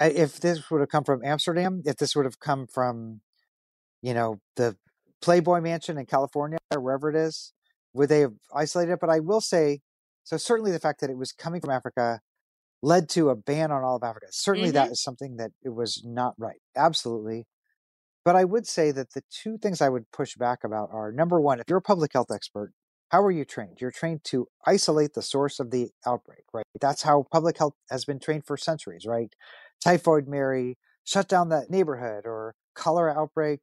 eh, 0.00 0.12
if 0.14 0.40
this 0.40 0.70
would 0.70 0.80
have 0.80 0.90
come 0.90 1.04
from 1.04 1.24
amsterdam 1.24 1.82
if 1.84 1.96
this 1.96 2.14
would 2.14 2.24
have 2.26 2.40
come 2.40 2.66
from 2.66 3.20
you 4.02 4.14
know 4.14 4.40
the 4.56 4.76
playboy 5.22 5.60
mansion 5.60 5.96
in 5.96 6.04
california 6.04 6.58
or 6.70 6.80
wherever 6.80 7.08
it 7.08 7.16
is 7.16 7.52
would 7.94 8.08
they 8.08 8.20
have 8.20 8.34
isolated 8.54 8.92
it? 8.92 8.98
But 9.00 9.08
i 9.10 9.20
will 9.20 9.40
say 9.40 9.80
so 10.22 10.36
certainly 10.36 10.70
the 10.70 10.78
fact 10.78 11.00
that 11.00 11.10
it 11.10 11.16
was 11.16 11.32
coming 11.32 11.60
from 11.60 11.70
africa 11.70 12.20
led 12.84 13.08
to 13.08 13.30
a 13.30 13.34
ban 13.36 13.70
on 13.72 13.82
all 13.82 13.96
of 13.96 14.02
Africa. 14.02 14.26
Certainly, 14.30 14.68
Mm-hmm. 14.68 14.74
that 14.74 14.90
is 14.92 15.02
something 15.02 15.36
that 15.38 15.50
it 15.62 15.70
was 15.70 16.02
not 16.04 16.34
right. 16.38 16.60
Absolutely. 16.76 17.46
But 18.24 18.36
I 18.36 18.44
would 18.44 18.66
say 18.66 18.90
that 18.90 19.12
the 19.12 19.22
two 19.30 19.58
things 19.58 19.80
I 19.80 19.88
would 19.88 20.10
push 20.12 20.34
back 20.36 20.64
about 20.64 20.90
are 20.92 21.12
number 21.12 21.40
one, 21.40 21.60
if 21.60 21.64
you're 21.68 21.78
a 21.78 21.82
public 21.82 22.12
health 22.12 22.30
expert, 22.32 22.72
how 23.10 23.22
are 23.22 23.30
you 23.30 23.44
trained? 23.44 23.78
You're 23.80 23.90
trained 23.90 24.24
to 24.24 24.48
isolate 24.66 25.12
the 25.14 25.22
source 25.22 25.60
of 25.60 25.70
the 25.70 25.90
outbreak, 26.06 26.44
right? 26.52 26.64
That's 26.80 27.02
how 27.02 27.26
public 27.30 27.58
health 27.58 27.74
has 27.90 28.04
been 28.04 28.18
trained 28.18 28.44
for 28.46 28.56
centuries, 28.56 29.04
right? 29.06 29.32
Typhoid 29.82 30.26
Mary, 30.26 30.78
shut 31.04 31.28
down 31.28 31.50
that 31.50 31.70
neighborhood, 31.70 32.24
or 32.24 32.54
cholera 32.74 33.12
outbreak, 33.12 33.60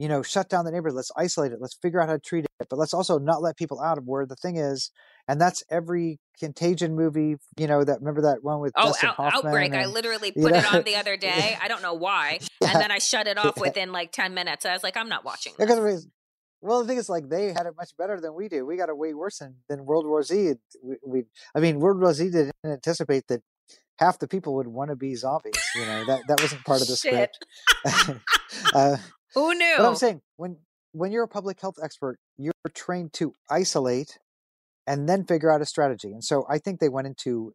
you 0.00 0.08
know, 0.08 0.22
shut 0.22 0.48
down 0.48 0.64
the 0.64 0.70
neighborhood. 0.70 0.96
Let's 0.96 1.12
isolate 1.16 1.52
it. 1.52 1.58
Let's 1.60 1.74
figure 1.74 2.00
out 2.00 2.08
how 2.08 2.14
to 2.14 2.18
treat 2.20 2.46
it. 2.46 2.66
But 2.70 2.78
let's 2.78 2.94
also 2.94 3.18
not 3.18 3.42
let 3.42 3.56
people 3.58 3.80
out 3.80 3.98
of 3.98 4.04
where 4.06 4.24
the 4.24 4.34
thing 4.34 4.56
is. 4.56 4.90
And 5.28 5.38
that's 5.38 5.62
every 5.70 6.18
contagion 6.38 6.96
movie, 6.96 7.36
you 7.58 7.66
know, 7.66 7.84
that 7.84 7.98
remember 8.00 8.22
that 8.22 8.38
one 8.42 8.60
with 8.60 8.72
Oh, 8.76 8.94
out, 9.02 9.14
outbreak! 9.20 9.74
I 9.74 9.82
and- 9.82 9.92
literally 9.92 10.32
you 10.34 10.42
put 10.42 10.54
it 10.54 10.74
on 10.74 10.82
the 10.84 10.96
other 10.96 11.16
day. 11.28 11.56
I 11.62 11.68
don't 11.68 11.82
know 11.82 11.92
why, 11.94 12.40
Yeah. 12.62 12.72
and 12.72 12.80
then 12.80 12.90
I 12.90 12.98
shut 12.98 13.26
it 13.28 13.36
off 13.38 13.56
within 13.60 13.92
like 13.92 14.10
ten 14.10 14.32
minutes. 14.32 14.64
I 14.64 14.72
was 14.72 14.82
like, 14.82 14.96
I'm 14.96 15.08
not 15.10 15.22
watching. 15.24 15.52
Because 15.58 15.78
This. 15.78 16.06
well, 16.62 16.80
the 16.80 16.88
thing 16.88 16.96
is, 16.96 17.08
like 17.10 17.28
they 17.28 17.48
had 17.48 17.66
it 17.66 17.74
much 17.76 17.90
better 17.98 18.18
than 18.20 18.34
we 18.34 18.48
do. 18.48 18.64
We 18.64 18.76
got 18.78 18.88
it 18.88 18.96
way 18.96 19.12
worse 19.12 19.38
than, 19.38 19.56
than 19.68 19.84
World 19.84 20.06
War 20.06 20.22
Z. 20.22 20.54
We, 20.82 20.96
we, 21.06 21.22
I 21.54 21.60
mean, 21.60 21.78
World 21.78 22.00
War 22.00 22.14
Z 22.14 22.30
didn't 22.30 22.52
anticipate 22.64 23.28
that 23.28 23.42
half 23.98 24.18
the 24.18 24.26
people 24.26 24.54
would 24.54 24.66
want 24.66 24.88
to 24.90 24.96
be 24.96 25.14
zombies. 25.14 25.60
You 25.76 25.84
know, 25.84 26.04
that 26.06 26.22
that 26.28 26.40
wasn't 26.40 26.64
part 26.64 26.80
of 26.80 26.86
the 26.88 26.96
script. 26.96 27.44
uh, 28.74 28.96
Who 29.34 29.54
knew? 29.54 29.74
but 29.76 29.86
I'm 29.86 29.96
saying 29.96 30.22
when 30.36 30.56
when 30.92 31.12
you're 31.12 31.24
a 31.24 31.28
public 31.28 31.60
health 31.60 31.76
expert, 31.82 32.18
you're 32.36 32.52
trained 32.74 33.12
to 33.14 33.32
isolate 33.50 34.18
and 34.86 35.08
then 35.08 35.24
figure 35.24 35.52
out 35.52 35.60
a 35.60 35.66
strategy. 35.66 36.12
And 36.12 36.24
so 36.24 36.44
I 36.48 36.58
think 36.58 36.80
they 36.80 36.88
went 36.88 37.06
into 37.06 37.52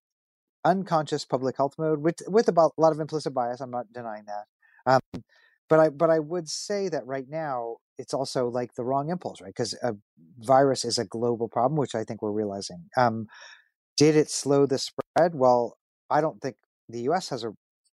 unconscious 0.63 1.25
public 1.25 1.57
health 1.57 1.73
mode 1.77 2.01
with 2.01 2.21
with 2.27 2.47
about 2.47 2.71
a 2.77 2.81
lot 2.81 2.91
of 2.91 2.99
implicit 2.99 3.33
bias. 3.33 3.61
I'm 3.61 3.71
not 3.71 3.91
denying 3.93 4.23
that. 4.27 5.01
Um, 5.13 5.23
but 5.69 5.79
I 5.79 5.89
but 5.89 6.09
I 6.09 6.19
would 6.19 6.47
say 6.49 6.89
that 6.89 7.05
right 7.05 7.25
now 7.27 7.77
it's 7.97 8.13
also 8.13 8.47
like 8.47 8.73
the 8.75 8.83
wrong 8.83 9.09
impulse, 9.09 9.41
right? 9.41 9.53
Because 9.55 9.73
a 9.81 9.95
virus 10.39 10.85
is 10.85 10.97
a 10.97 11.05
global 11.05 11.47
problem, 11.47 11.77
which 11.77 11.95
I 11.95 12.03
think 12.03 12.21
we're 12.21 12.31
realizing. 12.31 12.85
Um, 12.97 13.27
did 13.97 14.15
it 14.15 14.29
slow 14.29 14.65
the 14.65 14.77
spread? 14.77 15.33
Well, 15.33 15.77
I 16.09 16.21
don't 16.21 16.41
think 16.41 16.57
the 16.89 17.01
U.S. 17.03 17.29
has 17.29 17.43
a 17.43 17.53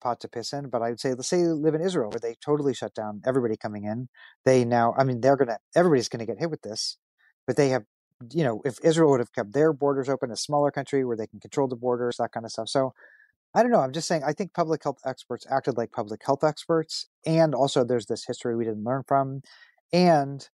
pot 0.05 0.19
to 0.21 0.27
piss 0.27 0.53
in, 0.53 0.69
but 0.69 0.83
I 0.83 0.89
would 0.91 0.99
say, 0.99 1.09
let's 1.09 1.27
say 1.27 1.39
you 1.39 1.53
live 1.53 1.73
in 1.73 1.81
Israel, 1.81 2.11
where 2.11 2.19
they 2.19 2.35
totally 2.45 2.75
shut 2.75 2.93
down 2.93 3.21
everybody 3.25 3.57
coming 3.57 3.85
in. 3.85 4.07
They 4.45 4.63
now, 4.63 4.93
I 4.97 5.03
mean, 5.03 5.19
they're 5.21 5.35
gonna, 5.35 5.57
everybody's 5.75 6.09
gonna 6.09 6.27
get 6.27 6.39
hit 6.39 6.51
with 6.51 6.61
this, 6.61 6.97
but 7.47 7.57
they 7.57 7.69
have, 7.69 7.83
you 8.31 8.43
know, 8.43 8.61
if 8.63 8.77
Israel 8.83 9.09
would 9.11 9.19
have 9.19 9.33
kept 9.33 9.53
their 9.53 9.73
borders 9.73 10.07
open, 10.07 10.29
a 10.31 10.37
smaller 10.37 10.69
country 10.69 11.03
where 11.03 11.17
they 11.17 11.27
can 11.27 11.39
control 11.39 11.67
the 11.67 11.75
borders, 11.75 12.17
that 12.17 12.31
kind 12.31 12.45
of 12.45 12.51
stuff. 12.51 12.69
So 12.69 12.93
I 13.55 13.63
don't 13.63 13.71
know. 13.71 13.79
I'm 13.79 13.93
just 13.93 14.07
saying, 14.07 14.23
I 14.25 14.33
think 14.33 14.53
public 14.53 14.83
health 14.83 14.99
experts 15.05 15.47
acted 15.49 15.77
like 15.77 15.91
public 15.91 16.21
health 16.25 16.43
experts. 16.43 17.07
And 17.25 17.55
also, 17.55 17.83
there's 17.83 18.05
this 18.05 18.25
history 18.25 18.55
we 18.55 18.65
didn't 18.65 18.83
learn 18.83 19.03
from. 19.07 19.41
And 19.93 20.47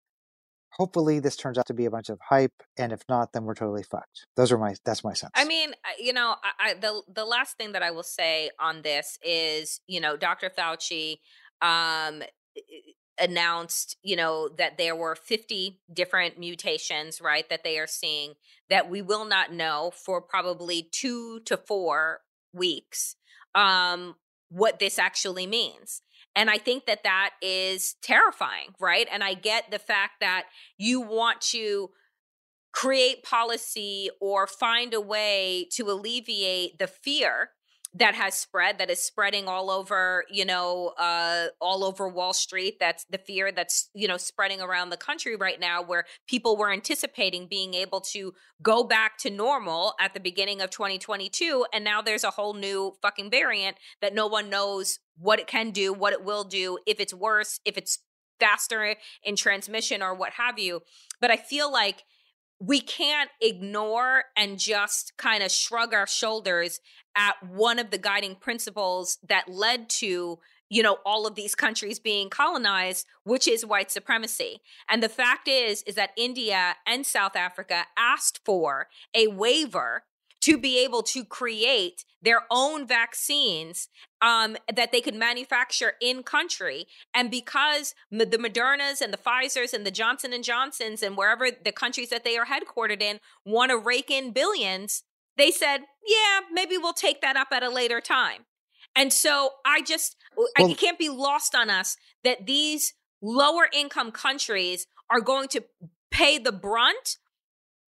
hopefully, 0.72 1.20
this 1.20 1.36
turns 1.36 1.58
out 1.58 1.68
to 1.68 1.74
be 1.74 1.86
a 1.86 1.92
bunch 1.92 2.10
of 2.10 2.20
hype. 2.30 2.64
And 2.78 2.92
if 2.92 3.02
not, 3.10 3.34
then 3.34 3.44
we're 3.44 3.56
totally 3.56 3.84
fucked. 3.84 4.26
Those 4.36 4.52
are 4.52 4.58
my, 4.58 4.76
that's 4.86 5.04
my 5.04 5.14
sense. 5.14 5.32
I 5.36 5.46
mean, 5.46 5.74
you 6.00 6.14
know, 6.14 6.36
I, 6.44 6.72
I, 6.72 6.74
the 6.76 7.02
the 7.14 7.26
last 7.26 7.58
thing 7.58 7.74
that 7.74 7.84
I 7.84 7.92
will 7.92 8.04
say 8.04 8.50
on 8.60 8.82
this 8.82 9.18
is, 9.24 9.82
you 9.88 10.00
know, 10.00 10.18
Dr. 10.18 10.50
Fauci 10.50 11.18
um, 11.62 12.24
announced, 13.20 13.98
you 14.02 14.16
know, 14.16 14.50
that 14.58 14.78
there 14.78 14.96
were 14.96 15.16
50 15.16 15.80
different 15.94 16.40
mutations, 16.40 17.22
right, 17.22 17.48
that 17.50 17.64
they 17.64 17.78
are 17.78 17.88
seeing 17.88 18.34
that 18.70 18.90
we 18.90 19.02
will 19.02 19.26
not 19.26 19.54
know 19.54 19.92
for 19.94 20.22
probably 20.22 20.90
two 20.92 21.40
to 21.42 21.56
four 21.56 22.22
weeks 22.54 23.16
um, 23.56 24.16
what 24.50 24.80
this 24.80 24.98
actually 24.98 25.48
means. 25.48 26.02
And 26.36 26.50
I 26.50 26.58
think 26.58 26.86
that 26.86 27.04
that 27.04 27.32
is 27.42 27.96
terrifying, 28.02 28.70
right? 28.80 29.08
And 29.12 29.24
I 29.24 29.34
get 29.34 29.70
the 29.70 29.80
fact 29.80 30.14
that 30.22 30.46
you 30.78 31.02
want 31.02 31.42
to 31.42 31.90
create 32.72 33.24
policy 33.24 34.10
or 34.22 34.48
find 34.48 34.94
a 34.94 35.02
way 35.02 35.68
to 35.74 35.90
alleviate 35.90 36.80
the 36.80 36.88
fear 36.88 37.50
that 37.94 38.16
has 38.16 38.34
spread 38.34 38.78
that 38.78 38.90
is 38.90 39.04
spreading 39.04 39.48
all 39.48 39.70
over 39.70 40.24
you 40.30 40.46
know 40.46 40.94
uh 40.98 41.48
all 41.60 41.84
over 41.84 42.08
wall 42.08 42.34
street 42.34 42.78
that's 42.80 43.06
the 43.10 43.18
fear 43.18 43.52
that's 43.52 43.90
you 43.94 44.08
know 44.08 44.18
spreading 44.18 44.62
around 44.62 44.90
the 44.90 44.98
country 44.98 45.36
right 45.36 45.60
now 45.60 45.82
where 45.82 46.06
people 46.28 46.56
were 46.56 46.72
anticipating 46.72 47.48
being 47.48 47.74
able 47.74 48.00
to 48.00 48.34
go 48.62 48.84
back 48.84 49.18
to 49.18 49.30
normal 49.30 49.94
at 50.00 50.14
the 50.14 50.20
beginning 50.20 50.62
of 50.62 50.70
2022 50.70 51.66
and 51.74 51.84
now 51.84 52.02
there's 52.02 52.24
a 52.24 52.32
whole 52.32 52.54
new 52.54 52.94
fucking 53.02 53.30
variant 53.30 53.76
that 54.02 54.14
no 54.14 54.28
one 54.28 54.50
knows 54.50 55.00
what 55.18 55.40
it 55.40 55.48
can 55.48 55.72
do 55.72 55.92
what 55.92 56.14
it 56.14 56.24
will 56.24 56.46
do 56.46 56.78
if 56.88 57.00
it's 57.00 57.14
worse 57.14 57.60
if 57.66 57.78
it's 57.78 58.00
faster 58.42 58.96
in 59.24 59.36
transmission 59.38 60.02
or 60.02 60.14
what 60.14 60.34
have 60.34 60.60
you. 60.60 60.82
But 61.22 61.32
i 61.32 61.38
feel 61.38 61.72
like 61.72 62.04
we 62.62 62.80
can't 62.80 63.32
ignore 63.42 64.26
and 64.38 64.60
just 64.60 65.18
kind 65.18 65.42
of 65.42 65.52
shrug 65.52 65.96
our 65.96 66.06
shoulders 66.06 66.80
at 67.18 67.34
one 67.44 67.80
of 67.80 67.90
the 67.90 67.98
guiding 67.98 68.36
principles 68.36 69.18
that 69.28 69.50
led 69.50 69.90
to 69.90 70.38
you 70.70 70.84
know 70.84 71.00
all 71.04 71.26
of 71.26 71.36
these 71.36 71.56
countries 71.56 72.00
being 72.00 72.30
colonized 72.30 73.08
which 73.24 73.48
is 73.48 73.66
white 73.66 73.92
supremacy. 73.92 74.62
And 74.88 75.02
the 75.02 75.10
fact 75.10 75.48
is 75.48 75.82
is 75.84 75.96
that 75.96 76.12
india 76.16 76.76
and 76.86 77.06
south 77.06 77.36
africa 77.36 77.86
asked 77.98 78.40
for 78.46 78.88
a 79.16 79.28
waiver 79.28 80.04
to 80.42 80.58
be 80.58 80.84
able 80.84 81.04
to 81.04 81.24
create 81.24 82.04
their 82.22 82.42
own 82.52 82.86
vaccines 82.88 83.88
um, 84.22 84.56
that 84.74 84.92
they 84.92 85.02
could 85.02 85.16
manufacture 85.16 85.94
in 86.02 86.24
country. 86.24 86.86
And 87.14 87.32
because 87.32 87.96
the 88.10 88.26
modernas 88.26 89.02
and 89.02 89.14
the 89.14 89.18
pfizers 89.18 89.74
and 89.74 89.86
the 89.86 89.92
johnson 89.92 90.34
and 90.34 90.44
johnsons 90.44 91.02
and 91.02 91.18
wherever 91.18 91.50
the 91.52 91.72
countries 91.72 92.10
that 92.10 92.24
they 92.24 92.38
are 92.38 92.46
headquartered 92.46 93.02
in 93.02 93.20
want 93.46 93.72
to 93.72 93.78
rake 93.78 94.10
in 94.12 94.32
billions 94.32 95.04
they 95.38 95.52
said 95.52 95.80
yeah 96.06 96.42
maybe 96.52 96.78
we'll 96.78 96.94
take 96.94 97.22
that 97.22 97.36
up 97.36 97.48
at 97.52 97.64
a 97.64 97.70
later 97.70 98.02
time. 98.02 98.46
And 98.96 99.12
so 99.14 99.52
i 99.66 99.82
just 99.82 100.16
I, 100.58 100.64
Well- 100.64 100.72
it 100.72 100.78
can't 100.78 101.00
be 101.00 101.10
lost 101.10 101.56
on 101.56 101.70
us 101.70 101.98
that 102.24 102.46
these 102.46 102.94
lower 103.22 103.68
income 103.74 104.12
countries 104.12 104.88
are 105.10 105.22
going 105.22 105.48
to 105.50 105.64
pay 106.10 106.38
the 106.38 106.52
brunt 106.52 107.18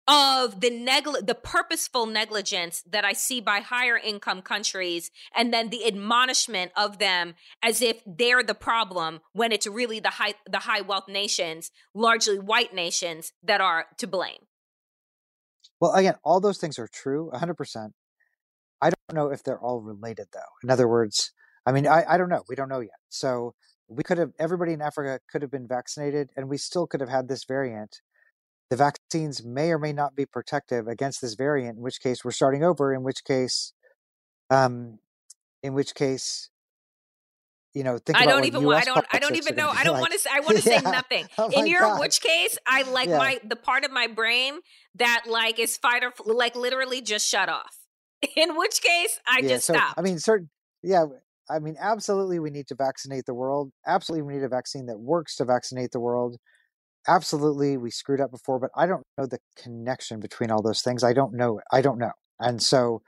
of 0.07 0.59
the 0.61 0.69
negli- 0.69 1.21
the 1.21 1.35
purposeful 1.35 2.05
negligence 2.05 2.83
that 2.89 3.05
I 3.05 3.13
see 3.13 3.39
by 3.41 3.59
higher 3.59 3.97
income 3.97 4.41
countries 4.41 5.11
and 5.35 5.53
then 5.53 5.69
the 5.69 5.85
admonishment 5.87 6.71
of 6.75 6.99
them 6.99 7.35
as 7.61 7.81
if 7.81 8.01
they're 8.05 8.43
the 8.43 8.55
problem 8.55 9.21
when 9.31 9.51
it's 9.51 9.67
really 9.67 9.99
the 10.01 10.09
high 10.09 10.33
the 10.49 10.59
high 10.59 10.81
wealth 10.81 11.07
nations 11.07 11.71
largely 11.93 12.39
white 12.39 12.73
nations 12.73 13.31
that 13.43 13.61
are 13.61 13.85
to 13.97 14.07
blame 14.07 14.39
Well, 15.79 15.93
again, 15.93 16.15
all 16.23 16.39
those 16.39 16.57
things 16.57 16.79
are 16.79 16.87
true, 16.87 17.29
100%. 17.33 17.91
I 18.81 18.89
don't 18.89 19.15
know 19.15 19.31
if 19.31 19.43
they're 19.43 19.59
all 19.59 19.81
related, 19.81 20.27
though. 20.33 20.39
In 20.63 20.69
other 20.69 20.87
words, 20.87 21.31
I 21.65 21.71
mean, 21.71 21.87
I, 21.87 22.03
I 22.07 22.17
don't 22.17 22.29
know. 22.29 22.43
We 22.49 22.55
don't 22.55 22.69
know 22.69 22.81
yet. 22.81 22.99
So 23.09 23.53
we 23.87 24.03
could 24.03 24.17
have, 24.17 24.31
everybody 24.39 24.73
in 24.73 24.81
Africa 24.81 25.19
could 25.31 25.41
have 25.41 25.51
been 25.51 25.67
vaccinated, 25.67 26.29
and 26.35 26.49
we 26.49 26.57
still 26.57 26.87
could 26.87 26.99
have 27.01 27.09
had 27.09 27.27
this 27.27 27.45
variant. 27.45 28.01
The 28.73 28.77
vaccines 28.77 29.43
may 29.43 29.69
or 29.69 29.77
may 29.77 29.93
not 29.93 30.15
be 30.15 30.25
protective 30.25 30.87
against 30.87 31.21
this 31.21 31.35
variant, 31.35 31.77
in 31.77 31.83
which 31.83 32.01
case 32.01 32.25
we're 32.25 32.31
starting 32.31 32.63
over, 32.63 32.91
in 32.91 33.03
which 33.03 33.23
case, 33.23 33.71
um, 34.49 34.97
in 35.61 35.75
which 35.75 35.93
case, 35.93 36.49
you 37.75 37.83
know, 37.83 37.99
think 37.99 38.17
I 38.17 38.25
don't 38.25 38.45
even 38.45 38.63
want 38.63 38.81
I 38.81 38.83
don't 38.85 39.05
I 39.11 39.19
don't 39.19 39.35
even 39.35 39.55
know 39.55 39.69
I 39.69 39.83
don't 39.83 39.93
like. 39.93 40.01
want 40.01 40.13
to 40.13 40.17
say 40.17 40.31
I 40.33 40.39
want 40.39 40.55
to 40.55 40.63
say 40.63 40.79
Yeah. 40.81 40.89
nothing 40.89 41.27
Oh 41.37 41.51
in 41.51 41.67
your 41.67 41.81
God. 41.81 41.99
which 41.99 42.19
case 42.19 42.57
I 42.65 42.81
like 42.91 43.09
Yeah. 43.09 43.19
my 43.19 43.39
the 43.47 43.55
part 43.55 43.85
of 43.85 43.91
my 43.91 44.07
brain 44.07 44.61
that 44.95 45.25
like 45.27 45.59
is 45.59 45.77
fight 45.77 46.03
or 46.03 46.11
like 46.25 46.55
literally 46.55 47.03
just 47.03 47.29
shut 47.29 47.49
off 47.49 47.77
in 48.35 48.57
which 48.57 48.81
case 48.81 49.19
I 49.27 49.43
yeah, 49.43 49.49
just 49.49 49.67
so 49.67 49.75
stopped 49.75 49.99
I 49.99 50.01
mean, 50.01 50.17
certain, 50.17 50.49
yeah, 50.81 51.05
I 51.47 51.59
mean, 51.59 51.75
absolutely, 51.79 52.39
we 52.39 52.49
need 52.49 52.65
to 52.69 52.75
vaccinate 52.75 53.27
the 53.27 53.35
world. 53.35 53.71
Absolutely, 53.85 54.23
we 54.23 54.33
need 54.33 54.43
a 54.43 54.49
vaccine 54.49 54.87
that 54.87 54.97
works 54.97 55.35
to 55.35 55.45
vaccinate 55.45 55.91
the 55.91 55.99
world. 55.99 56.37
Absolutely, 57.07 57.77
we 57.77 57.91
screwed 57.91 58.21
up 58.21 58.31
before, 58.31 58.59
but 58.59 58.69
I 58.75 58.85
don't 58.85 59.03
know 59.17 59.25
the 59.25 59.39
connection 59.57 60.19
between 60.19 60.51
all 60.51 60.61
those 60.61 60.81
things. 60.81 61.03
I 61.03 61.13
don't 61.13 61.33
know. 61.33 61.59
I 61.71 61.81
don't 61.81 61.97
know, 61.99 62.11
and 62.39 62.61
so, 62.61 63.01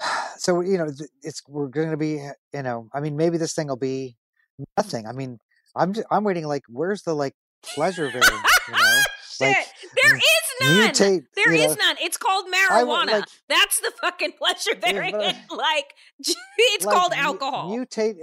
so 0.36 0.60
you 0.60 0.76
know, 0.78 0.88
it's 1.22 1.42
we're 1.48 1.68
going 1.68 1.90
to 1.90 1.96
be, 1.96 2.18
eh, 2.20 2.32
you 2.52 2.62
know, 2.62 2.88
I 2.92 3.00
mean, 3.00 3.16
maybe 3.16 3.38
this 3.38 3.54
thing 3.54 3.68
will 3.68 3.76
be 3.76 4.16
nothing. 4.76 5.06
I 5.06 5.12
mean, 5.12 5.38
I'm 5.74 5.92
just, 5.92 6.06
I'm 6.10 6.24
waiting. 6.24 6.46
Like, 6.46 6.62
where's 6.68 7.02
the 7.02 7.14
like 7.14 7.34
pleasure 7.62 8.08
variant? 8.12 8.46
You 8.68 8.74
know, 8.74 9.00
like 9.40 9.56
there 10.02 10.14
m- 10.14 10.20
none. 10.60 10.90
mutate. 10.90 11.22
There 11.34 11.52
is 11.52 11.76
know, 11.76 11.84
none. 11.84 11.96
It's 12.00 12.16
called 12.16 12.46
I 12.52 12.82
marijuana. 12.82 13.12
like 13.12 13.24
That's 13.48 13.80
the 13.80 13.92
fucking 14.02 14.32
pleasure 14.38 14.72
Yeah, 14.82 14.92
variant. 14.92 15.36
I- 15.50 15.54
like 15.54 15.94
it's 16.58 16.84
like 16.84 16.94
called 16.94 17.12
alcohol. 17.14 17.70
mutate 17.70 18.16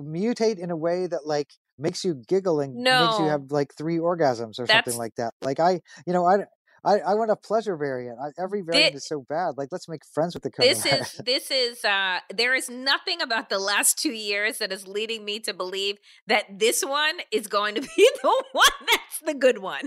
mutate 0.00 0.58
in 0.58 0.70
a 0.70 0.76
way 0.76 1.06
that 1.06 1.26
like 1.26 1.50
makes 1.78 2.04
you 2.04 2.22
giggle 2.28 2.60
and 2.60 2.74
makes 2.74 3.18
you 3.18 3.26
have 3.26 3.50
like 3.50 3.74
three 3.76 3.98
orgasms 3.98 4.58
or 4.58 4.66
That's- 4.66 4.84
something 4.84 4.98
like 4.98 5.14
that 5.16 5.32
like 5.42 5.60
i 5.60 5.80
you 6.06 6.12
know 6.12 6.26
i 6.26 6.44
I, 6.84 6.98
I 6.98 7.14
want 7.14 7.30
a 7.30 7.36
pleasure 7.36 7.76
variant. 7.76 8.18
I, 8.20 8.30
every 8.42 8.60
variant 8.62 8.94
This, 8.94 9.04
is 9.04 9.08
so 9.08 9.24
bad. 9.28 9.54
Like, 9.56 9.68
let's 9.70 9.88
make 9.88 10.02
friends 10.04 10.34
with 10.34 10.42
the 10.42 10.50
this 10.58 10.84
is 10.86 11.20
this 11.24 11.50
is 11.50 11.84
uh 11.84 12.18
there 12.34 12.54
is 12.54 12.68
nothing 12.68 13.22
about 13.22 13.50
the 13.50 13.58
last 13.58 13.98
two 13.98 14.12
years 14.12 14.58
that 14.58 14.72
is 14.72 14.88
leading 14.88 15.24
me 15.24 15.38
to 15.40 15.54
believe 15.54 15.98
that 16.26 16.58
this 16.58 16.84
one 16.84 17.18
is 17.30 17.46
going 17.46 17.76
to 17.76 17.80
be 17.96 18.10
the 18.22 18.44
one 18.52 18.66
that's 18.90 19.20
the 19.24 19.34
good 19.34 19.58
one. 19.58 19.86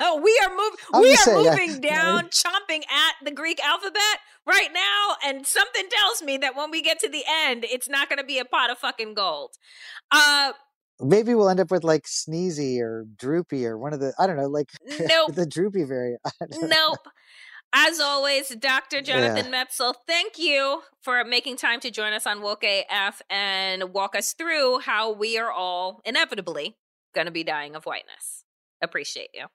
we 0.00 0.40
are 0.42 0.50
moving 0.50 0.78
we 0.94 1.12
are 1.12 1.16
saying, 1.16 1.44
yeah. 1.44 1.50
moving 1.50 1.80
down, 1.80 2.30
chomping 2.30 2.82
at 2.90 3.14
the 3.22 3.30
Greek 3.30 3.62
alphabet 3.62 4.20
right 4.46 4.70
now, 4.72 5.16
and 5.24 5.46
something 5.46 5.88
tells 5.90 6.22
me 6.22 6.38
that 6.38 6.56
when 6.56 6.70
we 6.70 6.80
get 6.80 6.98
to 7.00 7.08
the 7.08 7.24
end, 7.28 7.64
it's 7.64 7.88
not 7.88 8.08
gonna 8.08 8.24
be 8.24 8.38
a 8.38 8.44
pot 8.44 8.70
of 8.70 8.78
fucking 8.78 9.12
gold. 9.12 9.50
Uh 10.10 10.52
Maybe 11.00 11.34
we'll 11.34 11.48
end 11.48 11.60
up 11.60 11.70
with 11.70 11.84
like 11.84 12.04
sneezy 12.04 12.80
or 12.80 13.04
droopy 13.16 13.66
or 13.66 13.76
one 13.78 13.92
of 13.92 14.00
the 14.00 14.12
I 14.18 14.26
don't 14.26 14.36
know, 14.36 14.48
like 14.48 14.70
nope. 15.00 15.34
the 15.34 15.46
droopy 15.46 15.84
variant. 15.84 16.20
Know. 16.60 16.68
Nope. 16.68 17.08
As 17.76 17.98
always, 17.98 18.50
Dr. 18.50 19.02
Jonathan 19.02 19.52
Yeah. 19.52 19.64
Metzl, 19.64 19.94
thank 20.06 20.38
you 20.38 20.82
for 21.02 21.24
making 21.24 21.56
time 21.56 21.80
to 21.80 21.90
join 21.90 22.12
us 22.12 22.24
on 22.24 22.40
Woke 22.40 22.62
AF 22.62 23.20
and 23.28 23.92
walk 23.92 24.14
us 24.14 24.32
through 24.32 24.78
how 24.78 25.12
we 25.12 25.36
are 25.38 25.50
all 25.50 26.00
inevitably 26.04 26.76
going 27.16 27.26
to 27.26 27.32
be 27.32 27.42
dying 27.42 27.74
of 27.74 27.84
whiteness. 27.84 28.44
Appreciate 28.80 29.30
you. 29.34 29.46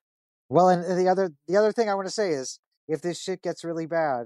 Well, 0.50 0.68
and, 0.68 0.84
and 0.84 1.00
the 1.00 1.08
other 1.10 1.32
the 1.48 1.56
other 1.56 1.72
thing 1.72 1.90
I 1.90 1.96
want 1.96 2.08
to 2.08 2.14
say 2.14 2.32
is, 2.32 2.60
if 2.90 3.02
this 3.02 3.22
shit 3.22 3.42
gets 3.42 3.64
really 3.64 3.86
bad, 3.86 4.26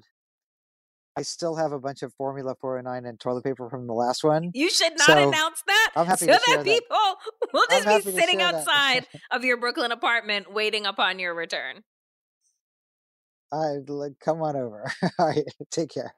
I 1.16 1.22
still 1.22 1.56
have 1.56 1.72
a 1.72 1.80
bunch 1.80 2.02
of 2.02 2.12
Formula 2.16 2.56
409 2.60 3.06
and 3.06 3.20
toilet 3.20 3.44
paper 3.44 3.70
from 3.70 3.86
the 3.86 3.94
last 3.94 4.24
one. 4.24 4.50
You 4.54 4.70
should 4.70 4.94
not 4.98 5.08
So, 5.08 5.28
announce 5.30 5.62
that 5.68 5.92
I'm 5.96 6.06
happy 6.08 6.26
so 6.26 6.26
to 6.26 6.32
that 6.34 6.42
share 6.44 6.58
that. 6.58 6.66
people 6.66 6.98
will 7.54 7.66
I'm 7.70 7.84
just 7.84 8.06
be 8.06 8.12
sitting 8.14 8.42
outside 8.42 9.08
of 9.32 9.44
your 9.44 9.58
Brooklyn 9.58 9.92
apartment 9.92 10.52
waiting 10.52 10.86
upon 10.88 11.20
your 11.20 11.36
return. 11.36 11.84
I 13.52 13.78
like, 13.88 14.14
come 14.20 14.42
on 14.42 14.56
over. 14.56 14.92
All 15.20 15.28
right, 15.28 15.44
take 15.70 15.92
care. 15.94 16.16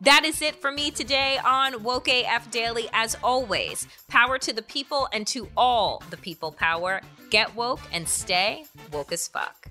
That 0.00 0.24
is 0.24 0.42
it 0.42 0.56
for 0.56 0.72
me 0.72 0.90
today 0.90 1.38
on 1.44 1.82
Woke 1.82 2.08
AF 2.08 2.50
Daily. 2.50 2.88
As 2.92 3.16
always, 3.22 3.86
power 4.08 4.38
to 4.38 4.52
the 4.52 4.62
people 4.62 5.08
and 5.12 5.26
to 5.28 5.48
all 5.56 6.02
the 6.10 6.16
people 6.16 6.52
power. 6.52 7.00
Get 7.30 7.54
woke 7.54 7.80
and 7.92 8.08
stay 8.08 8.64
woke 8.92 9.12
as 9.12 9.28
fuck. 9.28 9.70